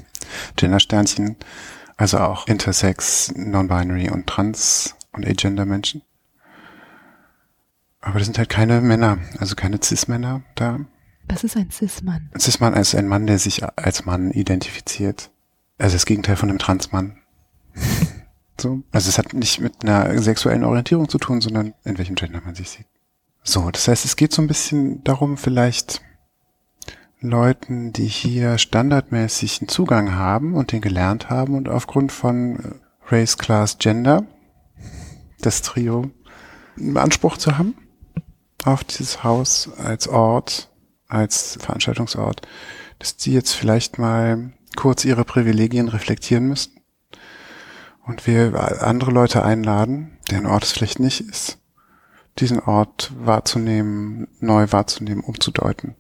Gender-Sternchen, 0.57 1.37
also 1.97 2.19
auch 2.19 2.47
Intersex, 2.47 3.33
Non-Binary 3.37 4.11
und 4.11 4.27
Trans- 4.27 4.95
und 5.13 5.27
Agender-Menschen. 5.27 6.03
Aber 8.01 8.19
das 8.19 8.27
sind 8.27 8.39
halt 8.39 8.49
keine 8.49 8.81
Männer, 8.81 9.19
also 9.39 9.55
keine 9.55 9.79
Cis-Männer 9.83 10.43
da. 10.55 10.81
Was 11.29 11.43
ist 11.43 11.57
ein 11.57 11.71
Cis-Mann? 11.71 12.31
Ein 12.35 12.41
Cis-Mann 12.41 12.75
ist 12.75 12.95
ein 12.95 13.09
Mann, 13.09 13.27
der 13.27 13.39
sich 13.39 13.65
als 13.79 14.05
Mann 14.05 14.31
identifiziert. 14.31 15.31
Also 15.79 15.95
das 15.95 16.05
Gegenteil 16.05 16.37
von 16.37 16.51
einem 16.51 16.59
Trans-Mann. 16.59 17.17
so. 18.61 18.83
Also 18.93 19.09
es 19.09 19.19
hat 19.19 19.33
nicht 19.33 19.61
mit 19.61 19.83
einer 19.83 20.21
sexuellen 20.23 20.65
Orientierung 20.65 21.09
zu 21.09 21.19
tun, 21.19 21.41
sondern 21.41 21.75
in 21.85 21.99
welchem 21.99 22.15
Gender 22.15 22.41
man 22.45 22.55
sich 22.55 22.71
sieht. 22.71 22.87
So, 23.43 23.71
das 23.71 23.89
heißt, 23.89 24.05
es 24.05 24.17
geht 24.17 24.33
so 24.33 24.41
ein 24.41 24.49
bisschen 24.49 25.05
darum, 25.05 25.37
vielleicht 25.37 26.01
Leuten, 27.21 27.93
die 27.93 28.07
hier 28.07 28.59
standardmäßig 28.59 29.61
einen 29.61 29.69
Zugang 29.69 30.15
haben 30.15 30.55
und 30.55 30.73
den 30.73 30.81
gelernt 30.81 31.31
haben 31.31 31.55
und 31.55 31.69
aufgrund 31.69 32.13
von 32.13 32.57
äh, 32.57 33.15
Race, 33.15 33.39
Class, 33.39 33.79
Gender, 33.79 34.25
das 35.41 35.63
Trio, 35.63 36.11
einen 36.77 36.97
Anspruch 36.97 37.37
zu 37.37 37.59
haben 37.59 37.75
auf 38.65 38.85
dieses 38.85 39.25
Haus 39.25 39.71
als 39.79 40.09
Ort, 40.09 40.71
als 41.07 41.59
Veranstaltungsort, 41.61 42.43
dass 42.99 43.17
die 43.17 43.33
jetzt 43.33 43.53
vielleicht 43.53 43.99
mal 43.99 44.53
kurz 44.77 45.05
ihre 45.05 45.25
Privilegien 45.25 45.89
reflektieren 45.89 46.47
müssen 46.47 46.74
und 48.07 48.27
wir 48.27 48.83
andere 48.83 49.11
Leute 49.11 49.45
einladen, 49.45 50.19
deren 50.31 50.47
Ort 50.47 50.65
es 50.65 50.73
vielleicht 50.73 51.01
nicht 51.01 51.21
ist, 51.21 51.59
diesen 52.39 52.61
Ort 52.61 53.13
wahrzunehmen, 53.17 54.29
neu 54.41 54.67
wahrzunehmen, 54.71 55.23
umzudeuten 55.23 55.97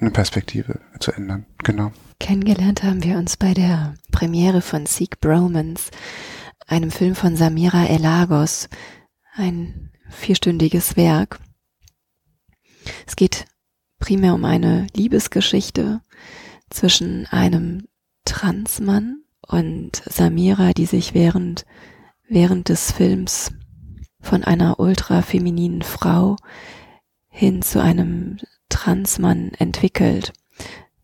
eine 0.00 0.10
Perspektive 0.10 0.80
zu 0.98 1.12
ändern. 1.12 1.46
Genau. 1.58 1.92
Kennengelernt 2.18 2.82
haben 2.82 3.02
wir 3.02 3.16
uns 3.16 3.36
bei 3.36 3.54
der 3.54 3.94
Premiere 4.10 4.62
von 4.62 4.86
Seek 4.86 5.20
Bromance, 5.20 5.90
einem 6.66 6.90
Film 6.90 7.14
von 7.14 7.36
Samira 7.36 7.86
Elagos, 7.86 8.68
ein 9.34 9.90
vierstündiges 10.08 10.96
Werk. 10.96 11.40
Es 13.06 13.16
geht 13.16 13.46
primär 13.98 14.34
um 14.34 14.44
eine 14.44 14.86
Liebesgeschichte 14.94 16.00
zwischen 16.70 17.26
einem 17.26 17.86
Transmann 18.24 19.22
und 19.50 20.02
Samira, 20.06 20.72
die 20.72 20.86
sich 20.86 21.14
während, 21.14 21.64
während 22.28 22.68
des 22.68 22.92
Films 22.92 23.52
von 24.20 24.44
einer 24.44 24.78
ultrafemininen 24.78 25.82
Frau 25.82 26.36
hin 27.28 27.62
zu 27.62 27.82
einem 27.82 28.38
Transmann 28.68 29.52
entwickelt. 29.58 30.32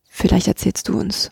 Vielleicht 0.09 0.49
erzählst 0.49 0.89
du 0.89 0.99
uns 0.99 1.31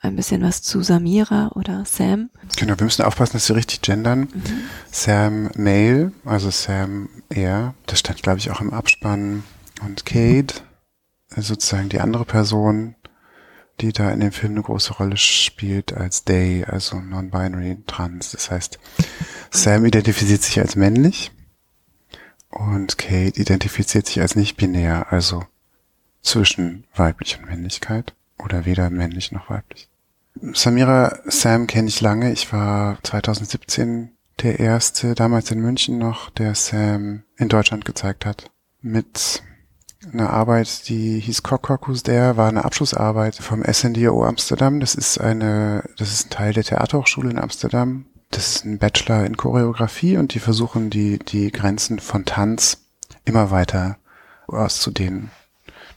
ein 0.00 0.16
bisschen 0.16 0.42
was 0.42 0.62
zu 0.62 0.82
Samira 0.82 1.52
oder 1.54 1.84
Sam. 1.84 2.30
Genau, 2.56 2.78
wir 2.78 2.84
müssen 2.84 3.02
aufpassen, 3.02 3.34
dass 3.34 3.48
wir 3.48 3.56
richtig 3.56 3.82
gendern. 3.82 4.20
Mhm. 4.20 4.60
Sam 4.90 5.50
Male, 5.56 6.12
also 6.24 6.50
Sam 6.50 7.08
er, 7.28 7.74
das 7.86 8.00
stand 8.00 8.22
glaube 8.22 8.38
ich 8.38 8.50
auch 8.50 8.60
im 8.60 8.72
Abspann. 8.72 9.44
Und 9.82 10.06
Kate, 10.06 10.62
sozusagen 11.36 11.88
die 11.88 12.00
andere 12.00 12.24
Person, 12.24 12.94
die 13.80 13.92
da 13.92 14.10
in 14.10 14.20
dem 14.20 14.32
Film 14.32 14.52
eine 14.52 14.62
große 14.62 14.94
Rolle 14.94 15.16
spielt 15.16 15.92
als 15.92 16.24
Day, 16.24 16.64
also 16.64 17.00
non-binary 17.00 17.78
trans. 17.86 18.32
Das 18.32 18.50
heißt, 18.50 18.78
Sam 19.50 19.84
identifiziert 19.84 20.42
sich 20.42 20.58
als 20.60 20.76
männlich 20.76 21.30
und 22.50 22.98
Kate 22.98 23.40
identifiziert 23.40 24.06
sich 24.06 24.20
als 24.20 24.36
nicht 24.36 24.56
binär, 24.56 25.12
also 25.12 25.44
zwischen 26.22 26.84
weiblich 26.94 27.38
und 27.38 27.46
Männlichkeit 27.46 28.14
oder 28.38 28.64
weder 28.64 28.90
männlich 28.90 29.32
noch 29.32 29.50
weiblich. 29.50 29.88
Samira 30.52 31.18
Sam 31.24 31.66
kenne 31.66 31.88
ich 31.88 32.00
lange. 32.00 32.32
Ich 32.32 32.52
war 32.52 32.98
2017 33.02 34.10
der 34.42 34.58
erste, 34.58 35.14
damals 35.14 35.50
in 35.50 35.60
München 35.60 35.98
noch, 35.98 36.30
der 36.30 36.54
Sam 36.54 37.22
in 37.36 37.48
Deutschland 37.48 37.84
gezeigt 37.84 38.26
hat. 38.26 38.50
Mit 38.82 39.42
einer 40.12 40.30
Arbeit, 40.30 40.88
die 40.88 41.20
hieß 41.20 41.42
Cockcockus 41.42 42.02
der, 42.02 42.36
war 42.36 42.48
eine 42.48 42.64
Abschlussarbeit 42.64 43.36
vom 43.36 43.62
SNDO 43.64 44.24
Amsterdam. 44.24 44.80
Das 44.80 44.94
ist 44.94 45.18
eine, 45.18 45.84
das 45.96 46.12
ist 46.12 46.26
ein 46.26 46.30
Teil 46.30 46.52
der 46.52 46.64
Theaterhochschule 46.64 47.30
in 47.30 47.38
Amsterdam. 47.38 48.06
Das 48.30 48.48
ist 48.48 48.64
ein 48.64 48.78
Bachelor 48.78 49.24
in 49.24 49.36
Choreografie 49.36 50.16
und 50.16 50.34
die 50.34 50.40
versuchen 50.40 50.90
die, 50.90 51.18
die 51.18 51.52
Grenzen 51.52 51.98
von 51.98 52.24
Tanz 52.24 52.78
immer 53.24 53.50
weiter 53.50 53.98
auszudehnen. 54.46 55.30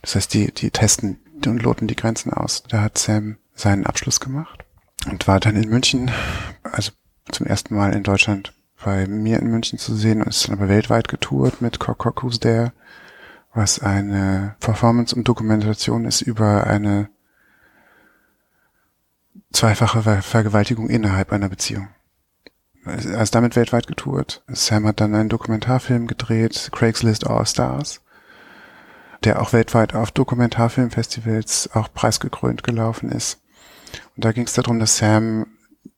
Das 0.02 0.14
heißt, 0.14 0.32
die, 0.34 0.52
die 0.52 0.70
testen 0.70 1.18
und 1.46 1.62
loten 1.62 1.88
die 1.88 1.96
Grenzen 1.96 2.32
aus. 2.32 2.62
Da 2.68 2.82
hat 2.82 2.98
Sam 2.98 3.36
seinen 3.54 3.86
Abschluss 3.86 4.20
gemacht 4.20 4.64
und 5.10 5.26
war 5.26 5.40
dann 5.40 5.56
in 5.56 5.68
München, 5.68 6.10
also 6.62 6.92
zum 7.30 7.46
ersten 7.46 7.74
Mal 7.74 7.92
in 7.94 8.02
Deutschland 8.02 8.52
bei 8.82 9.06
mir 9.06 9.38
in 9.38 9.48
München 9.48 9.78
zu 9.78 9.94
sehen 9.94 10.22
und 10.22 10.28
ist 10.28 10.48
dann 10.48 10.56
aber 10.56 10.68
weltweit 10.68 11.08
getourt 11.08 11.60
mit 11.60 11.78
Who's 11.80 12.40
There, 12.40 12.72
was 13.52 13.80
eine 13.80 14.56
Performance 14.60 15.14
und 15.14 15.26
Dokumentation 15.26 16.04
ist 16.04 16.20
über 16.22 16.66
eine 16.66 17.10
zweifache 19.52 20.22
Vergewaltigung 20.22 20.88
innerhalb 20.88 21.32
einer 21.32 21.48
Beziehung. 21.48 21.88
Er 22.84 23.22
ist 23.22 23.34
damit 23.34 23.56
weltweit 23.56 23.86
getourt. 23.86 24.42
Sam 24.48 24.86
hat 24.86 25.00
dann 25.00 25.14
einen 25.14 25.28
Dokumentarfilm 25.28 26.06
gedreht, 26.06 26.70
Craigslist 26.72 27.26
All 27.26 27.44
Stars, 27.46 28.00
der 29.24 29.42
auch 29.42 29.52
weltweit 29.52 29.94
auf 29.94 30.12
Dokumentarfilmfestivals 30.12 31.70
auch 31.74 31.92
preisgekrönt 31.92 32.62
gelaufen 32.62 33.10
ist. 33.10 33.42
Und 34.16 34.24
da 34.24 34.32
ging 34.32 34.44
es 34.44 34.54
darum, 34.54 34.78
dass 34.78 34.96
Sam 34.96 35.46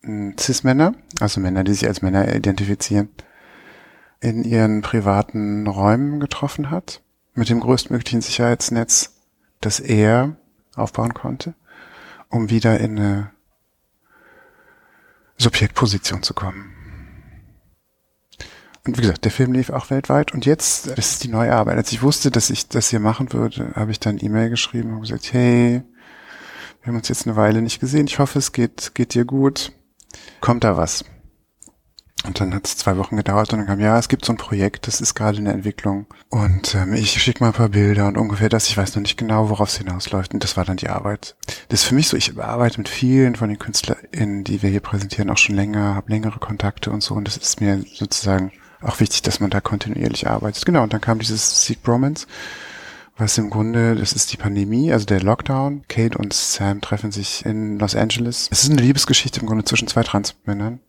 Cis-Männer, 0.04 0.94
also 1.20 1.40
Männer, 1.40 1.62
die 1.62 1.74
sich 1.74 1.86
als 1.86 2.02
Männer 2.02 2.34
identifizieren, 2.34 3.10
in 4.20 4.42
ihren 4.42 4.82
privaten 4.82 5.66
Räumen 5.66 6.18
getroffen 6.18 6.70
hat, 6.70 7.01
mit 7.34 7.48
dem 7.48 7.60
größtmöglichen 7.60 8.20
Sicherheitsnetz, 8.20 9.14
das 9.60 9.80
er 9.80 10.36
aufbauen 10.74 11.14
konnte, 11.14 11.54
um 12.28 12.50
wieder 12.50 12.78
in 12.80 12.98
eine 12.98 13.30
Subjektposition 15.38 16.22
zu 16.22 16.34
kommen. 16.34 16.72
Und 18.84 18.98
wie 18.98 19.02
gesagt, 19.02 19.24
der 19.24 19.30
Film 19.30 19.52
lief 19.52 19.70
auch 19.70 19.90
weltweit. 19.90 20.32
Und 20.32 20.44
jetzt, 20.44 20.88
das 20.98 21.12
ist 21.12 21.24
die 21.24 21.28
neue 21.28 21.54
Arbeit. 21.54 21.76
Als 21.76 21.92
ich 21.92 22.02
wusste, 22.02 22.32
dass 22.32 22.50
ich 22.50 22.68
das 22.68 22.88
hier 22.88 22.98
machen 22.98 23.32
würde, 23.32 23.72
habe 23.76 23.92
ich 23.92 24.00
dann 24.00 24.18
E-Mail 24.20 24.50
geschrieben 24.50 24.94
und 24.94 25.02
gesagt, 25.02 25.32
hey, 25.32 25.82
wir 26.80 26.88
haben 26.88 26.96
uns 26.96 27.08
jetzt 27.08 27.26
eine 27.26 27.36
Weile 27.36 27.62
nicht 27.62 27.78
gesehen. 27.78 28.08
Ich 28.08 28.18
hoffe, 28.18 28.40
es 28.40 28.50
geht, 28.50 28.92
geht 28.94 29.14
dir 29.14 29.24
gut. 29.24 29.72
Kommt 30.40 30.64
da 30.64 30.76
was? 30.76 31.04
Und 32.24 32.40
dann 32.40 32.54
hat 32.54 32.66
es 32.66 32.76
zwei 32.76 32.96
Wochen 32.96 33.16
gedauert 33.16 33.52
und 33.52 33.58
dann 33.58 33.66
kam, 33.66 33.80
ja, 33.80 33.98
es 33.98 34.08
gibt 34.08 34.24
so 34.24 34.32
ein 34.32 34.36
Projekt, 34.36 34.86
das 34.86 35.00
ist 35.00 35.14
gerade 35.14 35.38
in 35.38 35.44
der 35.44 35.54
Entwicklung. 35.54 36.06
Und 36.28 36.74
ähm, 36.74 36.94
ich 36.94 37.20
schicke 37.20 37.42
mal 37.42 37.48
ein 37.48 37.52
paar 37.52 37.68
Bilder 37.68 38.06
und 38.06 38.16
ungefähr 38.16 38.48
das, 38.48 38.68
ich 38.68 38.76
weiß 38.76 38.94
noch 38.94 39.02
nicht 39.02 39.16
genau, 39.16 39.48
worauf 39.48 39.70
es 39.70 39.78
hinausläuft. 39.78 40.32
Und 40.32 40.44
das 40.44 40.56
war 40.56 40.64
dann 40.64 40.76
die 40.76 40.88
Arbeit. 40.88 41.34
Das 41.68 41.80
ist 41.80 41.86
für 41.86 41.96
mich 41.96 42.08
so, 42.08 42.16
ich 42.16 42.38
arbeite 42.38 42.78
mit 42.78 42.88
vielen 42.88 43.34
von 43.34 43.48
den 43.48 43.58
KünstlerInnen, 43.58 44.44
die 44.44 44.62
wir 44.62 44.70
hier 44.70 44.80
präsentieren, 44.80 45.30
auch 45.30 45.38
schon 45.38 45.56
länger, 45.56 45.96
habe 45.96 46.12
längere 46.12 46.38
Kontakte 46.38 46.90
und 46.90 47.02
so. 47.02 47.14
Und 47.14 47.26
das 47.26 47.36
ist 47.36 47.60
mir 47.60 47.84
sozusagen 47.92 48.52
auch 48.80 49.00
wichtig, 49.00 49.22
dass 49.22 49.40
man 49.40 49.50
da 49.50 49.60
kontinuierlich 49.60 50.28
arbeitet. 50.28 50.64
Genau, 50.64 50.82
und 50.82 50.92
dann 50.92 51.00
kam 51.00 51.18
dieses 51.18 51.64
Seek 51.64 51.82
Bromance, 51.82 52.26
was 53.16 53.36
im 53.38 53.50
Grunde, 53.50 53.94
das 53.94 54.12
ist 54.12 54.32
die 54.32 54.36
Pandemie, 54.36 54.92
also 54.92 55.06
der 55.06 55.22
Lockdown. 55.22 55.82
Kate 55.88 56.18
und 56.18 56.32
Sam 56.32 56.80
treffen 56.80 57.12
sich 57.12 57.44
in 57.44 57.78
Los 57.78 57.94
Angeles. 57.94 58.48
Es 58.50 58.64
ist 58.64 58.70
eine 58.70 58.80
Liebesgeschichte 58.80 59.40
im 59.40 59.46
Grunde 59.46 59.64
zwischen 59.64 59.88
zwei 59.88 60.02
Transmännern. 60.02 60.80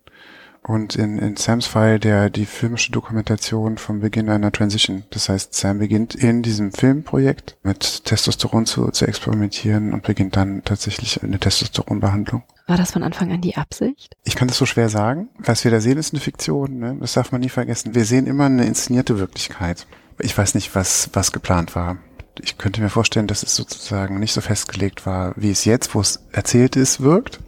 Und 0.64 0.96
in, 0.96 1.18
in 1.18 1.36
Sams 1.36 1.66
Fall 1.66 2.00
der 2.00 2.30
die 2.30 2.46
filmische 2.46 2.92
Dokumentation 2.92 3.78
vom 3.78 4.00
Beginn 4.00 4.30
einer 4.30 4.52
Transition. 4.52 5.04
Das 5.10 5.30
heißt, 5.30 5.54
Sam 5.54 5.80
beginnt 5.80 6.16
in 6.16 6.42
diesem 6.42 6.72
Filmprojekt 6.72 7.58
mit 7.64 8.06
Testosteron 8.06 8.66
zu, 8.66 8.90
zu 8.92 9.06
experimentieren 9.06 9.94
und 9.94 10.04
beginnt 10.04 10.36
dann 10.36 10.64
tatsächlich 10.64 11.22
eine 11.24 11.40
Testosteronbehandlung. 11.40 12.44
War 12.66 12.78
das 12.78 12.92
von 12.92 13.04
Anfang 13.04 13.32
an 13.32 13.42
die 13.42 13.58
Absicht? 13.58 14.16
Ich 14.24 14.36
kann 14.36 14.48
das 14.48 14.58
so 14.58 14.66
schwer 14.66 14.90
sagen. 14.90 15.30
Was 15.38 15.64
wir 15.64 15.72
da 15.72 15.82
sehen, 15.82 15.98
ist 15.98 16.14
eine 16.14 16.22
Fiktion. 16.22 16.80
Ne? 16.80 16.98
Das 17.00 17.14
darf 17.14 17.32
man 17.32 17.42
nie 17.42 17.50
vergessen. 17.50 17.94
Wir 17.94 18.06
sehen 18.06 18.26
immer 18.26 18.46
eine 18.46 18.66
inszenierte 18.66 19.20
Wirklichkeit. 19.20 19.86
Ich 20.20 20.38
weiß 20.38 20.56
nicht, 20.56 20.74
was, 20.76 21.10
was 21.14 21.34
geplant 21.34 21.76
war. 21.76 21.98
Ich 22.42 22.58
könnte 22.58 22.82
mir 22.82 22.90
vorstellen, 22.90 23.28
dass 23.28 23.44
es 23.44 23.56
sozusagen 23.56 24.20
nicht 24.20 24.34
so 24.34 24.42
festgelegt 24.42 25.06
war, 25.06 25.34
wie 25.36 25.52
es 25.52 25.66
jetzt, 25.66 25.94
wo 25.94 26.02
es 26.02 26.24
erzählt 26.32 26.76
ist, 26.76 27.02
wirkt 27.02 27.40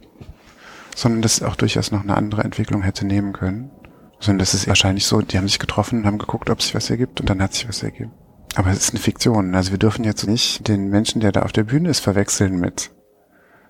sondern 0.96 1.20
dass 1.20 1.34
es 1.34 1.42
auch 1.42 1.56
durchaus 1.56 1.92
noch 1.92 2.02
eine 2.02 2.16
andere 2.16 2.42
Entwicklung 2.42 2.82
hätte 2.82 3.06
nehmen 3.06 3.34
können. 3.34 3.70
Sondern 4.18 4.38
das 4.38 4.54
ist 4.54 4.66
wahrscheinlich 4.66 5.04
so, 5.04 5.20
die 5.20 5.36
haben 5.36 5.46
sich 5.46 5.58
getroffen 5.58 6.00
und 6.00 6.06
haben 6.06 6.16
geguckt, 6.16 6.48
ob 6.48 6.62
sich 6.62 6.74
was 6.74 6.88
ergibt 6.88 7.20
und 7.20 7.28
dann 7.28 7.42
hat 7.42 7.52
sich 7.52 7.68
was 7.68 7.82
ergeben. 7.82 8.12
Aber 8.54 8.70
es 8.70 8.78
ist 8.78 8.90
eine 8.90 9.00
Fiktion. 9.00 9.54
Also 9.54 9.72
wir 9.72 9.78
dürfen 9.78 10.04
jetzt 10.04 10.26
nicht 10.26 10.66
den 10.66 10.88
Menschen, 10.88 11.20
der 11.20 11.32
da 11.32 11.42
auf 11.42 11.52
der 11.52 11.64
Bühne 11.64 11.90
ist, 11.90 12.00
verwechseln 12.00 12.56
mit 12.56 12.90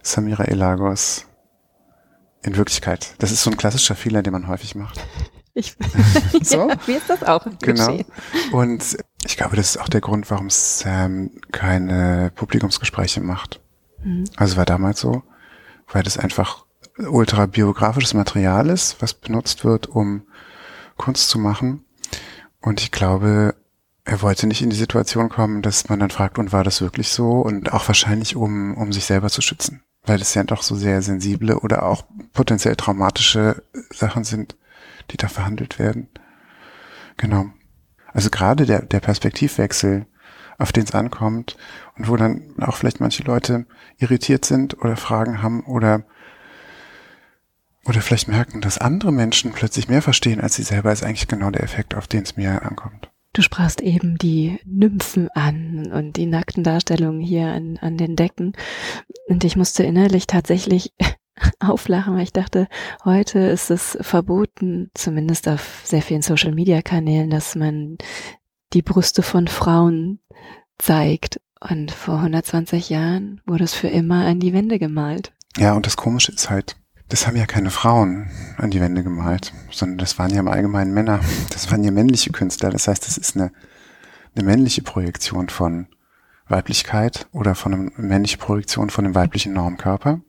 Samira 0.02 0.44
Elagos 0.44 1.26
in 2.42 2.56
Wirklichkeit. 2.56 3.16
Das 3.18 3.32
ist 3.32 3.42
so 3.42 3.50
ein 3.50 3.56
klassischer 3.56 3.96
Fehler, 3.96 4.22
den 4.22 4.32
man 4.32 4.46
häufig 4.48 4.74
macht. 4.74 5.04
Ich, 5.58 5.74
so? 6.42 6.68
ja, 6.68 6.76
mir 6.86 6.98
ist 6.98 7.08
das 7.08 7.22
auch 7.22 7.46
Genau. 7.62 7.98
Und 8.52 8.98
ich 9.24 9.38
glaube, 9.38 9.56
das 9.56 9.70
ist 9.70 9.78
auch 9.78 9.88
der 9.88 10.02
Grund, 10.02 10.30
warum 10.30 10.50
Sam 10.50 11.30
keine 11.50 12.30
Publikumsgespräche 12.34 13.22
macht. 13.22 13.62
Mhm. 14.04 14.24
Also 14.36 14.58
war 14.58 14.66
damals 14.66 15.00
so, 15.00 15.22
weil 15.90 16.02
das 16.02 16.18
einfach 16.18 16.65
ultra 16.98 17.46
biografisches 17.46 18.14
Material 18.14 18.68
ist, 18.68 19.00
was 19.00 19.14
benutzt 19.14 19.64
wird, 19.64 19.86
um 19.86 20.22
Kunst 20.96 21.28
zu 21.28 21.38
machen. 21.38 21.84
Und 22.60 22.80
ich 22.80 22.90
glaube, 22.90 23.54
er 24.04 24.22
wollte 24.22 24.46
nicht 24.46 24.62
in 24.62 24.70
die 24.70 24.76
Situation 24.76 25.28
kommen, 25.28 25.62
dass 25.62 25.88
man 25.88 26.00
dann 26.00 26.10
fragt, 26.10 26.38
und 26.38 26.52
war 26.52 26.64
das 26.64 26.80
wirklich 26.80 27.08
so? 27.08 27.40
Und 27.40 27.72
auch 27.72 27.86
wahrscheinlich, 27.88 28.36
um, 28.36 28.74
um 28.76 28.92
sich 28.92 29.04
selber 29.04 29.28
zu 29.28 29.42
schützen. 29.42 29.82
Weil 30.04 30.18
das 30.18 30.34
ja 30.34 30.44
doch 30.44 30.62
so 30.62 30.76
sehr 30.76 31.02
sensible 31.02 31.58
oder 31.58 31.84
auch 31.84 32.04
potenziell 32.32 32.76
traumatische 32.76 33.62
Sachen 33.92 34.24
sind, 34.24 34.56
die 35.10 35.16
da 35.16 35.28
verhandelt 35.28 35.78
werden. 35.78 36.08
Genau. 37.16 37.46
Also 38.12 38.30
gerade 38.30 38.64
der, 38.64 38.82
der 38.82 39.00
Perspektivwechsel, 39.00 40.06
auf 40.58 40.72
den 40.72 40.84
es 40.84 40.94
ankommt 40.94 41.56
und 41.96 42.08
wo 42.08 42.16
dann 42.16 42.54
auch 42.60 42.76
vielleicht 42.76 43.00
manche 43.00 43.24
Leute 43.24 43.66
irritiert 43.98 44.44
sind 44.44 44.80
oder 44.80 44.96
Fragen 44.96 45.42
haben 45.42 45.64
oder 45.64 46.04
oder 47.86 48.00
vielleicht 48.00 48.28
merken, 48.28 48.60
dass 48.60 48.78
andere 48.78 49.12
Menschen 49.12 49.52
plötzlich 49.52 49.88
mehr 49.88 50.02
verstehen 50.02 50.40
als 50.40 50.56
sie 50.56 50.62
selber, 50.62 50.92
ist 50.92 51.04
eigentlich 51.04 51.28
genau 51.28 51.50
der 51.50 51.62
Effekt, 51.62 51.94
auf 51.94 52.06
den 52.06 52.22
es 52.22 52.36
mir 52.36 52.62
ankommt. 52.62 53.10
Du 53.32 53.42
sprachst 53.42 53.82
eben 53.82 54.16
die 54.16 54.58
Nymphen 54.64 55.28
an 55.34 55.92
und 55.92 56.16
die 56.16 56.24
nackten 56.24 56.64
Darstellungen 56.64 57.20
hier 57.20 57.48
an, 57.48 57.76
an 57.82 57.98
den 57.98 58.16
Decken. 58.16 58.54
Und 59.28 59.44
ich 59.44 59.56
musste 59.56 59.82
innerlich 59.82 60.26
tatsächlich 60.26 60.94
auflachen, 61.60 62.14
weil 62.14 62.22
ich 62.22 62.32
dachte, 62.32 62.66
heute 63.04 63.40
ist 63.40 63.70
es 63.70 63.98
verboten, 64.00 64.90
zumindest 64.94 65.48
auf 65.48 65.82
sehr 65.84 66.00
vielen 66.00 66.22
Social-Media-Kanälen, 66.22 67.28
dass 67.28 67.54
man 67.56 67.98
die 68.72 68.82
Brüste 68.82 69.22
von 69.22 69.48
Frauen 69.48 70.18
zeigt. 70.78 71.38
Und 71.60 71.90
vor 71.90 72.16
120 72.16 72.88
Jahren 72.88 73.42
wurde 73.46 73.64
es 73.64 73.74
für 73.74 73.88
immer 73.88 74.24
an 74.24 74.40
die 74.40 74.54
Wände 74.54 74.78
gemalt. 74.78 75.34
Ja, 75.58 75.74
und 75.74 75.84
das 75.84 75.98
Komische 75.98 76.32
ist 76.32 76.48
halt, 76.48 76.76
das 77.08 77.26
haben 77.26 77.36
ja 77.36 77.46
keine 77.46 77.70
Frauen 77.70 78.30
an 78.56 78.70
die 78.70 78.80
Wände 78.80 79.02
gemalt, 79.02 79.52
sondern 79.70 79.98
das 79.98 80.18
waren 80.18 80.32
ja 80.32 80.40
im 80.40 80.48
Allgemeinen 80.48 80.92
Männer. 80.92 81.20
Das 81.50 81.70
waren 81.70 81.84
ja 81.84 81.90
männliche 81.90 82.32
Künstler. 82.32 82.70
Das 82.70 82.88
heißt, 82.88 83.06
das 83.06 83.16
ist 83.16 83.36
eine, 83.36 83.52
eine 84.34 84.44
männliche 84.44 84.82
Projektion 84.82 85.48
von 85.48 85.86
Weiblichkeit 86.48 87.26
oder 87.32 87.54
von 87.54 87.74
einer 87.74 87.90
männlichen 87.96 88.40
Projektion 88.40 88.90
von 88.90 89.04
einem 89.04 89.14
weiblichen 89.14 89.52
Normkörper. 89.52 90.20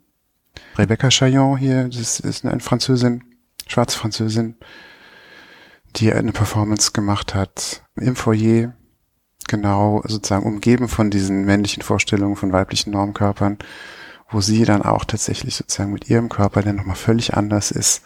Rebecca 0.78 1.10
Chaillon 1.10 1.58
hier, 1.58 1.88
das 1.88 2.20
ist 2.20 2.46
eine 2.46 2.60
Französin, 2.60 3.24
schwarze 3.68 3.98
Französin, 3.98 4.56
die 5.96 6.12
eine 6.12 6.32
Performance 6.32 6.92
gemacht 6.92 7.36
hat 7.36 7.84
im 7.96 8.16
Foyer, 8.16 8.74
genau 9.48 10.04
sozusagen 10.06 10.46
umgeben 10.46 10.88
von 10.88 11.10
diesen 11.10 11.46
männlichen 11.46 11.84
Vorstellungen 11.84 12.36
von 12.36 12.52
weiblichen 12.52 12.92
Normkörpern 12.92 13.58
wo 14.30 14.42
sie 14.42 14.66
dann 14.66 14.82
auch 14.82 15.06
tatsächlich 15.06 15.56
sozusagen 15.56 15.94
mit 15.94 16.10
ihrem 16.10 16.30
Körper, 16.30 16.62
der 16.62 16.74
nochmal 16.74 16.96
völlig 16.96 17.36
anders 17.36 17.72
ist, 17.72 18.04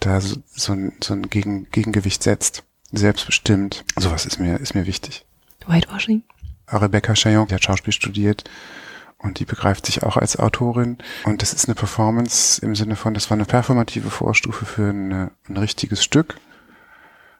da 0.00 0.20
so, 0.20 0.36
so 0.50 0.72
ein, 0.72 0.92
so 1.02 1.14
ein 1.14 1.28
Gegen, 1.28 1.70
Gegengewicht 1.70 2.22
setzt. 2.22 2.64
Selbstbestimmt. 2.92 3.84
Sowas 3.96 4.26
ist 4.26 4.38
mir, 4.38 4.58
ist 4.60 4.74
mir 4.74 4.86
wichtig. 4.86 5.26
Whitewashing? 5.66 6.22
Rebecca 6.68 7.14
Chaillon, 7.14 7.46
die 7.48 7.54
hat 7.54 7.64
Schauspiel 7.64 7.92
studiert 7.92 8.44
und 9.18 9.38
die 9.38 9.44
begreift 9.44 9.86
sich 9.86 10.02
auch 10.02 10.16
als 10.16 10.38
Autorin. 10.38 10.98
Und 11.24 11.42
das 11.42 11.52
ist 11.52 11.66
eine 11.66 11.74
Performance 11.74 12.64
im 12.64 12.74
Sinne 12.74 12.96
von, 12.96 13.14
das 13.14 13.30
war 13.30 13.36
eine 13.36 13.44
performative 13.44 14.10
Vorstufe 14.10 14.64
für 14.64 14.90
eine, 14.90 15.32
ein 15.48 15.56
richtiges 15.56 16.04
Stück, 16.04 16.36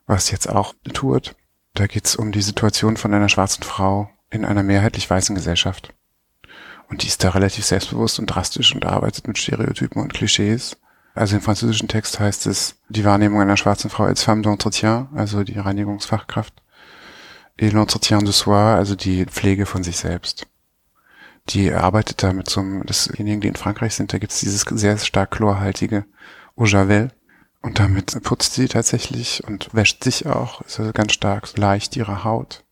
was 0.07 0.31
jetzt 0.31 0.49
auch 0.49 0.75
tut. 0.93 1.37
Da 1.75 1.87
geht's 1.87 2.17
um 2.17 2.33
die 2.33 2.43
Situation 2.43 2.97
von 2.97 3.13
einer 3.15 3.29
schwarzen 3.29 3.63
Frau 3.63 4.11
in 4.31 4.45
einer 4.45 4.63
mehrheitlich 4.63 5.09
weißen 5.09 5.35
Gesellschaft. 5.35 5.95
Und 6.89 7.03
die 7.03 7.07
ist 7.07 7.24
da 7.24 7.30
relativ 7.30 7.64
selbstbewusst 7.64 8.18
und 8.18 8.26
drastisch 8.26 8.74
und 8.74 8.85
arbeitet 8.85 9.26
mit 9.26 9.39
Stereotypen 9.39 10.03
und 10.03 10.14
Klischees. 10.14 10.76
Also 11.14 11.37
im 11.37 11.43
französischen 11.43 11.89
Text 11.89 12.18
heißt 12.18 12.47
es 12.47 12.76
die 12.89 13.05
Wahrnehmung 13.05 13.41
einer 13.41 13.57
schwarzen 13.57 13.91
Frau 13.91 14.05
als 14.05 14.24
femme 14.24 14.43
d'entretien, 14.43 15.07
also 15.14 15.45
die 15.45 15.59
Reinigungsfachkraft. 15.59 16.55
Et 17.57 17.72
l'entretien 17.72 18.24
de 18.24 18.32
soi, 18.32 18.74
also 18.74 18.97
die 18.97 19.24
Pflege 19.26 19.64
von 19.64 19.85
sich 19.85 19.97
selbst. 19.97 20.47
Die 21.51 21.72
arbeitet 21.72 22.22
da 22.22 22.32
mit 22.32 22.51
so 22.51 22.61
einem, 22.61 22.85
desjenigen, 22.85 23.41
die 23.41 23.49
in 23.49 23.55
Frankreich 23.55 23.95
sind, 23.95 24.12
da 24.12 24.18
gibt's 24.18 24.41
dieses 24.41 24.62
sehr 24.62 24.99
stark 24.99 25.30
chlorhaltige 25.32 26.05
Eau 26.57 26.64
Javel. 26.64 27.12
Und 27.61 27.78
damit 27.78 28.20
putzt 28.22 28.55
sie 28.55 28.68
tatsächlich 28.68 29.43
und 29.45 29.72
wäscht 29.72 30.05
sich 30.05 30.26
auch, 30.26 30.61
ist 30.62 30.80
also 30.80 30.93
ganz 30.93 31.12
stark 31.12 31.57
leicht 31.57 31.97
ihre 31.97 32.24
Haut. 32.24 32.64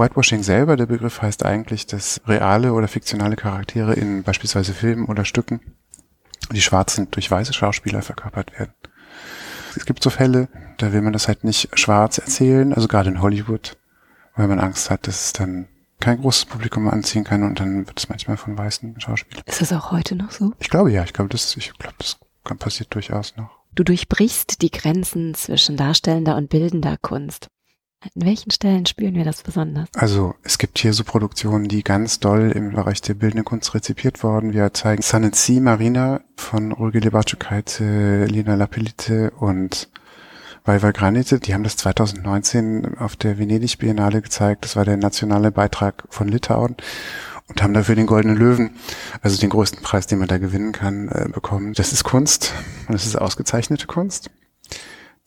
Whitewashing 0.00 0.42
selber, 0.42 0.76
der 0.76 0.86
Begriff 0.86 1.20
heißt 1.20 1.44
eigentlich, 1.44 1.86
dass 1.86 2.20
reale 2.26 2.72
oder 2.72 2.88
fiktionale 2.88 3.36
Charaktere 3.36 3.92
in 3.92 4.22
beispielsweise 4.22 4.72
Filmen 4.72 5.04
oder 5.04 5.24
Stücken, 5.24 5.60
die 6.50 6.62
schwarz 6.62 6.94
sind, 6.94 7.14
durch 7.14 7.30
weiße 7.30 7.52
Schauspieler 7.52 8.00
verkörpert 8.00 8.58
werden. 8.58 8.72
Es 9.76 9.84
gibt 9.84 10.02
so 10.02 10.10
Fälle, 10.10 10.48
da 10.78 10.92
will 10.92 11.02
man 11.02 11.12
das 11.12 11.28
halt 11.28 11.44
nicht 11.44 11.78
schwarz 11.78 12.18
erzählen, 12.18 12.72
also 12.72 12.88
gerade 12.88 13.10
in 13.10 13.20
Hollywood, 13.20 13.76
weil 14.34 14.48
man 14.48 14.58
Angst 14.58 14.90
hat, 14.90 15.06
dass 15.06 15.26
es 15.26 15.32
dann 15.34 15.68
kein 16.00 16.20
großes 16.20 16.46
Publikum 16.46 16.88
anziehen 16.88 17.24
kann 17.24 17.42
und 17.42 17.60
dann 17.60 17.86
wird 17.86 17.98
es 17.98 18.08
manchmal 18.08 18.38
von 18.38 18.56
weißen 18.56 18.98
Schauspielern. 19.00 19.44
Ist 19.46 19.60
das 19.60 19.72
auch 19.72 19.92
heute 19.92 20.16
noch 20.16 20.30
so? 20.30 20.52
Ich 20.58 20.70
glaube 20.70 20.90
ja, 20.90 21.04
ich 21.04 21.12
glaube, 21.12 21.28
das, 21.28 21.54
ich 21.56 21.72
glaube, 21.78 21.94
das 21.98 22.18
passiert 22.58 22.94
durchaus 22.94 23.36
noch. 23.36 23.50
Du 23.74 23.84
durchbrichst 23.84 24.62
die 24.62 24.70
Grenzen 24.70 25.34
zwischen 25.34 25.76
darstellender 25.76 26.36
und 26.36 26.48
bildender 26.48 26.96
Kunst. 26.96 27.48
An 28.02 28.10
welchen 28.14 28.50
Stellen 28.50 28.86
spüren 28.86 29.14
wir 29.14 29.24
das 29.24 29.42
besonders? 29.42 29.88
Also 29.94 30.34
es 30.42 30.56
gibt 30.56 30.78
hier 30.78 30.94
so 30.94 31.04
Produktionen, 31.04 31.68
die 31.68 31.84
ganz 31.84 32.18
doll 32.18 32.50
im 32.50 32.72
Bereich 32.72 33.02
der 33.02 33.12
bildenden 33.12 33.44
Kunst 33.44 33.74
rezipiert 33.74 34.22
wurden. 34.22 34.54
Wir 34.54 34.72
zeigen 34.72 35.02
Sun 35.02 35.24
and 35.24 35.36
Sea 35.36 35.60
Marina 35.60 36.22
von 36.34 36.72
Ulge 36.72 37.00
Lebatschukajte, 37.00 38.24
Lina 38.24 38.54
Lapelite 38.54 39.32
und 39.32 39.90
Valva 40.64 40.92
Granite. 40.92 41.40
Die 41.40 41.52
haben 41.52 41.62
das 41.62 41.76
2019 41.76 42.96
auf 42.98 43.16
der 43.16 43.38
Venedig 43.38 43.76
Biennale 43.78 44.22
gezeigt. 44.22 44.64
Das 44.64 44.76
war 44.76 44.86
der 44.86 44.96
nationale 44.96 45.52
Beitrag 45.52 46.04
von 46.08 46.28
Litauen 46.28 46.76
und 47.48 47.62
haben 47.62 47.74
dafür 47.74 47.96
den 47.96 48.06
Goldenen 48.06 48.38
Löwen, 48.38 48.70
also 49.20 49.38
den 49.38 49.50
größten 49.50 49.82
Preis, 49.82 50.06
den 50.06 50.20
man 50.20 50.28
da 50.28 50.38
gewinnen 50.38 50.72
kann, 50.72 51.08
äh, 51.08 51.28
bekommen. 51.30 51.74
Das 51.74 51.92
ist 51.92 52.04
Kunst 52.04 52.54
und 52.88 52.94
es 52.94 53.04
ist 53.04 53.16
ausgezeichnete 53.16 53.86
Kunst. 53.86 54.30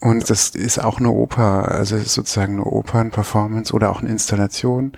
Und 0.03 0.29
das 0.29 0.49
ist 0.49 0.83
auch 0.83 0.99
eine 0.99 1.11
Oper, 1.11 1.71
also 1.71 1.95
es 1.95 2.07
ist 2.07 2.13
sozusagen 2.15 2.55
eine 2.55 2.65
Opernperformance 2.65 3.71
oder 3.71 3.89
auch 3.89 4.01
eine 4.01 4.09
Installation. 4.09 4.91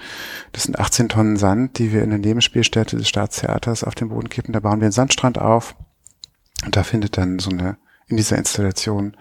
Das 0.52 0.64
sind 0.64 0.80
18 0.80 1.10
Tonnen 1.10 1.38
Sand, 1.38 1.78
die 1.78 1.94
wir 1.94 2.02
in 2.02 2.10
der 2.10 2.18
Nebenspielstätte 2.18 2.98
des 2.98 3.08
Staatstheaters 3.08 3.84
auf 3.84 3.94
den 3.94 4.10
Boden 4.10 4.30
kippen. 4.30 4.52
Da 4.52 4.62
bauen 4.62 4.80
wir 4.80 4.86
einen 4.86 4.92
Sandstrand 4.92 5.38
auf. 5.38 5.76
Und 6.66 6.76
da 6.76 6.82
findet 6.82 7.20
dann 7.20 7.38
so 7.38 7.52
eine, 7.52 7.78
in 8.08 8.18
dieser 8.18 8.40
Installation 8.40 9.16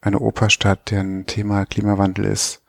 eine 0.00 0.18
Oper 0.18 0.50
statt, 0.50 0.90
deren 0.90 1.26
Thema 1.26 1.64
Klimawandel 1.64 2.24
ist. 2.24 2.62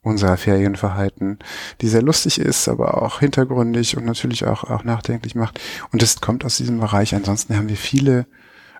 Unser 0.00 0.38
Ferienverhalten, 0.38 1.38
die 1.82 1.88
sehr 1.88 2.00
lustig 2.00 2.38
ist, 2.40 2.70
aber 2.70 3.02
auch 3.02 3.20
hintergründig 3.20 3.98
und 3.98 4.06
natürlich 4.06 4.46
auch, 4.46 4.64
auch 4.64 4.82
nachdenklich 4.82 5.34
macht. 5.34 5.60
Und 5.92 6.00
das 6.00 6.22
kommt 6.22 6.46
aus 6.46 6.56
diesem 6.56 6.80
Bereich. 6.80 7.14
Ansonsten 7.14 7.54
haben 7.54 7.68
wir 7.68 7.76
viele, 7.76 8.24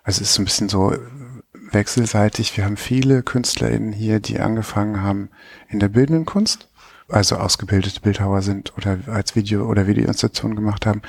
also 0.03 0.23
es 0.23 0.29
ist 0.29 0.33
so 0.33 0.41
ein 0.41 0.45
bisschen 0.45 0.69
so 0.69 0.95
wechselseitig. 1.71 2.55
Wir 2.57 2.65
haben 2.65 2.77
viele 2.77 3.23
KünstlerInnen 3.23 3.93
hier, 3.93 4.19
die 4.19 4.39
angefangen 4.39 5.01
haben 5.01 5.29
in 5.67 5.79
der 5.79 5.89
bildenden 5.89 6.25
Kunst, 6.25 6.69
also 7.07 7.37
ausgebildete 7.37 7.99
Bildhauer 8.01 8.41
sind 8.41 8.73
oder 8.77 8.99
als 9.07 9.35
Video- 9.35 9.67
oder 9.67 9.87
Videoinstallationen 9.87 10.55
gemacht 10.55 10.85
haben 10.85 11.01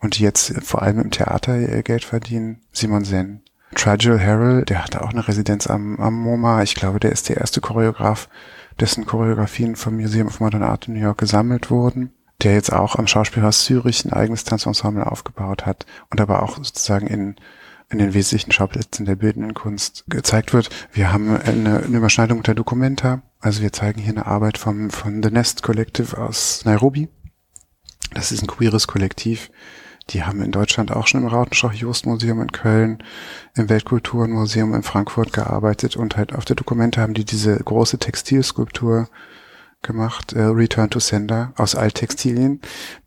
und 0.00 0.18
die 0.18 0.22
jetzt 0.22 0.54
vor 0.64 0.82
allem 0.82 1.00
im 1.00 1.10
Theater 1.10 1.58
ihr 1.58 1.82
Geld 1.82 2.04
verdienen. 2.04 2.60
Simon 2.72 3.04
Sen, 3.04 3.42
Tragil 3.74 4.20
Harrell, 4.20 4.64
der 4.64 4.84
hatte 4.84 5.02
auch 5.02 5.10
eine 5.10 5.26
Residenz 5.26 5.66
am, 5.66 5.98
am 6.00 6.14
MoMA. 6.14 6.62
Ich 6.62 6.74
glaube, 6.74 7.00
der 7.00 7.12
ist 7.12 7.28
der 7.28 7.38
erste 7.38 7.60
Choreograf, 7.60 8.28
dessen 8.80 9.06
Choreografien 9.06 9.76
vom 9.76 9.96
Museum 9.96 10.28
of 10.28 10.40
Modern 10.40 10.62
Art 10.62 10.88
in 10.88 10.94
New 10.94 11.00
York 11.00 11.18
gesammelt 11.18 11.70
wurden, 11.70 12.12
der 12.42 12.54
jetzt 12.54 12.72
auch 12.72 12.96
am 12.96 13.06
Schauspielhaus 13.06 13.64
Zürich 13.64 14.04
ein 14.04 14.12
eigenes 14.12 14.44
Tanzensemble 14.44 15.06
aufgebaut 15.06 15.66
hat 15.66 15.86
und 16.10 16.20
aber 16.20 16.42
auch 16.42 16.56
sozusagen 16.56 17.06
in 17.06 17.36
in 17.88 17.98
den 17.98 18.14
wesentlichen 18.14 18.52
Schauplätzen 18.52 19.06
der 19.06 19.16
bildenden 19.16 19.54
Kunst 19.54 20.04
gezeigt 20.08 20.52
wird. 20.52 20.70
Wir 20.92 21.12
haben 21.12 21.36
eine, 21.36 21.84
eine 21.84 21.96
Überschneidung 21.96 22.42
der 22.42 22.54
Documenta. 22.54 23.22
Also 23.40 23.62
wir 23.62 23.72
zeigen 23.72 24.00
hier 24.00 24.12
eine 24.12 24.26
Arbeit 24.26 24.58
vom, 24.58 24.90
von 24.90 25.22
The 25.22 25.30
Nest 25.30 25.62
Collective 25.62 26.18
aus 26.18 26.64
Nairobi. 26.64 27.08
Das 28.12 28.32
ist 28.32 28.42
ein 28.42 28.48
queeres 28.48 28.86
Kollektiv. 28.86 29.50
Die 30.10 30.22
haben 30.22 30.40
in 30.40 30.52
Deutschland 30.52 30.92
auch 30.92 31.06
schon 31.06 31.22
im 31.22 31.28
Rautenschau-Jost-Museum 31.28 32.40
in 32.40 32.52
Köln, 32.52 33.02
im 33.54 33.68
Weltkulturenmuseum 33.68 34.74
in 34.74 34.82
Frankfurt 34.82 35.32
gearbeitet 35.32 35.96
und 35.96 36.16
halt 36.16 36.32
auf 36.32 36.44
der 36.44 36.54
Dokumente 36.56 37.00
haben 37.00 37.14
die 37.14 37.24
diese 37.24 37.56
große 37.56 37.98
Textilskulptur 37.98 39.08
gemacht, 39.82 40.32
äh, 40.32 40.42
Return 40.42 40.90
to 40.90 41.00
Sender, 41.00 41.52
aus 41.56 41.74
Alttextilien, 41.74 42.60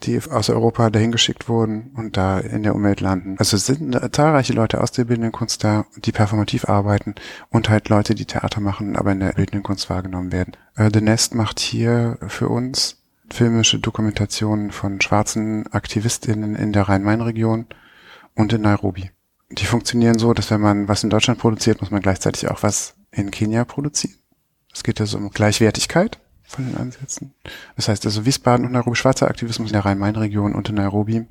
die 0.03 0.19
aus 0.29 0.49
Europa 0.49 0.89
dahin 0.89 1.11
geschickt 1.11 1.49
wurden 1.49 1.91
und 1.95 2.17
da 2.17 2.39
in 2.39 2.63
der 2.63 2.75
Umwelt 2.75 3.01
landen. 3.01 3.35
Also 3.37 3.57
es 3.57 3.65
sind 3.65 3.95
äh, 3.95 4.11
zahlreiche 4.11 4.53
Leute 4.53 4.81
aus 4.81 4.91
der 4.91 5.05
bildenden 5.05 5.31
Kunst 5.31 5.63
da, 5.63 5.85
die 5.97 6.11
performativ 6.11 6.67
arbeiten 6.67 7.15
und 7.49 7.69
halt 7.69 7.89
Leute, 7.89 8.15
die 8.15 8.25
Theater 8.25 8.61
machen, 8.61 8.95
aber 8.95 9.11
in 9.11 9.19
der 9.19 9.33
bildenden 9.33 9.63
Kunst 9.63 9.89
wahrgenommen 9.89 10.31
werden. 10.31 10.55
Äh, 10.75 10.89
The 10.93 11.01
Nest 11.01 11.35
macht 11.35 11.59
hier 11.59 12.17
für 12.27 12.49
uns 12.49 12.97
filmische 13.31 13.79
Dokumentationen 13.79 14.71
von 14.71 15.01
schwarzen 15.01 15.71
AktivistInnen 15.71 16.55
in 16.55 16.73
der 16.73 16.89
Rhein-Main-Region 16.89 17.67
und 18.35 18.53
in 18.53 18.61
Nairobi. 18.61 19.11
Die 19.51 19.65
funktionieren 19.65 20.17
so, 20.19 20.33
dass 20.33 20.49
wenn 20.51 20.61
man 20.61 20.87
was 20.87 21.03
in 21.03 21.09
Deutschland 21.09 21.39
produziert, 21.39 21.81
muss 21.81 21.91
man 21.91 22.01
gleichzeitig 22.01 22.49
auch 22.49 22.63
was 22.63 22.95
in 23.11 23.31
Kenia 23.31 23.65
produzieren. 23.65 24.15
Es 24.73 24.83
geht 24.83 25.01
also 25.01 25.17
um 25.17 25.29
Gleichwertigkeit 25.31 26.19
von 26.49 26.65
den 26.65 26.77
Ansätzen. 26.77 27.33
Das 27.75 27.87
heißt 27.87 28.05
also 28.05 28.25
Wiesbaden 28.25 28.65
und 28.65 28.71
Nairobi, 28.71 28.95
schwarzer 28.95 29.27
Aktivismus 29.27 29.69
in 29.69 29.73
der 29.73 29.85
Rhein-Main-Region 29.85 30.55
und 30.55 30.67
in 30.69 30.75
Nairobi. 30.75 31.25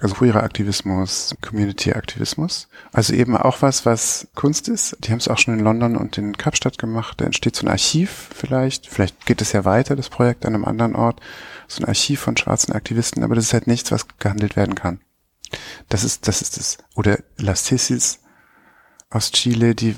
Also 0.00 0.16
queerer 0.16 0.42
Aktivismus, 0.42 1.34
Community-Aktivismus. 1.40 2.68
Also 2.92 3.14
eben 3.14 3.36
auch 3.36 3.62
was, 3.62 3.86
was 3.86 4.28
Kunst 4.34 4.68
ist. 4.68 4.96
Die 5.00 5.10
haben 5.10 5.18
es 5.18 5.28
auch 5.28 5.38
schon 5.38 5.58
in 5.58 5.64
London 5.64 5.96
und 5.96 6.18
in 6.18 6.36
Kapstadt 6.36 6.78
gemacht. 6.78 7.20
Da 7.20 7.24
entsteht 7.24 7.56
so 7.56 7.66
ein 7.66 7.70
Archiv 7.70 8.30
vielleicht. 8.34 8.86
Vielleicht 8.86 9.24
geht 9.26 9.40
es 9.40 9.52
ja 9.52 9.64
weiter, 9.64 9.96
das 9.96 10.08
Projekt, 10.08 10.46
an 10.46 10.54
einem 10.54 10.64
anderen 10.64 10.96
Ort. 10.96 11.20
So 11.68 11.82
ein 11.82 11.88
Archiv 11.88 12.20
von 12.20 12.36
schwarzen 12.36 12.72
Aktivisten. 12.72 13.22
Aber 13.22 13.34
das 13.34 13.44
ist 13.44 13.52
halt 13.52 13.66
nichts, 13.66 13.92
was 13.92 14.06
gehandelt 14.18 14.56
werden 14.56 14.74
kann. 14.74 15.00
Das 15.88 16.04
ist, 16.04 16.26
das 16.28 16.42
ist 16.42 16.56
das. 16.58 16.78
Oder 16.96 17.18
Las 17.38 17.64
Tissis 17.64 18.20
aus 19.10 19.30
Chile, 19.30 19.74
die 19.74 19.96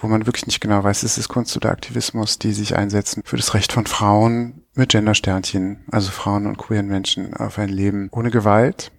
wo 0.00 0.06
man 0.06 0.26
wirklich 0.26 0.46
nicht 0.46 0.60
genau 0.60 0.82
weiß, 0.84 1.02
ist 1.02 1.18
es 1.18 1.28
Kunst 1.28 1.56
oder 1.56 1.70
Aktivismus, 1.70 2.38
die 2.38 2.52
sich 2.52 2.76
einsetzen 2.76 3.22
für 3.24 3.36
das 3.36 3.54
Recht 3.54 3.72
von 3.72 3.86
Frauen 3.86 4.62
mit 4.74 4.90
Gendersternchen, 4.90 5.84
also 5.90 6.10
Frauen 6.10 6.46
und 6.46 6.56
queeren 6.56 6.86
Menschen 6.86 7.34
auf 7.34 7.58
ein 7.58 7.68
Leben 7.68 8.08
ohne 8.12 8.30
Gewalt, 8.30 8.92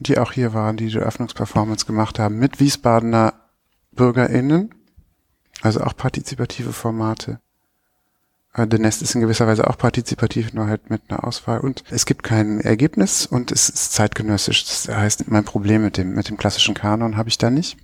die 0.00 0.18
auch 0.18 0.32
hier 0.32 0.52
waren, 0.52 0.76
die 0.76 0.88
die 0.88 0.98
Öffnungsperformance 0.98 1.86
gemacht 1.86 2.18
haben 2.18 2.38
mit 2.38 2.58
Wiesbadener 2.58 3.34
BürgerInnen, 3.92 4.74
also 5.62 5.82
auch 5.82 5.96
partizipative 5.96 6.72
Formate. 6.72 7.40
Äh, 8.54 8.66
The 8.68 8.78
Nest 8.78 9.02
ist 9.02 9.14
in 9.14 9.20
gewisser 9.20 9.46
Weise 9.46 9.68
auch 9.68 9.78
partizipativ, 9.78 10.52
nur 10.52 10.66
halt 10.66 10.90
mit 10.90 11.02
einer 11.08 11.24
Auswahl. 11.24 11.60
Und 11.60 11.84
es 11.90 12.06
gibt 12.06 12.24
kein 12.24 12.60
Ergebnis 12.60 13.26
und 13.26 13.52
es 13.52 13.68
ist 13.68 13.92
zeitgenössisch. 13.92 14.64
Das 14.64 14.88
heißt, 14.88 15.30
mein 15.30 15.44
Problem 15.44 15.82
mit 15.82 15.96
dem, 15.96 16.14
mit 16.14 16.28
dem 16.28 16.36
klassischen 16.36 16.74
Kanon 16.74 17.16
habe 17.16 17.28
ich 17.28 17.38
da 17.38 17.50
nicht 17.50 17.76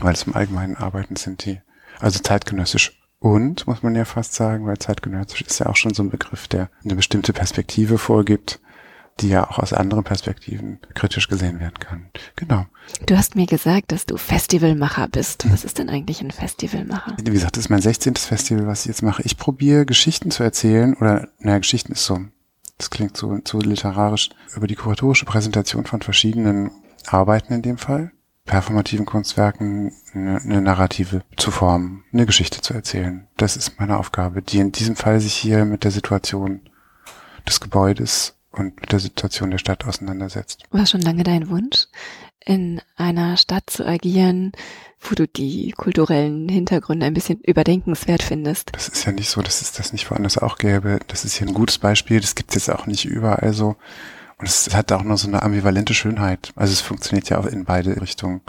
weil 0.00 0.14
es 0.14 0.24
im 0.24 0.34
Allgemeinen 0.34 0.76
Arbeiten 0.76 1.16
sind, 1.16 1.44
die, 1.44 1.60
also 2.00 2.18
zeitgenössisch 2.18 2.98
und, 3.18 3.66
muss 3.68 3.82
man 3.82 3.94
ja 3.94 4.04
fast 4.04 4.34
sagen, 4.34 4.66
weil 4.66 4.78
zeitgenössisch 4.78 5.42
ist 5.42 5.60
ja 5.60 5.66
auch 5.66 5.76
schon 5.76 5.94
so 5.94 6.02
ein 6.02 6.10
Begriff, 6.10 6.48
der 6.48 6.70
eine 6.84 6.96
bestimmte 6.96 7.32
Perspektive 7.32 7.98
vorgibt, 7.98 8.60
die 9.20 9.28
ja 9.28 9.48
auch 9.48 9.58
aus 9.58 9.72
anderen 9.72 10.02
Perspektiven 10.02 10.80
kritisch 10.94 11.28
gesehen 11.28 11.60
werden 11.60 11.78
kann. 11.78 12.06
Genau. 12.34 12.66
Du 13.06 13.16
hast 13.16 13.36
mir 13.36 13.46
gesagt, 13.46 13.92
dass 13.92 14.06
du 14.06 14.16
Festivalmacher 14.16 15.06
bist. 15.06 15.50
Was 15.52 15.64
ist 15.64 15.78
denn 15.78 15.88
eigentlich 15.88 16.20
ein 16.20 16.30
Festivalmacher? 16.30 17.16
Wie 17.22 17.30
gesagt, 17.30 17.56
das 17.56 17.66
ist 17.66 17.70
mein 17.70 17.82
16. 17.82 18.16
Festival, 18.16 18.66
was 18.66 18.80
ich 18.80 18.86
jetzt 18.86 19.02
mache. 19.02 19.22
Ich 19.22 19.36
probiere 19.36 19.86
Geschichten 19.86 20.30
zu 20.30 20.42
erzählen, 20.42 20.94
oder 20.94 21.28
naja, 21.38 21.58
Geschichten 21.58 21.92
ist 21.92 22.04
so, 22.04 22.18
das 22.78 22.90
klingt 22.90 23.16
so, 23.16 23.38
so 23.44 23.60
literarisch, 23.60 24.30
über 24.56 24.66
die 24.66 24.74
kuratorische 24.74 25.26
Präsentation 25.26 25.84
von 25.84 26.02
verschiedenen 26.02 26.70
Arbeiten 27.06 27.52
in 27.52 27.62
dem 27.62 27.78
Fall 27.78 28.10
performativen 28.44 29.06
Kunstwerken 29.06 29.92
eine, 30.12 30.40
eine 30.40 30.60
Narrative 30.60 31.22
zu 31.36 31.50
formen, 31.50 32.04
eine 32.12 32.26
Geschichte 32.26 32.60
zu 32.60 32.74
erzählen. 32.74 33.26
Das 33.36 33.56
ist 33.56 33.78
meine 33.78 33.98
Aufgabe, 33.98 34.42
die 34.42 34.58
in 34.58 34.72
diesem 34.72 34.96
Fall 34.96 35.20
sich 35.20 35.34
hier 35.34 35.64
mit 35.64 35.84
der 35.84 35.90
Situation 35.90 36.60
des 37.48 37.60
Gebäudes 37.60 38.36
und 38.50 38.80
mit 38.80 38.92
der 38.92 39.00
Situation 39.00 39.50
der 39.50 39.58
Stadt 39.58 39.86
auseinandersetzt. 39.86 40.64
War 40.70 40.86
schon 40.86 41.00
lange 41.00 41.22
dein 41.22 41.48
Wunsch, 41.48 41.86
in 42.44 42.80
einer 42.96 43.36
Stadt 43.36 43.70
zu 43.70 43.86
agieren, 43.86 44.52
wo 45.00 45.14
du 45.14 45.26
die 45.26 45.72
kulturellen 45.72 46.48
Hintergründe 46.48 47.06
ein 47.06 47.14
bisschen 47.14 47.40
überdenkenswert 47.40 48.22
findest? 48.22 48.70
Das 48.72 48.88
ist 48.88 49.04
ja 49.04 49.12
nicht 49.12 49.30
so, 49.30 49.42
dass 49.42 49.62
es 49.62 49.72
das 49.72 49.92
nicht 49.92 50.10
woanders 50.10 50.38
auch 50.38 50.58
gäbe. 50.58 51.00
Das 51.08 51.24
ist 51.24 51.34
hier 51.34 51.46
ein 51.46 51.54
gutes 51.54 51.78
Beispiel. 51.78 52.20
Das 52.20 52.34
gibt 52.34 52.50
es 52.50 52.66
jetzt 52.66 52.70
auch 52.70 52.86
nicht 52.86 53.04
überall 53.04 53.52
so. 53.52 53.76
Und 54.42 54.48
es 54.48 54.74
hat 54.74 54.90
auch 54.90 55.04
noch 55.04 55.18
so 55.18 55.28
eine 55.28 55.40
ambivalente 55.44 55.94
Schönheit. 55.94 56.50
Also 56.56 56.72
es 56.72 56.80
funktioniert 56.80 57.28
ja 57.28 57.38
auch 57.38 57.46
in 57.46 57.64
beide 57.64 58.00
Richtungen. 58.00 58.40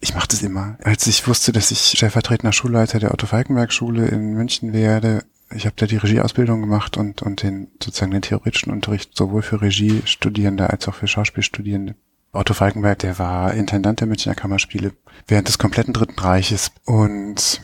Ich 0.00 0.12
mache 0.12 0.26
das 0.26 0.42
immer. 0.42 0.76
Als 0.82 1.06
ich 1.06 1.28
wusste, 1.28 1.52
dass 1.52 1.70
ich 1.70 1.78
stellvertretender 1.78 2.52
Schulleiter 2.52 2.98
der 2.98 3.12
Otto 3.12 3.28
Falkenberg 3.28 3.72
Schule 3.72 4.08
in 4.08 4.34
München 4.34 4.72
werde, 4.72 5.24
ich 5.54 5.64
habe 5.64 5.76
da 5.76 5.86
die 5.86 5.96
Regieausbildung 5.96 6.60
gemacht 6.60 6.96
und, 6.96 7.22
und 7.22 7.44
den 7.44 7.68
sozusagen 7.80 8.10
den 8.10 8.22
theoretischen 8.22 8.72
Unterricht 8.72 9.16
sowohl 9.16 9.42
für 9.42 9.62
Regiestudierende 9.62 10.70
als 10.70 10.88
auch 10.88 10.94
für 10.94 11.06
Schauspielstudierende. 11.06 11.94
Otto 12.32 12.52
Falkenberg, 12.52 12.98
der 12.98 13.20
war 13.20 13.54
Intendant 13.54 14.00
der 14.00 14.08
Münchner 14.08 14.34
Kammerspiele 14.34 14.92
während 15.28 15.46
des 15.46 15.58
kompletten 15.58 15.94
Dritten 15.94 16.18
Reiches 16.18 16.72
und 16.84 17.60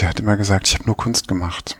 der 0.00 0.08
hat 0.08 0.18
immer 0.18 0.36
gesagt, 0.36 0.66
ich 0.66 0.74
habe 0.74 0.86
nur 0.86 0.96
Kunst 0.96 1.28
gemacht 1.28 1.78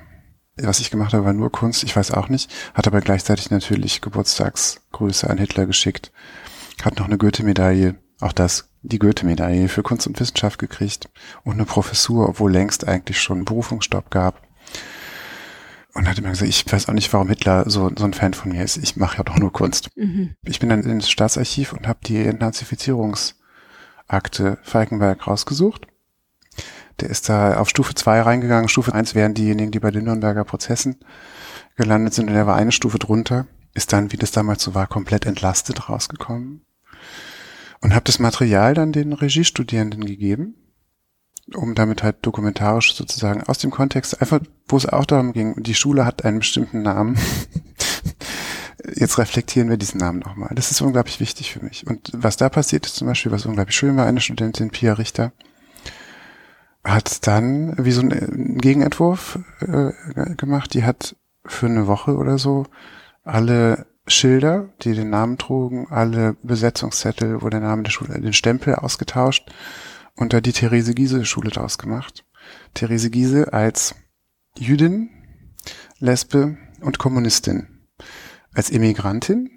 was 0.56 0.80
ich 0.80 0.90
gemacht 0.90 1.14
habe, 1.14 1.24
war 1.24 1.32
nur 1.32 1.50
Kunst. 1.50 1.82
Ich 1.82 1.96
weiß 1.96 2.10
auch 2.10 2.28
nicht. 2.28 2.52
Hat 2.74 2.86
aber 2.86 3.00
gleichzeitig 3.00 3.50
natürlich 3.50 4.02
Geburtstagsgrüße 4.02 5.28
an 5.28 5.38
Hitler 5.38 5.66
geschickt. 5.66 6.12
Hat 6.82 6.98
noch 6.98 7.06
eine 7.06 7.18
Goethe-Medaille, 7.18 7.96
auch 8.20 8.32
das, 8.32 8.68
die 8.82 8.98
Goethe-Medaille 8.98 9.68
für 9.68 9.82
Kunst 9.82 10.06
und 10.06 10.20
Wissenschaft 10.20 10.58
gekriegt 10.58 11.08
und 11.44 11.54
eine 11.54 11.64
Professur, 11.64 12.28
obwohl 12.28 12.52
längst 12.52 12.86
eigentlich 12.86 13.20
schon 13.20 13.38
einen 13.38 13.46
Berufungsstopp 13.46 14.10
gab. 14.10 14.42
Und 15.94 16.08
hat 16.08 16.18
immer 16.18 16.30
gesagt, 16.30 16.48
ich 16.48 16.64
weiß 16.70 16.88
auch 16.88 16.94
nicht, 16.94 17.12
warum 17.12 17.28
Hitler 17.28 17.68
so, 17.68 17.90
so 17.94 18.04
ein 18.04 18.14
Fan 18.14 18.32
von 18.32 18.50
mir 18.50 18.64
ist. 18.64 18.78
Ich 18.78 18.96
mache 18.96 19.18
ja 19.18 19.24
doch 19.24 19.36
nur 19.36 19.52
Kunst. 19.52 19.90
Mhm. 19.94 20.34
Ich 20.42 20.58
bin 20.58 20.70
dann 20.70 20.82
ins 20.82 21.10
Staatsarchiv 21.10 21.74
und 21.74 21.86
habe 21.86 21.98
die 22.04 22.24
Entnazifizierungsakte 22.24 24.58
Falkenberg 24.62 25.26
rausgesucht 25.26 25.91
der 27.00 27.10
ist 27.10 27.28
da 27.28 27.58
auf 27.58 27.68
Stufe 27.68 27.94
2 27.94 28.22
reingegangen. 28.22 28.68
Stufe 28.68 28.94
1 28.94 29.14
wären 29.14 29.34
diejenigen, 29.34 29.70
die 29.70 29.80
bei 29.80 29.90
den 29.90 30.04
Nürnberger 30.04 30.44
Prozessen 30.44 30.96
gelandet 31.76 32.14
sind 32.14 32.28
und 32.28 32.36
er 32.36 32.46
war 32.46 32.56
eine 32.56 32.72
Stufe 32.72 32.98
drunter. 32.98 33.46
Ist 33.74 33.92
dann, 33.92 34.12
wie 34.12 34.18
das 34.18 34.32
damals 34.32 34.62
so 34.62 34.74
war, 34.74 34.86
komplett 34.86 35.26
entlastet 35.26 35.88
rausgekommen. 35.88 36.64
Und 37.80 37.94
habe 37.94 38.04
das 38.04 38.18
Material 38.18 38.74
dann 38.74 38.92
den 38.92 39.12
Regiestudierenden 39.12 40.04
gegeben, 40.04 40.54
um 41.54 41.74
damit 41.74 42.02
halt 42.02 42.16
dokumentarisch 42.22 42.94
sozusagen 42.94 43.42
aus 43.42 43.58
dem 43.58 43.70
Kontext, 43.70 44.20
einfach 44.20 44.40
wo 44.68 44.76
es 44.76 44.86
auch 44.86 45.04
darum 45.04 45.32
ging, 45.32 45.60
die 45.62 45.74
Schule 45.74 46.04
hat 46.04 46.24
einen 46.24 46.40
bestimmten 46.40 46.82
Namen. 46.82 47.18
Jetzt 48.94 49.18
reflektieren 49.18 49.68
wir 49.68 49.76
diesen 49.76 49.98
Namen 49.98 50.20
nochmal. 50.20 50.50
Das 50.54 50.70
ist 50.70 50.80
unglaublich 50.80 51.20
wichtig 51.20 51.52
für 51.52 51.64
mich. 51.64 51.86
Und 51.86 52.10
was 52.14 52.36
da 52.36 52.48
passiert 52.48 52.86
ist 52.86 52.96
zum 52.96 53.06
Beispiel, 53.06 53.32
was 53.32 53.46
unglaublich 53.46 53.76
schön 53.76 53.96
war, 53.96 54.06
eine 54.06 54.20
Studentin, 54.20 54.70
Pia 54.70 54.92
Richter, 54.94 55.32
hat 56.84 57.26
dann 57.26 57.74
wie 57.78 57.92
so 57.92 58.02
ein 58.02 58.58
Gegenentwurf 58.58 59.38
äh, 59.60 59.92
gemacht. 60.36 60.74
Die 60.74 60.84
hat 60.84 61.16
für 61.44 61.66
eine 61.66 61.86
Woche 61.86 62.16
oder 62.16 62.38
so 62.38 62.66
alle 63.24 63.86
Schilder, 64.06 64.68
die 64.82 64.94
den 64.94 65.10
Namen 65.10 65.38
trugen, 65.38 65.86
alle 65.90 66.36
Besetzungszettel, 66.42 67.42
wo 67.42 67.48
der 67.48 67.60
Name 67.60 67.84
der 67.84 67.90
Schule, 67.90 68.20
den 68.20 68.32
Stempel 68.32 68.74
ausgetauscht 68.74 69.52
und 70.16 70.32
da 70.32 70.40
die 70.40 70.52
Therese 70.52 70.94
Giese 70.94 71.24
Schule 71.24 71.50
draus 71.50 71.78
gemacht. 71.78 72.24
Therese 72.74 73.10
Giese 73.10 73.52
als 73.52 73.94
Jüdin, 74.58 75.10
Lesbe 75.98 76.56
und 76.80 76.98
Kommunistin, 76.98 77.86
als 78.54 78.70
Immigrantin 78.70 79.50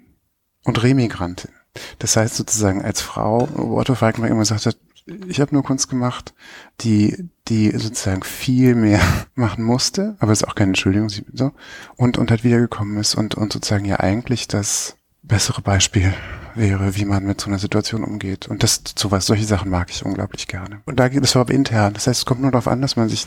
und 0.64 0.82
Remigrantin. 0.82 1.50
Das 1.98 2.16
heißt 2.16 2.36
sozusagen 2.36 2.82
als 2.82 3.00
Frau, 3.00 3.48
wo 3.52 3.78
Otto 3.78 3.96
Falkenberg 3.96 4.30
immer 4.30 4.40
gesagt 4.40 4.66
hat, 4.66 4.78
ich 5.06 5.40
habe 5.40 5.54
nur 5.54 5.62
Kunst 5.62 5.88
gemacht, 5.88 6.34
die, 6.80 7.28
die 7.48 7.70
sozusagen 7.70 8.22
viel 8.22 8.74
mehr 8.74 9.00
machen 9.34 9.64
musste, 9.64 10.16
aber 10.18 10.32
ist 10.32 10.46
auch 10.46 10.54
keine 10.54 10.70
Entschuldigung, 10.70 11.08
so, 11.08 11.52
und, 11.96 12.18
und 12.18 12.30
halt 12.30 12.44
wiedergekommen 12.44 12.96
ist 12.98 13.14
und, 13.14 13.34
und 13.34 13.52
sozusagen 13.52 13.84
ja 13.84 14.00
eigentlich 14.00 14.48
das 14.48 14.96
bessere 15.22 15.62
Beispiel 15.62 16.12
wäre, 16.54 16.96
wie 16.96 17.04
man 17.04 17.24
mit 17.24 17.40
so 17.40 17.48
einer 17.48 17.58
Situation 17.58 18.04
umgeht. 18.04 18.48
Und 18.48 18.62
das, 18.62 18.82
sowas, 18.96 19.26
solche 19.26 19.44
Sachen 19.44 19.70
mag 19.70 19.90
ich 19.90 20.04
unglaublich 20.04 20.46
gerne. 20.46 20.82
Und 20.86 21.00
da 21.00 21.08
geht 21.08 21.24
es 21.24 21.36
aber 21.36 21.52
intern. 21.52 21.94
Das 21.94 22.06
heißt, 22.06 22.20
es 22.20 22.26
kommt 22.26 22.42
nur 22.42 22.50
darauf 22.50 22.68
an, 22.68 22.80
dass 22.80 22.96
man 22.96 23.08
sich 23.08 23.26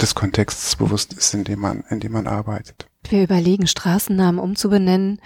des 0.00 0.14
Kontexts 0.14 0.76
bewusst 0.76 1.12
ist, 1.12 1.34
in 1.34 1.44
dem 1.44 1.60
man, 1.60 1.84
in 1.90 2.00
dem 2.00 2.12
man 2.12 2.26
arbeitet. 2.26 2.86
Wir 3.08 3.24
überlegen, 3.24 3.66
Straßennamen 3.66 4.38
umzubenennen. 4.38 5.20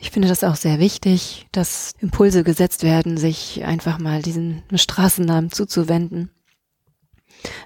Ich 0.00 0.10
finde 0.10 0.28
das 0.28 0.44
auch 0.44 0.56
sehr 0.56 0.78
wichtig, 0.78 1.46
dass 1.52 1.92
Impulse 2.00 2.42
gesetzt 2.42 2.82
werden, 2.82 3.18
sich 3.18 3.64
einfach 3.64 3.98
mal 3.98 4.22
diesen 4.22 4.62
Straßennamen 4.74 5.52
zuzuwenden. 5.52 6.30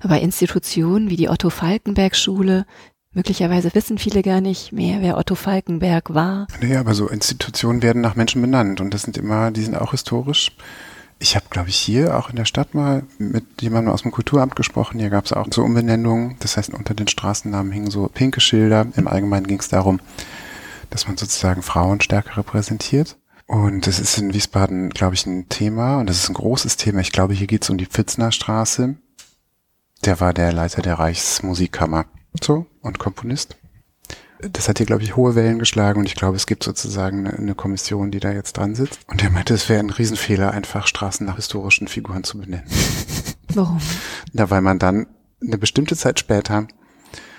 Aber 0.00 0.20
Institutionen 0.20 1.10
wie 1.10 1.16
die 1.16 1.28
Otto 1.28 1.48
Falkenberg 1.48 2.16
Schule, 2.16 2.66
möglicherweise 3.12 3.72
wissen 3.74 3.98
viele 3.98 4.22
gar 4.22 4.40
nicht 4.40 4.72
mehr, 4.72 5.00
wer 5.00 5.16
Otto 5.16 5.36
Falkenberg 5.36 6.12
war. 6.12 6.48
Nee, 6.60 6.76
aber 6.76 6.94
so 6.94 7.08
Institutionen 7.08 7.82
werden 7.82 8.02
nach 8.02 8.16
Menschen 8.16 8.42
benannt 8.42 8.80
und 8.80 8.92
das 8.92 9.02
sind 9.02 9.16
immer, 9.16 9.52
die 9.52 9.62
sind 9.62 9.76
auch 9.76 9.92
historisch. 9.92 10.52
Ich 11.20 11.36
habe, 11.36 11.46
glaube 11.48 11.68
ich, 11.68 11.76
hier 11.76 12.18
auch 12.18 12.30
in 12.30 12.36
der 12.36 12.44
Stadt 12.44 12.74
mal 12.74 13.04
mit 13.18 13.44
jemandem 13.62 13.94
aus 13.94 14.02
dem 14.02 14.10
Kulturamt 14.10 14.56
gesprochen. 14.56 14.98
Hier 14.98 15.10
gab 15.10 15.24
es 15.24 15.32
auch 15.32 15.46
so 15.50 15.62
Umbenennungen. 15.62 16.36
Das 16.40 16.56
heißt, 16.56 16.74
unter 16.74 16.92
den 16.92 17.06
Straßennamen 17.08 17.72
hingen 17.72 17.90
so 17.90 18.10
pinke 18.12 18.40
Schilder. 18.40 18.88
Im 18.96 19.06
Allgemeinen 19.06 19.46
ging 19.46 19.60
es 19.60 19.68
darum, 19.68 20.00
dass 20.90 21.06
man 21.06 21.16
sozusagen 21.16 21.62
Frauen 21.62 22.00
stärker 22.00 22.36
repräsentiert. 22.38 23.16
Und 23.46 23.86
das 23.86 23.98
ist 23.98 24.18
in 24.18 24.32
Wiesbaden, 24.32 24.90
glaube 24.90 25.14
ich, 25.14 25.26
ein 25.26 25.48
Thema 25.48 25.98
und 25.98 26.08
das 26.08 26.18
ist 26.18 26.30
ein 26.30 26.34
großes 26.34 26.76
Thema. 26.76 27.00
Ich 27.00 27.12
glaube, 27.12 27.34
hier 27.34 27.46
geht 27.46 27.62
es 27.62 27.70
um 27.70 27.76
die 27.76 27.86
Pfitzner 27.86 28.32
Straße. 28.32 28.96
Der 30.04 30.20
war 30.20 30.32
der 30.32 30.52
Leiter 30.52 30.82
der 30.82 30.98
Reichsmusikkammer. 30.98 32.06
So, 32.42 32.66
und 32.80 32.98
Komponist. 32.98 33.56
Das 34.40 34.68
hat 34.68 34.78
hier, 34.78 34.86
glaube 34.86 35.02
ich, 35.02 35.16
hohe 35.16 35.34
Wellen 35.34 35.58
geschlagen 35.58 36.00
und 36.00 36.06
ich 36.06 36.16
glaube, 36.16 36.36
es 36.36 36.46
gibt 36.46 36.64
sozusagen 36.64 37.26
eine, 37.26 37.36
eine 37.36 37.54
Kommission, 37.54 38.10
die 38.10 38.20
da 38.20 38.32
jetzt 38.32 38.54
dran 38.56 38.74
sitzt. 38.74 38.98
Und 39.06 39.22
der 39.22 39.30
meinte, 39.30 39.54
es 39.54 39.68
wäre 39.68 39.80
ein 39.80 39.90
Riesenfehler, 39.90 40.50
einfach 40.50 40.86
Straßen 40.86 41.26
nach 41.26 41.36
historischen 41.36 41.88
Figuren 41.88 42.24
zu 42.24 42.38
benennen. 42.38 42.66
Warum? 43.54 43.80
Na, 44.32 44.50
weil 44.50 44.60
man 44.60 44.78
dann 44.78 45.06
eine 45.40 45.58
bestimmte 45.58 45.96
Zeit 45.96 46.18
später 46.18 46.66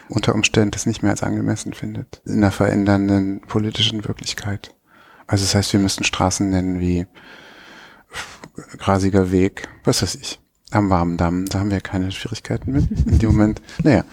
unter 0.10 0.36
Umständen 0.36 0.72
das 0.72 0.86
nicht 0.86 1.02
mehr 1.02 1.12
als 1.12 1.24
angemessen 1.24 1.74
findet. 1.74 2.22
In 2.26 2.38
einer 2.38 2.52
verändernden 2.52 3.42
politischen 3.42 4.06
Wirklichkeit. 4.06 4.76
Also 5.28 5.44
das 5.44 5.56
heißt, 5.56 5.74
wir 5.74 5.80
müssen 5.80 6.04
Straßen 6.04 6.50
nennen 6.50 6.80
wie 6.80 7.08
Grasiger 8.78 9.32
Weg, 9.32 9.68
was 9.84 10.02
weiß 10.02 10.16
ich, 10.16 10.40
am 10.72 10.90
Warmen 10.90 11.18
Damm, 11.18 11.46
da 11.46 11.60
haben 11.60 11.72
wir 11.72 11.82
keine 11.82 12.12
Schwierigkeiten 12.12 12.72
mit. 12.72 12.90
In 13.08 13.20
dem 13.20 13.32
Moment, 13.32 13.62
naja, 13.84 14.06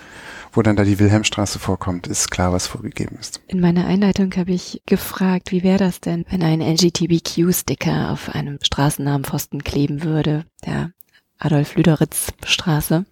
wo 0.52 0.62
dann 0.62 0.76
da 0.76 0.84
die 0.84 0.98
Wilhelmstraße 0.98 1.58
vorkommt, 1.58 2.06
ist 2.06 2.30
klar, 2.30 2.52
was 2.52 2.66
vorgegeben 2.66 3.16
ist. 3.20 3.40
In 3.46 3.60
meiner 3.60 3.86
Einleitung 3.86 4.34
habe 4.36 4.52
ich 4.52 4.82
gefragt, 4.86 5.52
wie 5.52 5.62
wäre 5.62 5.78
das 5.78 6.00
denn, 6.00 6.24
wenn 6.28 6.42
ein 6.42 6.60
LGTBQ-Sticker 6.60 8.10
auf 8.10 8.28
einem 8.28 8.58
Straßennamenpfosten 8.60 9.64
kleben 9.64 10.02
würde, 10.02 10.44
der 10.64 10.90
Adolf-Lüderitz-Straße. 11.38 13.06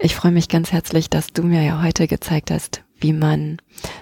Ich 0.00 0.14
freue 0.14 0.30
mich 0.30 0.48
ganz 0.48 0.70
herzlich, 0.70 1.10
dass 1.10 1.28
du 1.28 1.42
mir 1.42 1.62
ja 1.62 1.82
heute 1.82 2.06
gezeigt 2.06 2.52
hast, 2.52 2.82
wie 3.00 3.12
man 3.12 3.58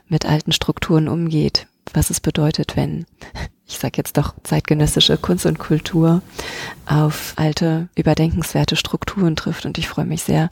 mit 0.09 0.27
alten 0.27 0.53
Strukturen 0.53 1.09
umgeht, 1.09 1.67
was 1.95 2.11
es 2.11 2.21
bedeutet, 2.21 2.77
wenn, 2.77 3.07
ich 3.67 3.79
sag 3.79 3.97
jetzt 3.97 4.19
doch 4.19 4.35
zeitgenössische 4.43 5.17
Kunst 5.17 5.47
und 5.47 5.59
Kultur 5.59 6.21
auf 6.85 7.33
alte, 7.37 7.89
überdenkenswerte 7.95 8.77
Strukturen 8.77 9.37
trifft. 9.37 9.65
Und 9.65 9.79
ich 9.79 9.89
freue 9.89 10.05
mich 10.05 10.23
sehr, 10.23 10.51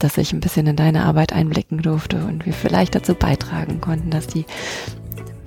dass 0.00 0.18
ich 0.18 0.32
ein 0.32 0.40
bisschen 0.40 0.66
in 0.66 0.76
deine 0.76 1.04
Arbeit 1.04 1.32
einblicken 1.32 1.82
durfte 1.82 2.24
und 2.24 2.44
wir 2.44 2.52
vielleicht 2.52 2.96
dazu 2.96 3.14
beitragen 3.14 3.80
konnten, 3.80 4.10
dass 4.10 4.26
die 4.26 4.44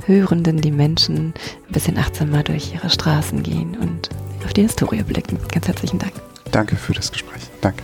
Hörenden, 0.06 0.62
die 0.62 0.72
Menschen 0.72 1.34
ein 1.68 1.74
bisschen 1.74 1.98
achtsamer 1.98 2.44
durch 2.44 2.74
ihre 2.74 2.90
Straßen 2.90 3.44
gehen 3.44 3.78
und 3.78 4.10
auf 4.46 4.54
die 4.54 4.62
Historie 4.62 5.04
blicken. 5.04 5.38
Ganz 5.52 5.68
herzlichen 5.68 6.00
Dank. 6.00 6.14
Danke 6.52 6.78
für 6.78 6.94
das 6.94 7.12
Gespräch. 7.12 7.42
Danke. 7.62 7.84